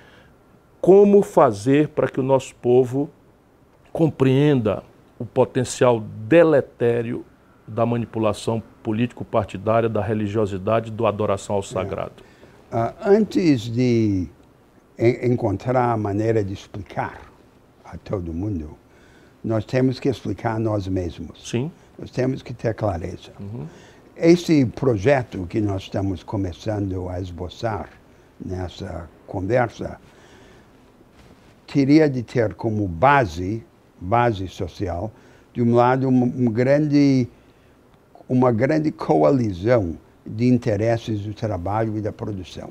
como 0.80 1.20
fazer 1.20 1.88
para 1.88 2.06
que 2.06 2.20
o 2.20 2.22
nosso 2.22 2.54
povo 2.54 3.10
compreenda 3.92 4.84
o 5.18 5.26
potencial 5.26 6.00
deletério 6.00 7.24
da 7.66 7.84
manipulação 7.84 8.62
político-partidária, 8.84 9.88
da 9.88 10.00
religiosidade, 10.00 10.92
do 10.92 11.08
adoração 11.08 11.56
ao 11.56 11.62
sagrado? 11.62 12.22
É. 12.24 12.27
Uh, 12.70 12.94
antes 13.02 13.62
de 13.62 14.28
encontrar 15.22 15.92
a 15.92 15.96
maneira 15.96 16.44
de 16.44 16.52
explicar 16.52 17.20
a 17.84 17.96
todo 17.96 18.32
mundo 18.32 18.76
nós 19.42 19.64
temos 19.64 20.00
que 20.00 20.08
explicar 20.08 20.56
a 20.56 20.58
nós 20.58 20.86
mesmos. 20.88 21.48
Sim. 21.48 21.70
Nós 21.98 22.10
temos 22.10 22.42
que 22.42 22.52
ter 22.52 22.74
clareza. 22.74 23.32
Uhum. 23.40 23.66
Esse 24.16 24.66
projeto 24.66 25.46
que 25.46 25.60
nós 25.60 25.82
estamos 25.82 26.22
começando 26.22 27.08
a 27.08 27.20
esboçar 27.20 27.88
nessa 28.44 29.08
conversa 29.26 30.00
teria 31.66 32.08
de 32.08 32.22
ter 32.22 32.54
como 32.54 32.86
base, 32.88 33.64
base 34.00 34.48
social, 34.48 35.12
de 35.52 35.62
um 35.62 35.74
lado 35.74 36.08
um, 36.08 36.22
um 36.22 36.44
grande, 36.46 37.28
uma 38.28 38.50
grande 38.50 38.90
coalizão 38.90 39.96
de 40.28 40.46
interesses 40.46 41.20
do 41.20 41.32
trabalho 41.32 41.96
e 41.96 42.00
da 42.00 42.12
produção, 42.12 42.70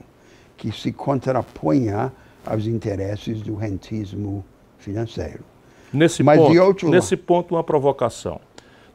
que 0.55 0.72
se 0.72 0.91
contraponha 0.91 2.12
aos 2.45 2.66
interesses 2.66 3.41
do 3.41 3.55
rentismo 3.55 4.45
financeiro. 4.78 5.43
Nesse, 5.91 6.22
Mas 6.24 6.39
ponto, 6.39 6.62
outro... 6.62 6.89
nesse 6.89 7.18
ponto, 7.18 7.55
uma 7.55 7.64
provocação. 7.64 8.39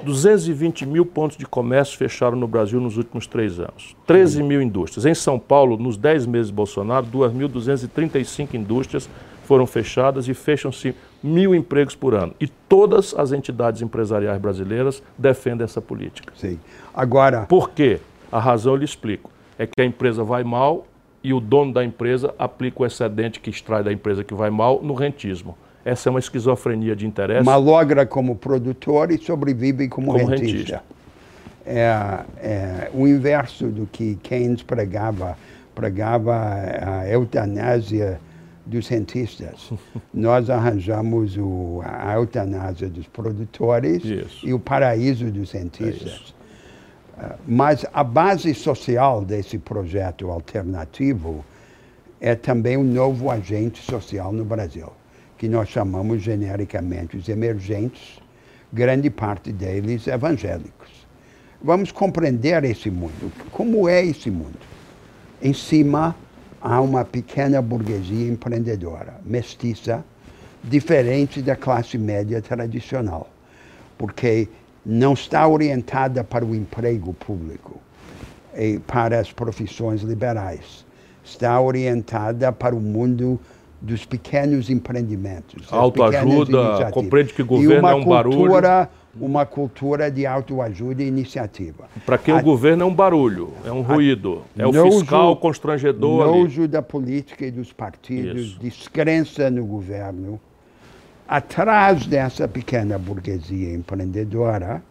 220 0.04 0.84
mil 0.84 1.06
pontos 1.06 1.36
de 1.36 1.46
comércio 1.46 1.96
fecharam 1.96 2.36
no 2.36 2.48
Brasil 2.48 2.80
nos 2.80 2.96
últimos 2.96 3.26
três 3.26 3.60
anos. 3.60 3.96
13 4.06 4.42
mil 4.42 4.60
indústrias. 4.60 5.06
Em 5.06 5.14
São 5.14 5.38
Paulo, 5.38 5.76
nos 5.76 5.96
10 5.96 6.26
meses 6.26 6.48
de 6.48 6.54
Bolsonaro, 6.54 7.06
2.235 7.06 8.54
indústrias 8.54 9.08
foram 9.44 9.66
fechadas 9.66 10.28
e 10.28 10.34
fecham-se 10.34 10.94
mil 11.22 11.54
empregos 11.54 11.94
por 11.94 12.14
ano. 12.14 12.34
E 12.40 12.48
todas 12.48 13.14
as 13.14 13.32
entidades 13.32 13.80
empresariais 13.82 14.40
brasileiras 14.40 15.02
defendem 15.16 15.64
essa 15.64 15.80
política. 15.80 16.32
Sim. 16.36 16.58
Agora. 16.94 17.46
Por 17.46 17.70
quê? 17.70 18.00
A 18.32 18.40
razão 18.40 18.72
eu 18.72 18.76
lhe 18.78 18.84
explico. 18.86 19.30
É 19.58 19.66
que 19.66 19.80
a 19.80 19.84
empresa 19.84 20.24
vai 20.24 20.42
mal 20.42 20.86
e 21.22 21.32
o 21.34 21.38
dono 21.38 21.72
da 21.72 21.84
empresa 21.84 22.34
aplica 22.38 22.82
o 22.82 22.86
excedente 22.86 23.38
que 23.38 23.50
extrai 23.50 23.84
da 23.84 23.92
empresa 23.92 24.24
que 24.24 24.34
vai 24.34 24.50
mal 24.50 24.82
no 24.82 24.94
rentismo. 24.94 25.56
Essa 25.84 26.08
é 26.08 26.10
uma 26.10 26.18
esquizofrenia 26.18 26.96
de 26.96 27.06
interesse. 27.06 27.44
Malogra 27.44 28.06
como 28.06 28.34
produtor 28.36 29.10
e 29.10 29.18
sobrevive 29.18 29.88
como, 29.88 30.12
como 30.12 30.26
rentista. 30.26 30.46
rentista. 30.46 30.82
É, 31.64 32.24
é, 32.38 32.90
o 32.94 33.06
inverso 33.06 33.66
do 33.66 33.86
que 33.86 34.16
Keynes 34.22 34.62
pregava, 34.62 35.36
pregava 35.74 36.34
a 36.34 37.08
eutanásia 37.08 38.20
dos 38.64 38.88
rentistas. 38.88 39.72
Nós 40.12 40.50
arranjamos 40.50 41.36
o, 41.36 41.82
a 41.84 42.14
eutanásia 42.14 42.88
dos 42.88 43.06
produtores 43.06 44.04
Isso. 44.04 44.46
e 44.46 44.52
o 44.52 44.58
paraíso 44.58 45.30
dos 45.30 45.52
rentistas. 45.52 46.34
É 46.38 46.41
Mas 47.46 47.84
a 47.92 48.02
base 48.02 48.54
social 48.54 49.24
desse 49.24 49.58
projeto 49.58 50.30
alternativo 50.30 51.44
é 52.20 52.34
também 52.34 52.76
um 52.76 52.84
novo 52.84 53.30
agente 53.30 53.82
social 53.82 54.32
no 54.32 54.44
Brasil 54.44 54.90
que 55.42 55.48
nós 55.48 55.68
chamamos 55.70 56.22
genericamente 56.22 57.16
os 57.16 57.28
emergentes, 57.28 58.20
grande 58.72 59.10
parte 59.10 59.50
deles 59.50 60.06
evangélicos. 60.06 60.88
Vamos 61.60 61.90
compreender 61.90 62.62
esse 62.62 62.88
mundo. 62.88 63.32
Como 63.50 63.88
é 63.88 64.04
esse 64.06 64.30
mundo? 64.30 64.56
Em 65.42 65.52
cima 65.52 66.14
há 66.60 66.80
uma 66.80 67.04
pequena 67.04 67.60
burguesia 67.60 68.30
empreendedora, 68.30 69.14
mestiça, 69.24 70.04
diferente 70.62 71.42
da 71.42 71.56
classe 71.56 71.98
média 71.98 72.40
tradicional, 72.40 73.28
porque 73.98 74.48
não 74.84 75.12
está 75.12 75.46
orientada 75.46 76.24
para 76.24 76.44
o 76.44 76.54
emprego 76.54 77.14
público. 77.14 77.80
e 78.56 78.78
para 78.80 79.18
as 79.18 79.32
profissões 79.32 80.02
liberais. 80.02 80.84
Está 81.24 81.58
orientada 81.60 82.52
para 82.52 82.74
o 82.74 82.80
mundo 82.80 83.40
dos 83.80 84.04
pequenos 84.04 84.70
empreendimentos. 84.70 85.66
Autoajuda, 85.72 86.90
compreende 86.90 87.32
que 87.32 87.42
o 87.42 87.46
governo 87.46 87.88
é 87.88 87.94
um 87.94 88.04
cultura, 88.04 88.60
barulho. 88.60 88.88
Uma 89.20 89.44
cultura 89.44 90.10
de 90.10 90.24
autoajuda 90.24 91.02
e 91.02 91.06
iniciativa. 91.06 91.84
Para 92.06 92.16
quem 92.16 92.34
A, 92.34 92.38
o 92.38 92.42
governo 92.42 92.82
é 92.82 92.86
um 92.86 92.94
barulho, 92.94 93.52
é 93.64 93.70
um 93.70 93.82
ruído, 93.82 94.42
é 94.56 94.66
o 94.66 94.72
fiscal 94.72 95.36
constrangedor. 95.36 96.26
Nojo 96.26 96.66
da 96.66 96.80
política 96.80 97.44
e 97.44 97.50
dos 97.50 97.72
partidos, 97.72 98.40
Isso. 98.40 98.60
descrença 98.60 99.50
no 99.50 99.66
governo. 99.66 100.40
Atrás 101.34 102.06
dessa 102.06 102.46
pequena 102.46 102.98
burguesia 102.98 103.72
empreendedora, 103.72 104.82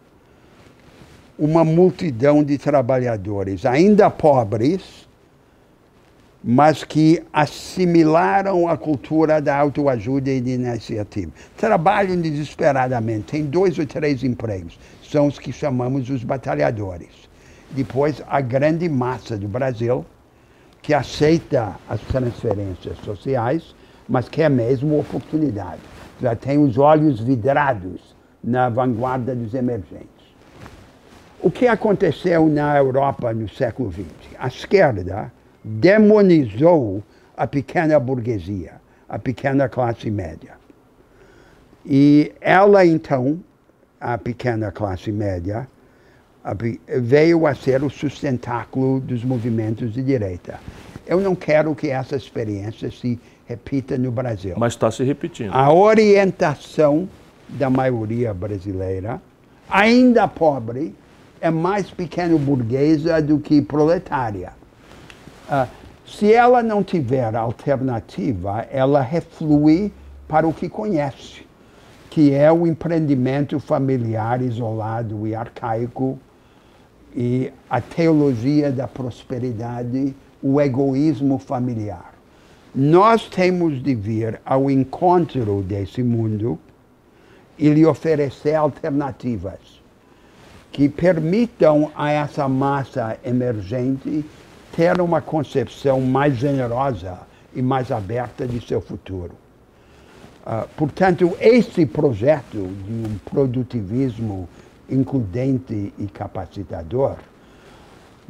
uma 1.38 1.64
multidão 1.64 2.44
de 2.44 2.58
trabalhadores 2.58 3.64
ainda 3.64 4.10
pobres, 4.10 5.08
mas 6.44 6.84
que 6.84 7.22
assimilaram 7.32 8.68
a 8.68 8.76
cultura 8.76 9.40
da 9.40 9.56
autoajuda 9.56 10.32
e 10.32 10.42
de 10.42 10.54
iniciativa. 10.54 11.32
Trabalham 11.56 12.20
desesperadamente, 12.20 13.34
têm 13.34 13.46
dois 13.46 13.78
ou 13.78 13.86
três 13.86 14.24
empregos, 14.24 14.80
são 15.04 15.28
os 15.28 15.38
que 15.38 15.54
chamamos 15.54 16.10
os 16.10 16.24
batalhadores. 16.24 17.30
Depois, 17.70 18.20
a 18.28 18.42
grande 18.42 18.90
massa 18.90 19.38
do 19.38 19.48
Brasil, 19.48 20.04
que 20.82 20.92
aceita 20.92 21.76
as 21.88 22.02
transferências 22.02 22.98
sociais, 23.06 23.76
mas 24.10 24.28
quer 24.28 24.50
mesmo 24.50 25.00
oportunidade. 25.00 25.91
Já 26.22 26.36
tem 26.36 26.58
os 26.58 26.78
olhos 26.78 27.20
vidrados 27.20 28.16
na 28.44 28.70
vanguarda 28.70 29.36
dos 29.36 29.54
emergentes. 29.54 30.08
O 31.42 31.50
que 31.50 31.68
aconteceu 31.68 32.48
na 32.48 32.78
Europa 32.78 33.34
no 33.34 33.50
século 33.50 33.92
XX? 33.92 34.06
A 34.38 34.48
esquerda 34.48 35.32
demonizou 35.64 37.04
a 37.36 37.48
pequena 37.48 38.00
burguesia, 38.00 38.74
a 39.10 39.18
pequena 39.18 39.68
classe 39.68 40.12
média. 40.12 40.54
E 41.84 42.32
ela, 42.40 42.86
então, 42.86 43.40
a 44.00 44.18
pequena 44.18 44.72
classe 44.72 45.12
média, 45.12 45.68
veio 47.00 47.48
a 47.48 47.56
ser 47.56 47.84
o 47.84 47.90
sustentáculo 47.90 49.00
dos 49.00 49.24
movimentos 49.24 49.94
de 49.94 50.04
direita. 50.04 50.60
Eu 51.08 51.20
não 51.20 51.36
quero 51.36 51.74
que 51.74 51.90
essa 51.90 52.16
experiência 52.16 52.92
se 52.92 53.20
repita 53.52 53.98
no 53.98 54.12
Brasil. 54.12 54.56
Mas 54.58 54.74
está 54.74 54.90
se 54.90 55.04
repetindo. 55.04 55.52
A 55.54 55.72
orientação 55.72 57.08
da 57.50 57.70
maioria 57.70 58.34
brasileira, 58.34 59.22
ainda 59.70 60.28
pobre, 60.28 60.96
é 61.40 61.50
mais 61.50 61.90
pequeno 61.90 62.38
burguesa 62.40 63.22
do 63.22 63.40
que 63.40 63.62
proletária. 63.62 64.54
Uh, 65.50 65.68
se 66.06 66.32
ela 66.34 66.64
não 66.64 66.84
tiver 66.84 67.36
alternativa, 67.36 68.66
ela 68.72 69.02
reflui 69.02 69.92
para 70.28 70.48
o 70.48 70.54
que 70.54 70.70
conhece, 70.70 71.46
que 72.10 72.34
é 72.34 72.52
o 72.52 72.66
empreendimento 72.66 73.60
familiar 73.60 74.42
isolado 74.42 75.28
e 75.28 75.36
arcaico 75.36 76.18
e 77.14 77.52
a 77.70 77.82
teologia 77.82 78.72
da 78.72 78.88
prosperidade, 78.88 80.16
o 80.42 80.62
egoísmo 80.62 81.38
familiar. 81.38 82.11
Nós 82.74 83.28
temos 83.28 83.84
de 83.84 83.94
vir 83.94 84.40
ao 84.46 84.72
encontro 84.72 85.62
desse 85.62 86.02
mundo 86.02 86.58
e 87.60 87.68
lhe 87.68 87.86
oferecer 87.86 88.56
alternativas 88.56 89.82
que 90.72 90.88
permitam 90.88 91.92
a 91.94 92.10
essa 92.12 92.48
massa 92.48 93.18
emergente 93.26 94.24
ter 94.74 95.02
uma 95.02 95.20
concepção 95.20 96.00
mais 96.00 96.38
generosa 96.38 97.20
e 97.54 97.62
mais 97.62 97.92
aberta 97.92 98.48
de 98.48 98.66
seu 98.66 98.80
futuro. 98.80 99.34
Uh, 100.46 100.66
portanto, 100.78 101.36
esse 101.42 101.86
projeto 101.86 102.70
de 102.86 102.94
um 102.94 103.20
produtivismo 103.30 104.48
includente 104.90 105.94
e 106.00 106.08
capacitador 106.08 107.18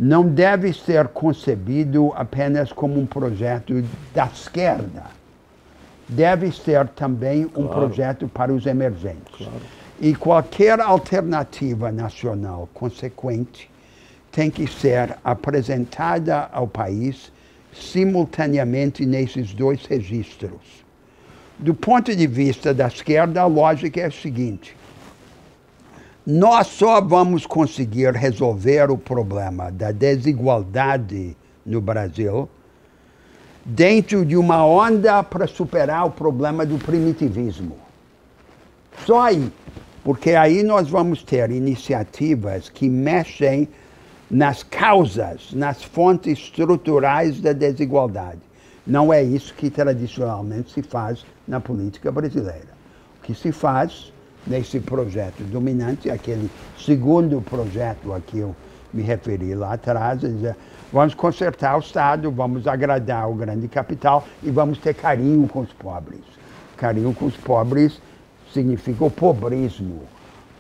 não 0.02 0.28
deve 0.28 0.74
ser 0.74 1.10
concebido 1.10 2.12
apenas 2.16 2.74
como 2.74 3.00
um 3.00 3.06
projeto 3.06 3.84
da 4.16 4.26
esquerda. 4.26 5.04
Deve 6.10 6.52
ser 6.52 6.88
também 6.88 7.46
um 7.46 7.68
claro. 7.68 7.70
projeto 7.70 8.28
para 8.28 8.52
os 8.52 8.66
emergentes. 8.66 9.38
Claro. 9.38 9.62
E 10.00 10.16
qualquer 10.16 10.82
alternativa 10.82 11.92
nacional 11.92 12.68
consequente 12.74 13.70
tem 14.32 14.50
que 14.50 14.66
ser 14.66 15.16
apresentada 15.24 16.50
ao 16.52 16.68
país 16.68 17.32
simultaneamente 17.72 19.06
nesses 19.06 19.54
dois 19.54 19.86
registros. 19.86 20.84
Do 21.60 21.76
ponto 21.76 22.16
de 22.16 22.26
vista 22.26 22.74
da 22.74 22.88
esquerda, 22.88 23.42
a 23.42 23.46
lógica 23.46 24.02
é 24.02 24.06
a 24.06 24.12
seguinte: 24.12 24.76
nós 26.26 26.68
só 26.68 27.02
vamos 27.02 27.46
conseguir 27.48 28.14
resolver 28.14 28.92
o 28.92 28.98
problema 28.98 29.72
da 29.72 29.92
desigualdade 29.92 31.36
no 31.66 31.82
Brasil 31.82 32.48
dentro 33.66 34.26
de 34.26 34.38
uma 34.38 34.66
onda 34.66 35.24
para 35.24 35.48
superar 35.48 36.06
o 36.06 36.12
problema 36.12 36.66
do 36.66 36.78
primitivismo. 36.78 37.76
Só 39.06 39.22
aí. 39.22 39.52
Porque 40.04 40.32
aí 40.32 40.64
nós 40.64 40.90
vamos 40.90 41.22
ter 41.22 41.52
iniciativas 41.52 42.70
que 42.70 42.90
mexem 42.90 43.68
nas 44.30 44.64
causas, 44.64 45.52
nas 45.54 45.84
fontes 45.84 46.40
estruturais 46.40 47.40
da 47.40 47.54
desigualdade. 47.54 48.40
Não 48.86 49.14
é 49.14 49.22
isso 49.22 49.54
que 49.54 49.70
tradicionalmente 49.70 50.72
se 50.72 50.82
faz 50.82 51.24
na 51.48 51.60
política 51.60 52.12
brasileira. 52.12 52.70
O 53.20 53.26
que 53.26 53.36
se 53.36 53.52
faz 53.52 54.12
nesse 54.46 54.80
projeto 54.80 55.44
dominante, 55.44 56.10
aquele 56.10 56.50
segundo 56.78 57.42
projeto 57.42 58.14
a 58.14 58.20
que 58.20 58.40
eu 58.40 58.56
me 58.94 59.02
referi 59.02 59.56
lá 59.56 59.74
atrás, 59.74 60.24
é 60.24 60.28
dizer, 60.28 60.56
vamos 60.92 61.14
consertar 61.14 61.78
o 61.78 61.80
Estado, 61.80 62.30
vamos 62.32 62.68
agradar 62.68 63.30
o 63.30 63.36
grande 63.36 63.68
capital 63.68 64.26
e 64.44 64.52
vamos 64.52 64.78
ter 64.80 64.94
carinho 64.94 65.48
com 65.48 65.62
os 65.62 65.72
pobres. 65.74 66.22
Carinho 66.76 67.14
com 67.14 67.26
os 67.26 67.38
pobres 67.38 68.02
significa 68.52 69.06
o 69.06 69.12
pobrismo, 69.12 70.02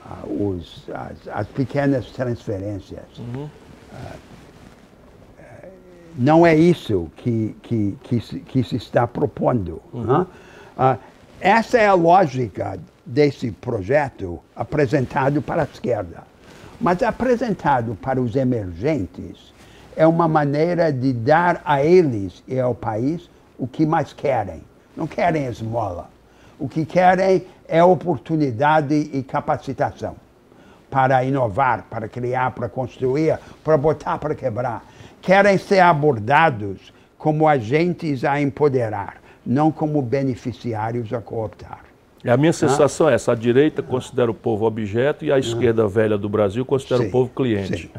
ah, 0.05 0.23
os, 0.25 0.89
as, 0.93 1.27
as 1.27 1.47
pequenas 1.47 2.05
transferências. 2.11 3.03
Uhum 3.17 3.49
não 6.17 6.45
é 6.45 6.55
isso 6.55 7.09
que, 7.17 7.55
que, 7.61 7.97
que, 8.03 8.19
se, 8.19 8.39
que 8.39 8.63
se 8.63 8.75
está 8.75 9.07
propondo. 9.07 9.81
Uhum. 9.93 10.21
Uh, 10.21 10.97
essa 11.39 11.77
é 11.77 11.87
a 11.87 11.93
lógica 11.93 12.79
desse 13.05 13.51
projeto 13.51 14.39
apresentado 14.55 15.41
para 15.41 15.63
a 15.63 15.65
esquerda. 15.65 16.23
Mas 16.79 17.03
apresentado 17.03 17.95
para 18.01 18.21
os 18.21 18.35
emergentes 18.35 19.53
é 19.95 20.07
uma 20.07 20.27
maneira 20.27 20.91
de 20.91 21.13
dar 21.13 21.61
a 21.65 21.83
eles 21.83 22.43
e 22.47 22.59
ao 22.59 22.73
país 22.73 23.29
o 23.57 23.67
que 23.67 23.85
mais 23.85 24.13
querem. 24.13 24.63
Não 24.95 25.05
querem 25.05 25.45
esmola. 25.45 26.09
O 26.57 26.67
que 26.67 26.85
querem 26.85 27.45
é 27.67 27.83
oportunidade 27.83 28.93
e 29.13 29.23
capacitação 29.23 30.15
para 30.89 31.23
inovar, 31.23 31.85
para 31.89 32.07
criar, 32.07 32.51
para 32.51 32.67
construir, 32.67 33.39
para 33.63 33.77
botar 33.77 34.17
para 34.17 34.35
quebrar. 34.35 34.83
Querem 35.21 35.57
ser 35.57 35.79
abordados 35.79 36.93
como 37.17 37.47
agentes 37.47 38.25
a 38.25 38.41
empoderar, 38.41 39.17
não 39.45 39.71
como 39.71 40.01
beneficiários 40.01 41.13
a 41.13 41.21
cooptar. 41.21 41.90
A 42.25 42.37
minha 42.37 42.53
sensação 42.53 43.07
ah? 43.07 43.11
é 43.11 43.15
essa: 43.15 43.31
a 43.31 43.35
direita 43.35 43.81
considera 43.81 44.29
o 44.29 44.33
povo 44.33 44.65
objeto 44.65 45.25
e 45.25 45.31
a 45.31 45.39
esquerda 45.39 45.87
velha 45.87 46.17
do 46.17 46.29
Brasil 46.29 46.63
considera 46.65 47.01
sim, 47.01 47.07
o 47.07 47.11
povo 47.11 47.31
cliente. 47.35 47.91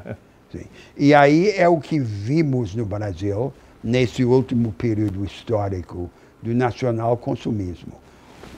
Sim, 0.51 0.59
sim. 0.59 0.65
E 0.97 1.13
aí 1.13 1.51
é 1.51 1.69
o 1.69 1.81
que 1.81 1.99
vimos 1.99 2.75
no 2.75 2.85
Brasil 2.85 3.53
nesse 3.83 4.25
último 4.25 4.73
período 4.73 5.25
histórico 5.25 6.09
do 6.41 6.55
nacional 6.55 7.17
consumismo. 7.17 7.95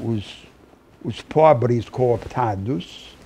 Os, 0.00 0.44
os 1.02 1.22
pobres 1.22 1.88
cooptados 1.88 3.16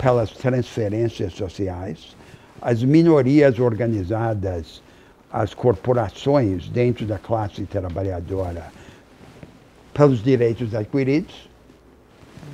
pelas 0.00 0.30
transferências 0.30 1.32
sociais, 1.32 2.16
as 2.62 2.84
minorias 2.84 3.58
organizadas, 3.58 4.80
as 5.32 5.54
corporações 5.54 6.68
dentro 6.68 7.04
da 7.04 7.18
classe 7.18 7.64
trabalhadora, 7.64 8.70
pelos 9.92 10.22
direitos 10.22 10.74
adquiridos, 10.74 11.47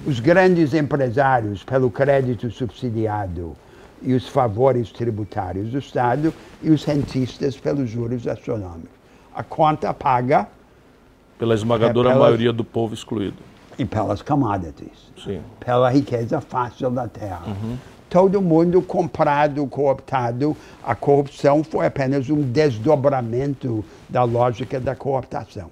os 0.07 0.21
grandes 0.21 0.75
empresários 0.75 1.65
pelo 1.65 1.91
crédito 1.91 2.51
subsidiado 2.51 3.55
e 4.03 4.13
os 4.13 4.29
favores 4.29 4.93
tributários 4.93 5.71
do 5.71 5.79
Estado 5.79 6.33
e 6.63 6.71
os 6.71 6.85
rentistas 6.85 7.57
pelos 7.57 7.89
juros 7.89 8.27
astronômicos. 8.29 8.91
A 9.35 9.43
conta 9.43 9.93
paga 9.95 10.47
pela 11.39 11.55
esmagadora 11.55 12.11
é 12.11 12.13
pelas... 12.13 12.27
maioria 12.27 12.53
do 12.53 12.63
povo 12.63 12.93
excluído 12.93 13.37
e 13.79 13.85
pelas 13.85 14.23
commodities, 14.23 15.13
Sim. 15.23 15.41
pela 15.59 15.91
riqueza 15.91 16.41
fácil 16.41 16.91
da 16.91 17.09
terra. 17.09 17.43
Uhum. 17.47 17.77
todo 18.09 18.41
mundo 18.41 18.81
comprado, 18.81 19.67
cooptado. 19.67 20.57
A 20.85 20.95
corrupção 20.95 21.65
foi 21.65 21.87
apenas 21.87 22.31
um 22.31 22.43
desdobramento 22.43 23.85
da 24.09 24.23
lógica 24.23 24.79
da 24.79 24.95
cooptação. 24.95 25.69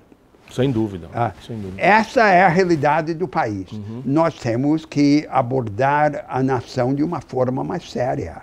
Sem 0.54 0.70
dúvida. 0.70 1.08
Ah, 1.14 1.32
sem 1.46 1.58
dúvida. 1.58 1.80
Essa 1.80 2.28
é 2.28 2.42
a 2.42 2.48
realidade 2.48 3.14
do 3.14 3.26
país. 3.26 3.72
Uhum. 3.72 4.02
Nós 4.04 4.34
temos 4.34 4.84
que 4.84 5.26
abordar 5.30 6.26
a 6.28 6.42
nação 6.42 6.94
de 6.94 7.02
uma 7.02 7.20
forma 7.20 7.64
mais 7.64 7.90
séria 7.90 8.42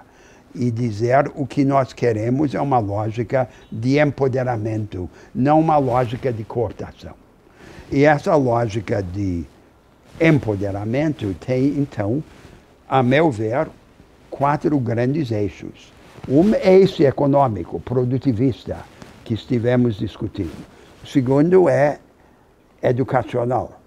e 0.56 0.72
dizer 0.72 1.32
o 1.36 1.46
que 1.46 1.64
nós 1.64 1.94
queremos 1.94 2.56
é 2.56 2.62
uma 2.62 2.80
lógica 2.80 3.48
de 3.72 4.00
empoderamento, 4.00 5.08
não 5.34 5.60
uma 5.60 5.78
lógica 5.78 6.34
de 6.34 6.44
cooptação. 6.44 7.14
E 7.92 8.04
essa 8.04 8.36
lógica 8.36 9.04
de 9.04 9.46
empoderamento 10.20 11.36
tem, 11.40 11.78
então, 11.78 12.24
a 12.88 13.04
meu 13.04 13.30
ver, 13.30 13.68
quatro 14.30 14.80
grandes 14.80 15.32
eixos. 15.32 15.94
Um 16.28 16.54
eixo 16.56 17.04
econômico, 17.04 17.80
produtivista, 17.80 18.78
que 19.24 19.34
estivemos 19.34 19.98
discutindo. 19.98 20.79
Segundo 21.12 21.68
é 21.68 22.00
educacional, 22.84 23.82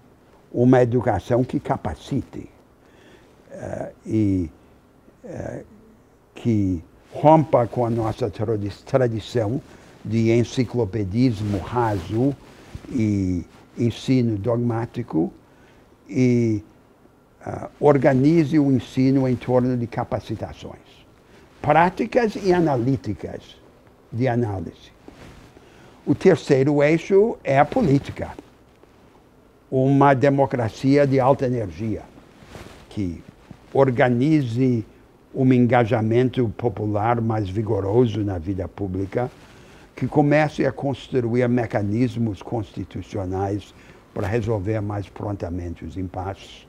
uma 0.51 0.81
educação 0.81 1.41
que 1.41 1.57
capacite 1.57 2.49
uh, 3.49 3.93
e 4.05 4.49
uh, 5.23 5.63
que 6.35 6.83
rompa 7.13 7.65
com 7.65 7.85
a 7.85 7.89
nossa 7.89 8.29
tradição 8.29 9.61
de 10.03 10.31
enciclopedismo 10.31 11.59
raso 11.59 12.35
e 12.91 13.45
ensino 13.77 14.37
dogmático 14.37 15.31
e 16.09 16.61
uh, 17.47 17.69
organize 17.79 18.59
o 18.59 18.69
ensino 18.69 19.29
em 19.29 19.35
torno 19.37 19.77
de 19.77 19.87
capacitações 19.87 21.05
práticas 21.61 22.35
e 22.35 22.51
analíticas 22.51 23.55
de 24.11 24.27
análise. 24.27 24.91
O 26.05 26.13
terceiro 26.13 26.83
eixo 26.83 27.37
é 27.45 27.57
a 27.57 27.63
política. 27.63 28.31
Uma 29.71 30.13
democracia 30.13 31.07
de 31.07 31.17
alta 31.17 31.45
energia 31.45 32.01
que 32.89 33.23
organize 33.73 34.85
um 35.33 35.53
engajamento 35.53 36.49
popular 36.57 37.21
mais 37.21 37.47
vigoroso 37.47 38.19
na 38.21 38.37
vida 38.37 38.67
pública, 38.67 39.31
que 39.95 40.05
comece 40.05 40.65
a 40.65 40.73
construir 40.73 41.47
mecanismos 41.47 42.41
constitucionais 42.41 43.73
para 44.13 44.27
resolver 44.27 44.81
mais 44.81 45.07
prontamente 45.07 45.85
os 45.85 45.95
impasses 45.95 46.67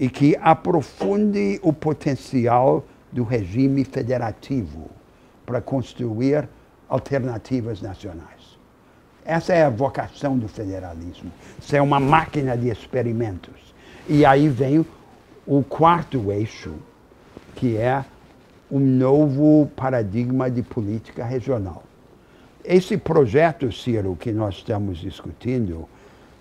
e 0.00 0.10
que 0.10 0.36
aprofunde 0.40 1.60
o 1.62 1.72
potencial 1.72 2.84
do 3.12 3.22
regime 3.22 3.84
federativo 3.84 4.90
para 5.46 5.60
construir 5.60 6.48
alternativas 6.88 7.80
nacionais. 7.80 8.37
Essa 9.28 9.52
é 9.52 9.62
a 9.62 9.68
vocação 9.68 10.38
do 10.38 10.48
federalismo. 10.48 11.30
Isso 11.60 11.76
é 11.76 11.82
uma 11.82 12.00
máquina 12.00 12.56
de 12.56 12.70
experimentos. 12.70 13.74
E 14.08 14.24
aí 14.24 14.48
vem 14.48 14.86
o 15.46 15.62
quarto 15.62 16.32
eixo, 16.32 16.72
que 17.54 17.76
é 17.76 18.02
um 18.70 18.80
novo 18.80 19.70
paradigma 19.76 20.50
de 20.50 20.62
política 20.62 21.26
regional. 21.26 21.82
Esse 22.64 22.96
projeto, 22.96 23.70
Ciro, 23.70 24.16
que 24.16 24.32
nós 24.32 24.54
estamos 24.54 24.96
discutindo, 24.96 25.86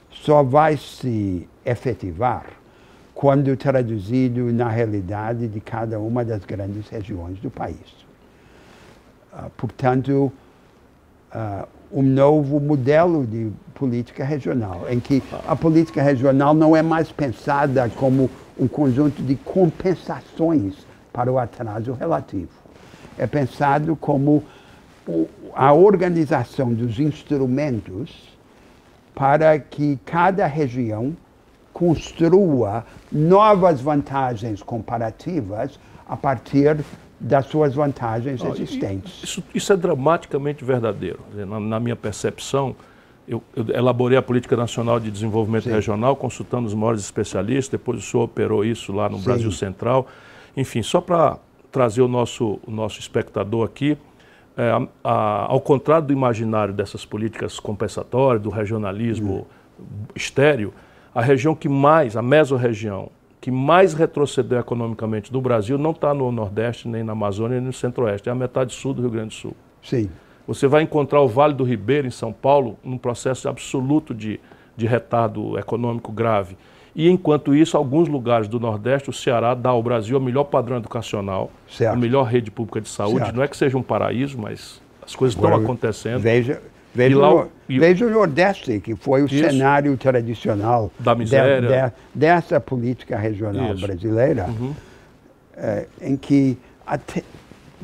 só 0.10 0.42
vai 0.42 0.78
se 0.78 1.46
efetivar 1.66 2.46
quando 3.14 3.58
traduzido 3.58 4.54
na 4.54 4.70
realidade 4.70 5.50
de 5.50 5.60
cada 5.60 6.00
uma 6.00 6.24
das 6.24 6.46
grandes 6.46 6.88
regiões 6.88 7.38
do 7.40 7.50
país. 7.52 8.06
Uh, 9.34 9.50
portanto, 9.58 10.32
uh, 11.36 11.77
um 11.92 12.02
novo 12.02 12.60
modelo 12.60 13.26
de 13.26 13.52
política 13.74 14.24
regional, 14.24 14.86
em 14.90 15.00
que 15.00 15.24
a 15.48 15.56
política 15.56 16.02
regional 16.02 16.54
não 16.54 16.76
é 16.76 16.82
mais 16.82 17.12
pensada 17.12 17.90
como 17.96 18.30
um 18.60 18.68
conjunto 18.68 19.22
de 19.22 19.36
compensações 19.36 20.76
para 21.14 21.32
o 21.32 21.40
atraso 21.40 21.94
relativo. 21.94 22.52
É 23.18 23.26
pensado 23.26 23.96
como 23.96 24.44
a 25.56 25.74
organização 25.74 26.74
dos 26.74 27.00
instrumentos 27.00 28.38
para 29.16 29.58
que 29.58 29.98
cada 30.06 30.46
região 30.46 31.16
construa 31.74 32.86
novas 33.12 33.80
vantagens 33.80 34.62
comparativas 34.62 35.80
a 36.08 36.18
partir 36.18 36.78
das 37.20 37.48
suas 37.48 37.74
vantagens 37.74 38.44
existentes. 38.44 39.24
Isso, 39.24 39.44
isso, 39.54 39.74
é 39.74 39.78
dramaticamente 39.78 40.64
verdadeiro. 40.64 41.20
Na, 41.34 41.60
na 41.60 41.80
minha 41.80 41.96
percepção, 41.96 42.76
eu, 43.28 43.42
eu, 43.56 43.66
elaborei 43.74 44.18
a 44.18 44.22
Política 44.22 44.56
Nacional 44.56 45.00
de 45.00 45.10
Desenvolvimento 45.10 45.64
Sim. 45.64 45.72
Regional, 45.72 46.16
consultando 46.16 46.68
os 46.68 46.74
maiores 46.74 47.02
especialistas, 47.02 47.70
depois 47.70 48.00
o 48.00 48.02
senhor 48.02 48.24
operou 48.24 48.64
isso 48.64 48.94
lá 48.94 49.10
no 49.10 49.18
Sim. 49.18 49.26
Brasil 49.26 49.52
Central. 49.52 50.08
Enfim, 50.56 50.84
só 50.84 51.02
para 51.02 51.38
trazer 51.72 52.02
o 52.02 52.08
nosso, 52.08 52.60
o 52.66 52.72
nosso 52.72 53.00
espectador 53.00 53.66
aqui, 53.66 53.98
é, 54.56 54.70
a, 54.70 54.88
a, 55.04 55.52
ao 55.52 55.62
contrário 55.62 56.08
do 56.08 56.14
imaginário 56.14 56.74
dessas 56.74 57.04
políticas 57.04 57.60
compensatórias, 57.60 58.42
do 58.42 58.50
regionalismo 58.50 59.48
hum. 59.80 59.84
estéreo, 60.16 60.74
a 61.14 61.22
região 61.22 61.56
que 61.56 61.68
mais, 61.68 62.16
a 62.16 62.22
mesorregião, 62.22 63.10
que 63.48 63.52
mais 63.52 63.94
retrocedeu 63.94 64.60
economicamente 64.60 65.32
do 65.32 65.40
Brasil 65.40 65.78
não 65.78 65.92
está 65.92 66.14
no 66.14 66.30
Nordeste, 66.34 66.86
nem 66.86 67.02
na 67.02 67.14
Amazônia, 67.14 67.60
nem 67.60 67.68
no 67.68 67.72
Centro-Oeste, 67.72 68.28
é 68.28 68.32
a 68.34 68.36
metade 68.36 68.74
sul 68.74 68.94
do 68.94 69.02
Rio 69.02 69.10
Grande 69.10 69.30
do 69.30 69.34
Sul. 69.36 69.56
Sim. 69.82 70.10
Você 70.46 70.68
vai 70.68 70.84
encontrar 70.84 71.22
o 71.22 71.30
Vale 71.30 71.54
do 71.54 71.64
Ribeiro, 71.64 72.06
em 72.06 72.12
São 72.12 72.34
Paulo, 72.34 72.78
num 72.84 72.98
processo 72.98 73.48
absoluto 73.48 74.14
de, 74.14 74.38
de 74.76 74.86
retardo 74.86 75.58
econômico 75.58 76.12
grave. 76.12 76.58
E, 76.94 77.10
enquanto 77.10 77.56
isso, 77.56 77.78
alguns 77.78 78.10
lugares 78.10 78.50
do 78.50 78.60
Nordeste, 78.60 79.10
o 79.10 79.14
Ceará 79.14 79.54
dá 79.54 79.70
ao 79.70 79.82
Brasil 79.82 80.18
o 80.18 80.22
melhor 80.22 80.44
padrão 80.44 80.76
educacional, 80.76 81.50
certo. 81.70 81.94
a 81.94 81.96
melhor 81.96 82.24
rede 82.24 82.52
pública 82.52 82.82
de 82.82 82.90
saúde. 82.90 83.20
Certo. 83.20 83.36
Não 83.38 83.44
é 83.44 83.48
que 83.48 83.56
seja 83.56 83.78
um 83.78 83.82
paraíso, 83.82 84.38
mas 84.38 84.82
as 85.02 85.16
coisas 85.16 85.38
Agora, 85.38 85.54
estão 85.54 85.64
acontecendo. 85.64 86.20
Veja, 86.20 86.62
Veja, 86.98 87.18
lá, 87.20 87.34
o, 87.36 88.08
o 88.08 88.10
Nordeste, 88.10 88.80
que 88.80 88.96
foi 88.96 89.22
o 89.22 89.26
isso, 89.28 89.38
cenário 89.38 89.96
tradicional 89.98 90.92
da 91.00 91.14
miséria. 91.14 91.62
De, 91.62 91.68
de, 91.68 91.94
dessa 92.16 92.60
política 92.60 93.16
regional 93.16 93.76
isso. 93.76 93.86
brasileira, 93.86 94.48
uhum. 94.48 94.74
é, 95.56 95.86
em 96.02 96.18
que 96.18 96.58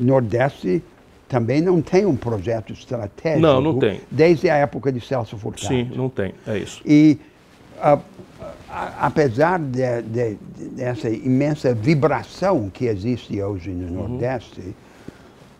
o 0.00 0.04
Nordeste 0.04 0.82
também 1.28 1.60
não 1.60 1.80
tem 1.80 2.04
um 2.04 2.16
projeto 2.16 2.72
estratégico. 2.72 3.40
Não, 3.40 3.60
não 3.60 3.78
tem. 3.78 4.00
Desde 4.10 4.50
a 4.50 4.56
época 4.56 4.90
de 4.90 5.00
Celso 5.00 5.38
Furtado. 5.38 5.68
Sim, 5.68 5.92
não 5.94 6.08
tem, 6.08 6.34
é 6.44 6.58
isso. 6.58 6.82
E 6.84 7.16
a, 7.80 7.98
a, 8.68 9.06
apesar 9.06 9.60
de, 9.60 10.02
de, 10.02 10.34
dessa 10.72 11.08
imensa 11.08 11.72
vibração 11.72 12.68
que 12.68 12.86
existe 12.86 13.40
hoje 13.40 13.70
no 13.70 14.00
uhum. 14.00 14.08
Nordeste, 14.08 14.74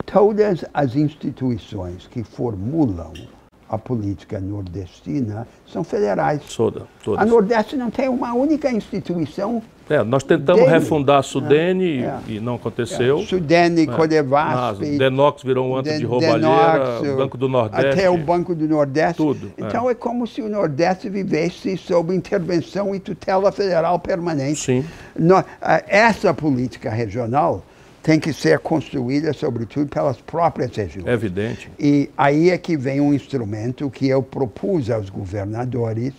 todas 0.04 0.64
as 0.74 0.96
instituições 0.96 2.08
que 2.08 2.24
formulam 2.24 3.12
a 3.74 3.78
política 3.78 4.40
nordestina 4.40 5.46
são 5.66 5.82
federais. 5.82 6.42
Toda, 6.56 6.82
todas. 7.02 7.20
A 7.20 7.26
Nordeste 7.26 7.76
não 7.76 7.90
tem 7.90 8.08
uma 8.08 8.32
única 8.32 8.70
instituição. 8.70 9.62
É, 9.90 10.02
nós 10.02 10.22
tentamos 10.22 10.62
dele. 10.62 10.72
refundar 10.72 11.18
a 11.18 11.22
Sudene 11.22 12.04
é, 12.04 12.18
e 12.26 12.40
não 12.40 12.54
aconteceu. 12.54 13.18
É, 13.18 13.26
Sudene, 13.26 13.82
é. 13.82 13.86
Codevasp. 13.86 14.82
Denox 14.96 15.42
virou 15.42 15.68
um 15.68 15.76
antro 15.76 15.98
de 15.98 16.04
roubalheira, 16.04 17.00
Denox, 17.02 17.16
Banco 17.16 17.36
do 17.36 17.48
Nordeste. 17.48 17.88
Até 17.88 18.08
o 18.08 18.16
Banco 18.16 18.54
do 18.54 18.66
Nordeste. 18.66 19.16
Tudo. 19.16 19.52
É. 19.58 19.66
Então 19.66 19.88
é. 19.88 19.92
é 19.92 19.94
como 19.94 20.26
se 20.26 20.40
o 20.40 20.48
Nordeste 20.48 21.10
vivesse 21.10 21.76
sob 21.76 22.14
intervenção 22.14 22.94
e 22.94 23.00
tutela 23.00 23.52
federal 23.52 23.98
permanente. 23.98 24.60
Sim. 24.60 24.84
No, 25.18 25.44
essa 25.86 26.32
política 26.32 26.88
regional 26.88 27.62
tem 28.04 28.20
que 28.20 28.34
ser 28.34 28.58
construída, 28.58 29.32
sobretudo, 29.32 29.88
pelas 29.88 30.20
próprias 30.20 30.76
regiões. 30.76 31.08
É 31.08 31.12
evidente. 31.14 31.70
E 31.78 32.10
aí 32.14 32.50
é 32.50 32.58
que 32.58 32.76
vem 32.76 33.00
um 33.00 33.14
instrumento 33.14 33.88
que 33.88 34.06
eu 34.06 34.22
propus 34.22 34.90
aos 34.90 35.08
governadores, 35.08 36.12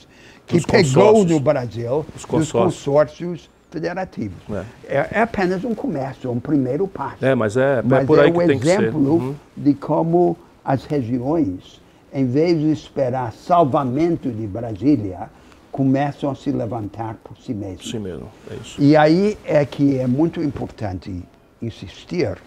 que 0.48 0.58
Os 0.58 0.66
pegou 0.66 1.24
no 1.24 1.40
Brasil 1.40 2.04
Os 2.16 2.26
consórcios. 2.26 2.52
consórcios 2.52 3.50
federativos. 3.70 4.38
É. 4.50 4.96
é. 4.96 5.10
É, 5.12 5.22
apenas 5.22 5.64
um 5.64 5.76
comércio, 5.76 6.32
um 6.32 6.40
primeiro 6.40 6.88
passo. 6.88 7.24
É, 7.24 7.36
mas 7.36 7.56
é, 7.56 7.78
é 7.78 7.82
mas 7.84 8.08
por 8.08 8.20
aí 8.20 8.30
é 8.30 8.32
que 8.32 8.48
tem 8.48 8.60
que 8.60 8.66
ser. 8.66 8.82
exemplo 8.82 9.00
uhum. 9.00 9.36
de 9.56 9.76
como 9.76 10.36
as 10.64 10.86
regiões, 10.86 11.80
em 12.12 12.26
vez 12.26 12.60
de 12.60 12.72
esperar 12.72 13.32
salvamento 13.32 14.32
de 14.32 14.48
Brasília, 14.48 15.30
começam 15.72 16.32
a 16.32 16.36
se 16.36 16.50
levantar 16.50 17.16
por 17.24 17.38
si 17.38 17.54
mesmas. 17.54 17.88
Si 17.88 18.00
mesmo, 18.00 18.28
é 18.50 18.56
isso. 18.56 18.82
E 18.82 18.98
aí 18.98 19.38
é 19.46 19.64
que 19.66 20.00
é 20.00 20.08
muito 20.08 20.42
importante 20.42 21.24
insistir 21.66 22.38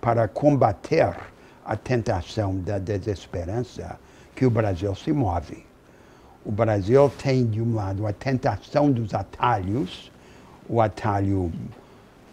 para 0.00 0.28
combater 0.28 1.14
a 1.64 1.76
tentação 1.76 2.56
da 2.56 2.78
desesperança 2.78 3.98
que 4.34 4.46
o 4.46 4.50
Brasil 4.50 4.94
se 4.94 5.12
move. 5.12 5.66
O 6.44 6.50
Brasil 6.52 7.12
tem, 7.18 7.44
de 7.44 7.60
um 7.60 7.74
lado, 7.74 8.06
a 8.06 8.12
tentação 8.12 8.90
dos 8.90 9.12
atalhos, 9.12 10.10
o 10.68 10.80
atalho 10.80 11.52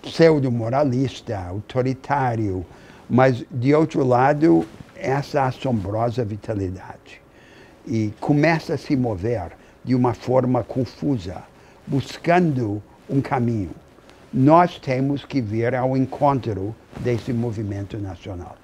pseudo-moralista, 0.01 1.37
autoritário, 1.37 2.65
mas, 3.09 3.43
de 3.51 3.73
outro 3.73 4.05
lado, 4.05 4.65
essa 4.95 5.43
assombrosa 5.45 6.23
vitalidade. 6.23 7.21
E 7.85 8.13
começa 8.19 8.75
a 8.75 8.77
se 8.77 8.95
mover 8.95 9.51
de 9.83 9.93
uma 9.93 10.13
forma 10.13 10.63
confusa, 10.63 11.43
buscando 11.85 12.81
um 13.09 13.21
caminho. 13.21 13.71
Nós 14.37 14.77
temos 14.77 15.23
que 15.23 15.39
vir 15.39 15.73
ao 15.73 15.95
encontro 15.95 16.75
desse 16.99 17.31
movimento 17.31 17.97
nacional. 17.97 18.57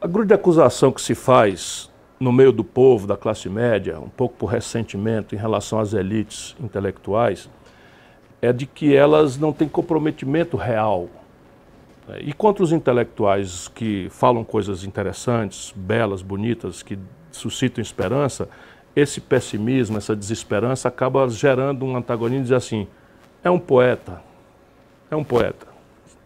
A 0.00 0.06
grande 0.06 0.32
acusação 0.32 0.90
que 0.90 1.02
se 1.02 1.14
faz 1.14 1.90
no 2.18 2.32
meio 2.32 2.50
do 2.50 2.64
povo, 2.64 3.06
da 3.06 3.14
classe 3.14 3.46
média, 3.46 4.00
um 4.00 4.08
pouco 4.08 4.36
por 4.36 4.46
ressentimento 4.46 5.34
em 5.34 5.38
relação 5.38 5.78
às 5.78 5.92
elites 5.92 6.56
intelectuais, 6.58 7.50
é 8.40 8.54
de 8.54 8.64
que 8.64 8.96
elas 8.96 9.36
não 9.36 9.52
têm 9.52 9.68
comprometimento 9.68 10.56
real. 10.56 11.10
E 12.20 12.32
contra 12.32 12.64
os 12.64 12.72
intelectuais 12.72 13.68
que 13.68 14.08
falam 14.08 14.42
coisas 14.42 14.82
interessantes, 14.82 15.74
belas, 15.76 16.22
bonitas, 16.22 16.82
que 16.82 16.98
suscitam 17.30 17.82
esperança, 17.82 18.48
esse 18.96 19.20
pessimismo, 19.20 19.98
essa 19.98 20.16
desesperança 20.16 20.88
acaba 20.88 21.28
gerando 21.28 21.84
um 21.84 21.98
antagonismo 21.98 22.44
e 22.44 22.44
diz 22.44 22.52
assim: 22.52 22.88
é 23.44 23.50
um 23.50 23.58
poeta, 23.58 24.31
é 25.14 25.16
um 25.16 25.24
poeta. 25.24 25.66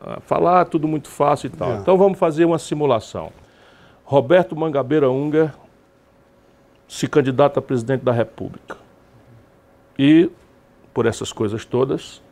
Ah, 0.01 0.21
falar 0.21 0.65
tudo 0.67 0.87
muito 0.87 1.09
fácil 1.09 1.49
e 1.49 1.51
tal. 1.51 1.73
É. 1.73 1.77
Então 1.77 1.97
vamos 1.97 2.19
fazer 2.19 2.45
uma 2.45 2.59
simulação. 2.59 3.33
Roberto 4.05 4.55
Mangabeira 4.55 5.11
Unger 5.11 5.53
se 6.87 7.09
candidata 7.09 7.59
a 7.59 7.63
presidente 7.63 8.05
da 8.05 8.13
República. 8.13 8.77
E 9.99 10.31
por 10.95 11.07
essas 11.07 11.33
coisas 11.33 11.65
todas, 11.65 12.23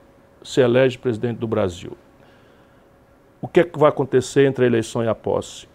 se 0.43 0.61
elege 0.61 0.97
presidente 0.97 1.39
do 1.39 1.47
Brasil. 1.47 1.97
O 3.41 3.49
que 3.49 3.61
é 3.61 3.65
que 3.65 3.79
vai 3.79 3.89
acontecer 3.89 4.47
entre 4.47 4.65
a 4.65 4.67
eleição 4.67 5.03
e 5.03 5.09
a 5.09 5.15
posse? 5.15 5.69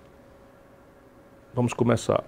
Vamos 1.53 1.73
começar. 1.73 2.23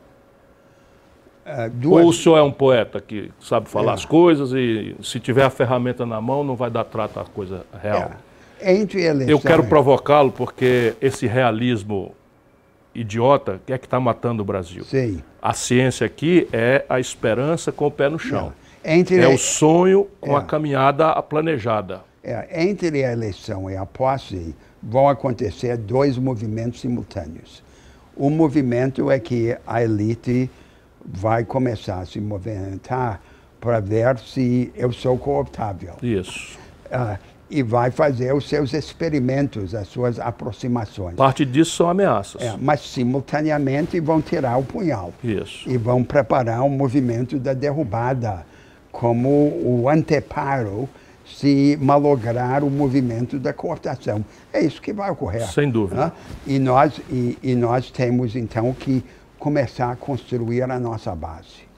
Uh, 1.46 1.70
duas... 1.72 2.04
Ou 2.04 2.10
o 2.10 2.14
senhor 2.14 2.38
é 2.38 2.42
um 2.44 2.52
poeta 2.52 3.00
que 3.00 3.32
sabe 3.40 3.70
falar 3.70 3.94
é. 3.94 3.96
as 3.96 4.06
coisas 4.06 4.52
e 4.54 4.96
se 5.02 5.20
tiver 5.20 5.44
a 5.44 5.50
ferramenta 5.50 6.06
na 6.06 6.22
mão 6.22 6.44
não 6.44 6.56
vai 6.56 6.70
dar 6.70 6.84
trato 6.84 7.20
à 7.20 7.26
coisa 7.26 7.66
real? 7.82 8.12
É. 8.12 8.31
Entre. 8.64 9.32
Eu 9.32 9.40
quero 9.40 9.64
provocá-lo 9.66 10.32
porque 10.32 10.96
esse 11.02 11.28
realismo 11.28 12.14
idiota 12.94 13.60
é 13.68 13.78
que 13.78 13.86
está 13.86 14.00
matando 14.00 14.42
o 14.42 14.46
Brasil. 14.46 14.84
Sim. 14.84 15.22
A 15.42 15.54
ciência 15.54 16.06
aqui 16.06 16.48
é 16.52 16.86
a 16.88 17.00
esperança 17.00 17.72
com 17.72 17.88
o 17.88 17.92
pé 17.92 18.10
no 18.10 18.20
chão. 18.20 18.54
Entre 18.84 19.18
é 19.20 19.28
o 19.28 19.38
sonho 19.38 20.08
com 20.20 20.36
é. 20.36 20.40
a 20.40 20.42
caminhada 20.42 21.22
planejada. 21.22 22.02
É, 22.24 22.64
entre 22.64 23.04
a 23.04 23.12
eleição 23.12 23.70
e 23.70 23.76
a 23.76 23.86
posse 23.86 24.56
vão 24.82 25.08
acontecer 25.10 25.78
dois 25.78 26.18
movimentos 26.18 26.82
simultâneos. 26.82 27.64
Um 28.16 28.30
movimento 28.30 29.10
é 29.10 29.20
que 29.20 29.58
a 29.66 29.84
elite 29.84 30.50
vai 31.04 31.44
começar 31.44 32.00
a 32.00 32.06
se 32.06 32.20
movimentar 32.20 33.22
para 33.60 33.80
ver 33.80 34.18
se 34.20 34.72
eu 34.76 34.92
sou 34.92 35.18
cooptável. 35.18 35.96
Isso. 36.02 36.60
Uh, 36.88 37.18
e 37.52 37.62
vai 37.62 37.92
fazer 37.92 38.34
os 38.34 38.48
seus 38.48 38.74
experimentos, 38.74 39.76
as 39.76 39.90
suas 39.90 40.20
aproximações. 40.20 41.16
Parte 41.16 41.46
disso 41.46 41.76
são 41.76 41.90
ameaças. 41.90 42.42
É, 42.42 42.56
mas 42.58 42.80
simultaneamente 42.80 44.00
vão 44.00 44.22
tirar 44.22 44.58
o 44.58 44.64
punhal. 44.64 45.14
Isso. 45.22 45.70
E 45.70 45.78
vão 45.78 46.02
preparar 46.02 46.62
um 46.64 46.70
movimento 46.70 47.38
da 47.38 47.54
derrubada 47.54 48.46
como 48.90 49.30
o 49.30 49.90
anteparo 49.90 50.88
se 51.26 51.78
malograr 51.82 52.64
o 52.64 52.70
movimento 52.70 53.38
da 53.38 53.54
cooptação. 53.54 54.24
É 54.52 54.62
isso 54.62 54.82
que 54.82 54.94
vai 54.94 55.12
ocorrer. 55.12 55.46
Sem 55.48 55.70
dúvida. 55.70 56.06
Né? 56.06 56.12
E, 56.48 56.60
nós, 56.60 57.02
e, 57.10 57.38
e 57.44 57.56
nós 57.56 57.92
temos, 57.92 58.36
então, 58.36 58.74
que 58.74 59.04
começar 59.38 59.92
a 59.92 59.96
construir 59.96 60.64
a 60.64 60.80
nossa 60.80 61.14
base. 61.16 61.70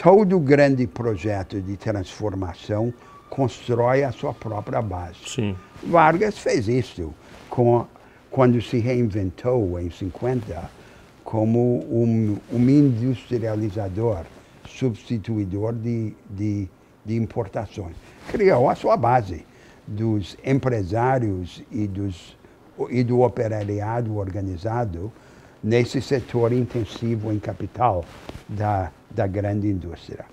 Todo 0.00 0.38
grande 0.38 0.86
projeto 0.86 1.60
de 1.60 1.76
transformação 1.76 2.92
constrói 3.28 4.04
a 4.04 4.12
sua 4.12 4.32
própria 4.32 4.82
base. 4.82 5.18
Sim. 5.26 5.56
Vargas 5.82 6.38
fez 6.38 6.68
isso 6.68 7.14
com, 7.48 7.86
quando 8.30 8.60
se 8.60 8.78
reinventou 8.78 9.78
em 9.78 9.90
50 9.90 10.70
como 11.24 11.84
um, 11.90 12.38
um 12.52 12.68
industrializador 12.68 14.24
substituidor 14.66 15.72
de, 15.72 16.14
de, 16.30 16.68
de 17.04 17.16
importações. 17.16 17.96
Criou 18.28 18.68
a 18.68 18.74
sua 18.74 18.96
base 18.96 19.44
dos 19.86 20.36
empresários 20.44 21.62
e, 21.70 21.86
dos, 21.86 22.36
e 22.90 23.02
do 23.02 23.20
operariado 23.20 24.16
organizado 24.16 25.12
nesse 25.62 26.00
setor 26.00 26.52
intensivo 26.52 27.32
em 27.32 27.38
capital 27.38 28.04
da, 28.48 28.92
da 29.10 29.26
grande 29.26 29.68
indústria. 29.68 30.24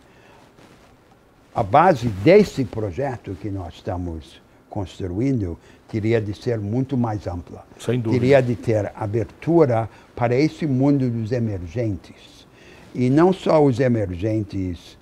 A 1.56 1.64
base 1.64 2.10
desse 2.10 2.66
projeto 2.66 3.36
que 3.42 3.50
nós 3.50 3.76
estamos 3.76 4.42
construindo 4.70 5.58
teria 5.88 6.20
de 6.20 6.34
ser 6.34 6.60
muito 6.60 6.98
mais 6.98 7.28
ampla. 7.28 7.66
Sem 7.80 7.98
dúvida. 7.98 8.20
Teria 8.20 8.42
de 8.42 8.58
ter 8.58 8.92
abertura 8.94 9.90
para 10.14 10.36
esse 10.36 10.68
mundo 10.68 11.10
dos 11.10 11.32
emergentes 11.32 12.46
e 12.94 13.10
não 13.10 13.32
só 13.32 13.64
os 13.64 13.80
emergentes 13.80 14.98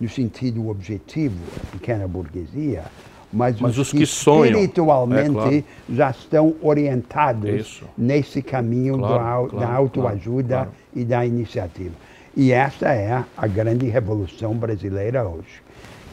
no 0.00 0.08
sentido 0.08 0.68
objetivo, 0.68 1.38
a 1.62 1.66
pequena 1.76 2.08
burguesia, 2.08 2.84
mas, 3.32 3.60
mas 3.60 3.78
os, 3.78 3.92
os, 3.92 3.92
que, 3.92 4.04
sonham, 4.04 4.46
espiritualmente 4.46 5.28
é, 5.28 5.32
claro. 5.32 5.64
já 5.90 6.10
estão 6.10 6.54
orientados 6.60 7.48
Isso. 7.48 7.84
nesse 7.96 8.42
caminho 8.42 8.98
claro, 8.98 9.48
claro, 9.48 9.58
da 9.58 9.72
autoajuda 9.72 10.68
e 10.92 11.04
da 11.04 11.24
iniciativa. 11.24 11.94
E 12.36 12.50
essa 12.50 12.92
é 12.92 13.24
a 13.36 13.46
grande 13.46 13.86
revolução 13.86 14.54
brasileira 14.54 15.24
hoje. 15.24 15.63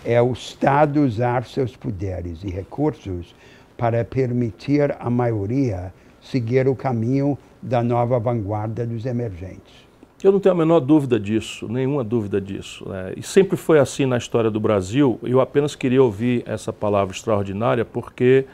É 0.04 0.22
o 0.22 0.32
Estado 0.32 1.02
usar 1.02 1.46
seus 1.46 1.76
poderes 1.76 2.44
e 2.44 2.50
recursos 2.50 3.36
para 3.78 4.04
permitir 4.04 4.96
à 5.00 5.10
maioria 5.10 5.94
seguir 6.22 6.68
o 6.68 6.76
caminho 6.76 7.38
da 7.62 7.84
nova 7.84 8.20
vanguarda 8.20 8.86
dos 8.86 9.06
emergentes. 9.06 9.92
Eu 10.24 10.32
não 10.32 10.40
tenho 10.40 10.54
a 10.54 10.58
menor 10.58 10.80
dúvida 10.80 11.20
disso, 11.20 11.68
nenhuma 11.68 12.04
dúvida 12.04 12.40
disso. 12.40 12.88
Né? 12.88 13.14
E 13.18 13.24
sempre 13.24 13.58
foi 13.58 13.80
assim 13.80 14.06
na 14.06 14.18
história 14.18 14.52
do 14.52 14.60
Brasil. 14.60 15.20
Eu 15.24 15.42
apenas 15.42 15.76
queria 15.76 16.02
ouvir 16.02 16.44
essa 16.46 16.72
palavra 16.72 17.16
extraordinária 17.16 17.84
porque 17.84 18.46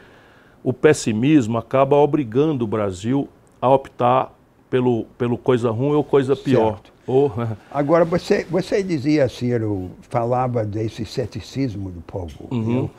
o 0.64 0.72
pessimismo 0.72 1.58
acaba 1.58 1.96
obrigando 1.96 2.64
o 2.64 2.66
Brasil 2.66 3.28
a 3.60 3.68
optar 3.68 4.34
pelo, 4.70 5.04
pelo 5.18 5.36
coisa 5.36 5.70
ruim 5.70 5.94
ou 5.94 6.04
coisa 6.04 6.34
pior. 6.34 6.80
Ou... 7.08 7.32
Agora, 7.70 8.04
você, 8.04 8.44
você 8.50 8.82
dizia, 8.82 9.30
Ciro, 9.30 9.90
falava 10.02 10.62
desse 10.62 11.06
ceticismo 11.06 11.90
do 11.90 12.02
povo. 12.02 12.48
Uhum. 12.50 12.76
Eu 12.76 12.90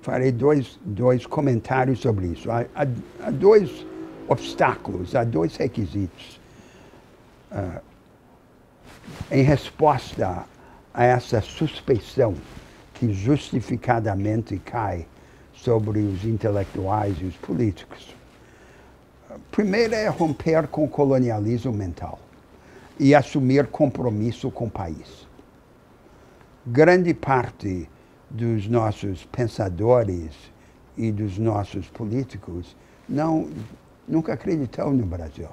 farei 0.00 0.30
dois, 0.30 0.78
dois 0.84 1.26
comentários 1.26 1.98
sobre 1.98 2.26
isso. 2.28 2.48
Há, 2.48 2.64
há, 2.76 2.86
há 3.24 3.30
dois 3.32 3.84
obstáculos, 4.28 5.16
há 5.16 5.24
dois 5.24 5.56
requisitos 5.56 6.40
uh, 7.50 7.80
em 9.32 9.42
resposta 9.42 10.44
a 10.94 11.04
essa 11.04 11.40
suspeição 11.40 12.34
que 12.94 13.12
justificadamente 13.12 14.58
cai 14.58 15.08
sobre 15.52 15.98
os 15.98 16.24
intelectuais 16.24 17.16
e 17.20 17.24
os 17.24 17.34
políticos. 17.34 18.14
Primeiro 19.50 19.92
é 19.92 20.06
romper 20.06 20.68
com 20.68 20.84
o 20.84 20.88
colonialismo 20.88 21.72
mental 21.72 22.20
e 22.98 23.14
assumir 23.14 23.66
compromisso 23.66 24.50
com 24.50 24.66
o 24.66 24.70
país. 24.70 25.26
Grande 26.66 27.12
parte 27.14 27.88
dos 28.30 28.68
nossos 28.68 29.24
pensadores 29.26 30.34
e 30.96 31.10
dos 31.10 31.38
nossos 31.38 31.88
políticos 31.88 32.76
não, 33.08 33.48
nunca 34.06 34.32
acreditou 34.32 34.92
no 34.92 35.04
Brasil 35.04 35.48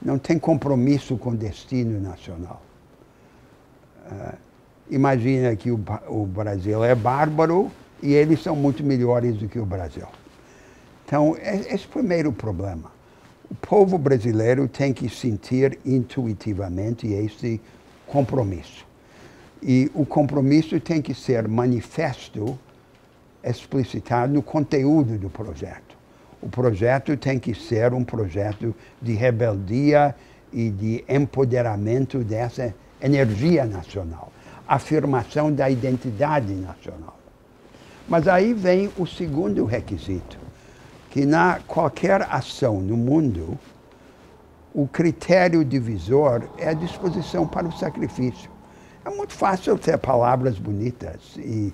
não 0.00 0.18
tem 0.18 0.38
compromisso 0.38 1.16
com 1.16 1.30
o 1.30 1.36
destino 1.36 2.00
nacional. 2.00 2.62
Uh, 4.10 4.36
imagina 4.90 5.54
que 5.56 5.70
o, 5.70 5.80
o, 6.08 6.24
Brasil 6.24 6.82
é 6.84 6.94
bárbaro 6.94 7.70
e 8.02 8.14
eles 8.14 8.42
são 8.42 8.56
muito 8.56 8.82
melhores 8.82 9.36
do 9.36 9.48
que 9.48 9.58
o 9.58 9.66
Brasil. 9.66 10.06
Então, 11.04 11.36
é, 11.38 11.56
esse 11.74 11.84
é 11.84 11.88
o 11.88 11.90
primeiro 11.90 12.32
problema. 12.32 12.90
O 13.50 13.54
povo 13.54 13.96
brasileiro 13.96 14.68
tem 14.68 14.92
que 14.92 15.08
sentir 15.08 15.78
intuitivamente 15.84 17.06
esse 17.06 17.60
compromisso. 18.06 18.86
E 19.62 19.90
o 19.94 20.04
compromisso 20.04 20.78
tem 20.78 21.02
que 21.02 21.14
ser 21.14 21.48
manifesto, 21.48 22.58
explicitado 23.42 24.32
no 24.32 24.42
conteúdo 24.42 25.18
do 25.18 25.30
projeto 25.30 25.98
o 26.40 26.48
projeto 26.48 27.16
tem 27.16 27.38
que 27.38 27.54
ser 27.54 27.92
um 27.92 28.04
projeto 28.04 28.74
de 29.02 29.12
rebeldia 29.12 30.14
e 30.52 30.70
de 30.70 31.04
empoderamento 31.08 32.18
dessa 32.18 32.74
energia 33.02 33.64
nacional, 33.64 34.32
afirmação 34.66 35.52
da 35.52 35.68
identidade 35.68 36.52
nacional. 36.54 37.18
Mas 38.08 38.26
aí 38.26 38.54
vem 38.54 38.90
o 38.96 39.06
segundo 39.06 39.64
requisito, 39.64 40.38
que 41.10 41.24
na 41.24 41.60
qualquer 41.66 42.22
ação 42.22 42.80
no 42.80 42.96
mundo, 42.96 43.58
o 44.74 44.86
critério 44.86 45.64
divisor 45.64 46.42
é 46.58 46.68
a 46.68 46.74
disposição 46.74 47.46
para 47.46 47.66
o 47.66 47.72
sacrifício. 47.72 48.50
É 49.04 49.10
muito 49.10 49.32
fácil 49.32 49.78
ter 49.78 49.98
palavras 49.98 50.58
bonitas 50.58 51.34
e 51.36 51.72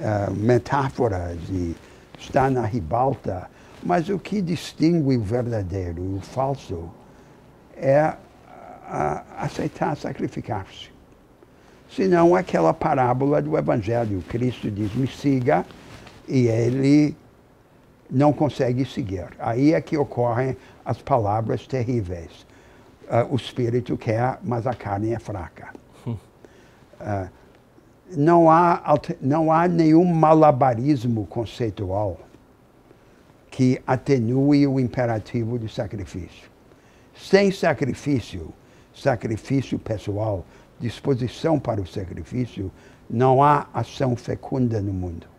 uh, 0.00 0.34
metáforas 0.34 1.38
e 1.48 1.76
estar 2.18 2.50
na 2.50 2.64
ribalta, 2.64 3.48
mas 3.82 4.08
o 4.08 4.18
que 4.18 4.42
distingue 4.42 5.16
o 5.16 5.20
verdadeiro 5.22 6.02
e 6.02 6.14
o 6.16 6.20
falso 6.20 6.90
é 7.76 8.08
uh, 8.08 9.22
aceitar 9.38 9.96
sacrificar-se. 9.96 10.90
Senão 11.94 12.34
aquela 12.34 12.72
parábola 12.72 13.40
do 13.40 13.56
Evangelho. 13.56 14.24
Cristo 14.28 14.70
diz, 14.70 14.94
me 14.94 15.06
siga, 15.06 15.64
e 16.26 16.46
ele 16.46 17.16
não 18.12 18.30
consegue 18.30 18.84
seguir. 18.84 19.28
Aí 19.38 19.72
é 19.72 19.80
que 19.80 19.96
ocorrem 19.96 20.54
as 20.84 21.00
palavras 21.00 21.66
terríveis. 21.66 22.46
Uh, 23.04 23.32
o 23.32 23.36
espírito 23.36 23.96
quer, 23.96 24.38
mas 24.44 24.66
a 24.66 24.74
carne 24.74 25.14
é 25.14 25.18
fraca. 25.18 25.72
Uh, 26.06 27.28
não, 28.14 28.50
há, 28.50 28.82
não 29.20 29.50
há 29.50 29.66
nenhum 29.66 30.04
malabarismo 30.04 31.26
conceitual 31.26 32.20
que 33.50 33.82
atenue 33.86 34.66
o 34.66 34.78
imperativo 34.78 35.58
do 35.58 35.68
sacrifício. 35.68 36.50
Sem 37.14 37.50
sacrifício, 37.50 38.52
sacrifício 38.94 39.78
pessoal, 39.78 40.44
disposição 40.78 41.58
para 41.58 41.80
o 41.80 41.86
sacrifício, 41.86 42.70
não 43.08 43.42
há 43.42 43.66
ação 43.72 44.16
fecunda 44.16 44.80
no 44.80 44.92
mundo. 44.92 45.31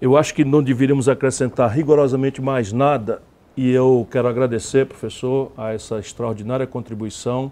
Eu 0.00 0.16
acho 0.16 0.32
que 0.32 0.44
não 0.44 0.62
deveríamos 0.62 1.08
acrescentar 1.08 1.68
rigorosamente 1.70 2.40
mais 2.40 2.72
nada 2.72 3.20
e 3.56 3.72
eu 3.72 4.06
quero 4.08 4.28
agradecer, 4.28 4.86
professor, 4.86 5.50
a 5.56 5.72
essa 5.72 5.98
extraordinária 5.98 6.68
contribuição. 6.68 7.50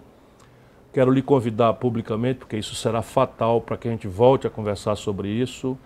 Quero 0.93 1.11
lhe 1.11 1.23
convidar 1.23 1.73
publicamente, 1.75 2.39
porque 2.39 2.57
isso 2.57 2.77
será 2.77 3.03
fatal 3.03 3.61
para 3.61 3.77
que 3.77 3.89
a 3.89 3.91
gente 3.91 4.07
volte 4.07 4.47
a 4.47 4.51
conversar 4.51 4.95
sobre 4.95 5.29
isso. 5.29 5.77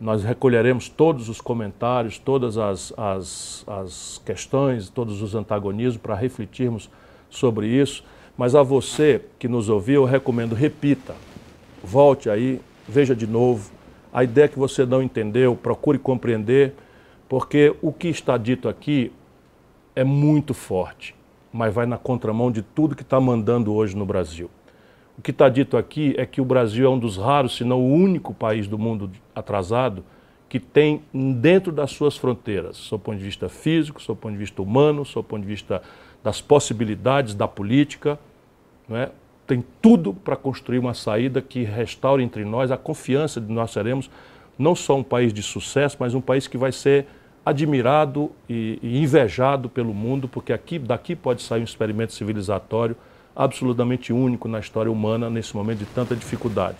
Nós 0.00 0.22
recolheremos 0.22 0.88
todos 0.88 1.28
os 1.28 1.40
comentários, 1.40 2.16
todas 2.16 2.56
as, 2.56 2.92
as, 2.96 3.64
as 3.66 4.22
questões, 4.24 4.88
todos 4.88 5.20
os 5.20 5.34
antagonismos 5.34 6.00
para 6.00 6.14
refletirmos 6.14 6.88
sobre 7.28 7.66
isso. 7.66 8.04
Mas 8.36 8.54
a 8.54 8.62
você 8.62 9.20
que 9.36 9.48
nos 9.48 9.68
ouviu, 9.68 10.02
eu 10.02 10.04
recomendo, 10.04 10.54
repita, 10.54 11.16
volte 11.82 12.30
aí, 12.30 12.60
veja 12.86 13.16
de 13.16 13.26
novo, 13.26 13.76
a 14.12 14.24
ideia 14.24 14.48
que 14.48 14.58
você 14.58 14.84
não 14.86 15.02
entendeu, 15.02 15.54
procure 15.54 15.98
compreender, 15.98 16.74
porque 17.28 17.74
o 17.82 17.92
que 17.92 18.08
está 18.08 18.36
dito 18.36 18.68
aqui 18.68 19.12
é 19.94 20.04
muito 20.04 20.54
forte, 20.54 21.14
mas 21.52 21.74
vai 21.74 21.86
na 21.86 21.98
contramão 21.98 22.50
de 22.50 22.62
tudo 22.62 22.96
que 22.96 23.02
está 23.02 23.20
mandando 23.20 23.72
hoje 23.74 23.96
no 23.96 24.06
Brasil. 24.06 24.50
O 25.18 25.22
que 25.22 25.32
está 25.32 25.48
dito 25.48 25.76
aqui 25.76 26.14
é 26.16 26.24
que 26.24 26.40
o 26.40 26.44
Brasil 26.44 26.86
é 26.86 26.88
um 26.88 26.98
dos 26.98 27.16
raros, 27.16 27.56
se 27.56 27.64
não 27.64 27.80
o 27.80 27.92
único 27.92 28.32
país 28.32 28.68
do 28.68 28.78
mundo 28.78 29.10
atrasado 29.34 30.04
que 30.48 30.58
tem 30.58 31.02
dentro 31.12 31.70
das 31.70 31.90
suas 31.90 32.16
fronteiras, 32.16 32.88
do 32.88 32.98
ponto 32.98 33.18
de 33.18 33.24
vista 33.24 33.48
físico, 33.48 34.00
do 34.00 34.16
ponto 34.16 34.32
de 34.32 34.38
vista 34.38 34.62
humano, 34.62 35.02
do 35.02 35.22
ponto 35.22 35.42
de 35.42 35.46
vista 35.46 35.82
das 36.22 36.40
possibilidades 36.40 37.34
da 37.34 37.46
política, 37.46 38.18
não 38.88 38.96
é? 38.96 39.10
Tem 39.48 39.64
tudo 39.80 40.12
para 40.12 40.36
construir 40.36 40.78
uma 40.78 40.92
saída 40.92 41.40
que 41.40 41.64
restaure 41.64 42.22
entre 42.22 42.44
nós 42.44 42.70
a 42.70 42.76
confiança 42.76 43.40
de 43.40 43.46
que 43.46 43.52
nós 43.52 43.70
seremos 43.70 44.10
não 44.58 44.74
só 44.74 44.96
um 44.96 45.02
país 45.02 45.32
de 45.32 45.42
sucesso, 45.42 45.96
mas 45.98 46.14
um 46.14 46.20
país 46.20 46.46
que 46.46 46.58
vai 46.58 46.70
ser 46.70 47.06
admirado 47.46 48.30
e, 48.46 48.78
e 48.82 49.02
invejado 49.02 49.70
pelo 49.70 49.94
mundo, 49.94 50.28
porque 50.28 50.52
aqui, 50.52 50.78
daqui 50.78 51.16
pode 51.16 51.40
sair 51.40 51.62
um 51.62 51.64
experimento 51.64 52.12
civilizatório 52.12 52.94
absolutamente 53.34 54.12
único 54.12 54.48
na 54.48 54.58
história 54.58 54.92
humana 54.92 55.30
nesse 55.30 55.56
momento 55.56 55.78
de 55.78 55.86
tanta 55.86 56.14
dificuldade. 56.14 56.76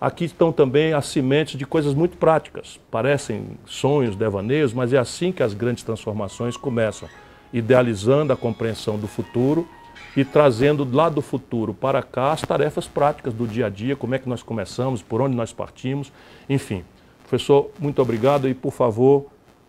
Aqui 0.00 0.24
estão 0.24 0.50
também 0.50 0.94
as 0.94 1.06
sementes 1.06 1.56
de 1.56 1.64
coisas 1.64 1.94
muito 1.94 2.16
práticas. 2.16 2.80
Parecem 2.90 3.50
sonhos, 3.64 4.16
devaneios, 4.16 4.72
mas 4.72 4.92
é 4.92 4.98
assim 4.98 5.30
que 5.30 5.44
as 5.44 5.54
grandes 5.54 5.84
transformações 5.84 6.56
começam, 6.56 7.08
idealizando 7.52 8.32
a 8.32 8.36
compreensão 8.36 8.98
do 8.98 9.06
futuro 9.06 9.68
e 10.16 10.24
trazendo 10.24 10.86
lá 10.90 11.08
do 11.08 11.22
futuro 11.22 11.72
para 11.72 12.02
cá 12.02 12.32
as 12.32 12.42
tarefas 12.42 12.86
práticas 12.86 13.32
do 13.32 13.46
dia 13.46 13.66
a 13.66 13.68
dia, 13.70 13.96
como 13.96 14.14
é 14.14 14.18
que 14.18 14.28
nós 14.28 14.42
começamos, 14.42 15.02
por 15.02 15.20
onde 15.20 15.34
nós 15.34 15.52
partimos, 15.52 16.12
enfim. 16.48 16.84
Professor, 17.22 17.70
muito 17.78 18.02
obrigado 18.02 18.48
e, 18.48 18.54
por 18.54 18.72
favor, 18.72 19.26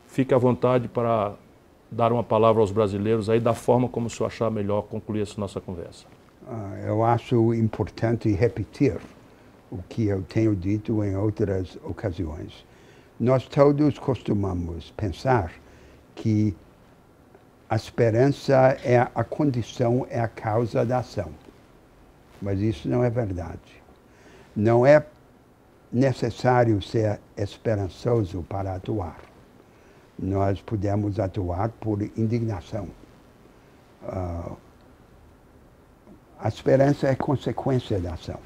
fique 0.08 0.34
à 0.34 0.38
vontade 0.38 0.88
para 0.88 1.34
dar 1.90 2.12
uma 2.12 2.24
palavra 2.24 2.62
aos 2.62 2.72
brasileiros 2.72 3.30
aí 3.30 3.40
da 3.40 3.54
forma 3.54 3.88
como 3.88 4.08
o 4.08 4.10
senhor 4.10 4.28
achar 4.28 4.52
melhor 4.52 4.82
concluir 4.84 5.22
essa 5.22 5.40
nossa 5.40 5.62
conversa. 5.62 6.06
Uh, 6.46 6.86
eu 6.86 7.04
acho 7.04 7.54
importante 7.54 8.30
repetir 8.30 8.98
o 9.72 9.80
que 9.88 10.08
eu 10.08 10.22
tenho 10.24 10.56
dito 10.56 11.04
em 11.04 11.16
outras 11.16 11.78
ocasiões. 11.84 12.66
Nós 13.20 13.48
todos 13.48 13.98
costumamos 13.98 14.92
pensar 14.98 15.52
que 16.16 16.54
a 17.74 17.76
esperança 17.76 18.78
é 18.84 19.00
a 19.00 19.24
condição, 19.24 20.06
é 20.08 20.20
a 20.20 20.28
causa 20.28 20.86
da 20.86 21.00
ação. 21.00 21.32
Mas 22.40 22.60
isso 22.60 22.88
não 22.88 23.04
é 23.04 23.10
verdade. 23.10 23.82
Não 24.56 24.86
é 24.86 25.04
necessário 25.92 26.80
ser 26.84 27.20
esperançoso 27.36 28.44
para 28.44 28.76
atuar. 28.76 29.18
Nós 30.20 30.62
podemos 30.62 31.20
atuar 31.20 31.70
por 31.70 32.00
indignação. 32.16 32.90
Uh, 34.04 34.56
a 36.40 36.48
esperança 36.48 37.08
é 37.08 37.16
consequência 37.16 38.00
da 38.00 38.14
ação. 38.14 38.40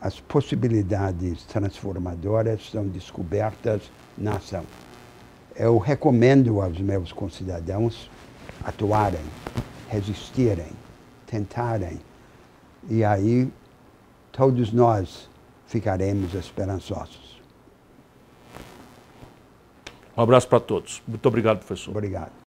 as 0.00 0.20
possibilidades 0.20 1.44
transformadoras 1.44 2.70
são 2.70 2.88
descobertas 2.88 3.92
na 4.16 4.36
ação 4.36 4.64
eu 5.56 5.78
recomendo 5.78 6.60
aos 6.60 6.78
meus 6.80 7.12
concidadãos 7.12 8.10
atuarem, 8.64 9.24
resistirem, 9.88 10.70
tentarem. 11.26 12.00
E 12.88 13.04
aí 13.04 13.50
todos 14.32 14.72
nós 14.72 15.28
ficaremos 15.66 16.34
esperançosos. 16.34 17.40
Um 20.16 20.22
abraço 20.22 20.48
para 20.48 20.60
todos. 20.60 21.02
Muito 21.06 21.26
obrigado, 21.26 21.58
professor. 21.58 21.90
Obrigado. 21.90 22.30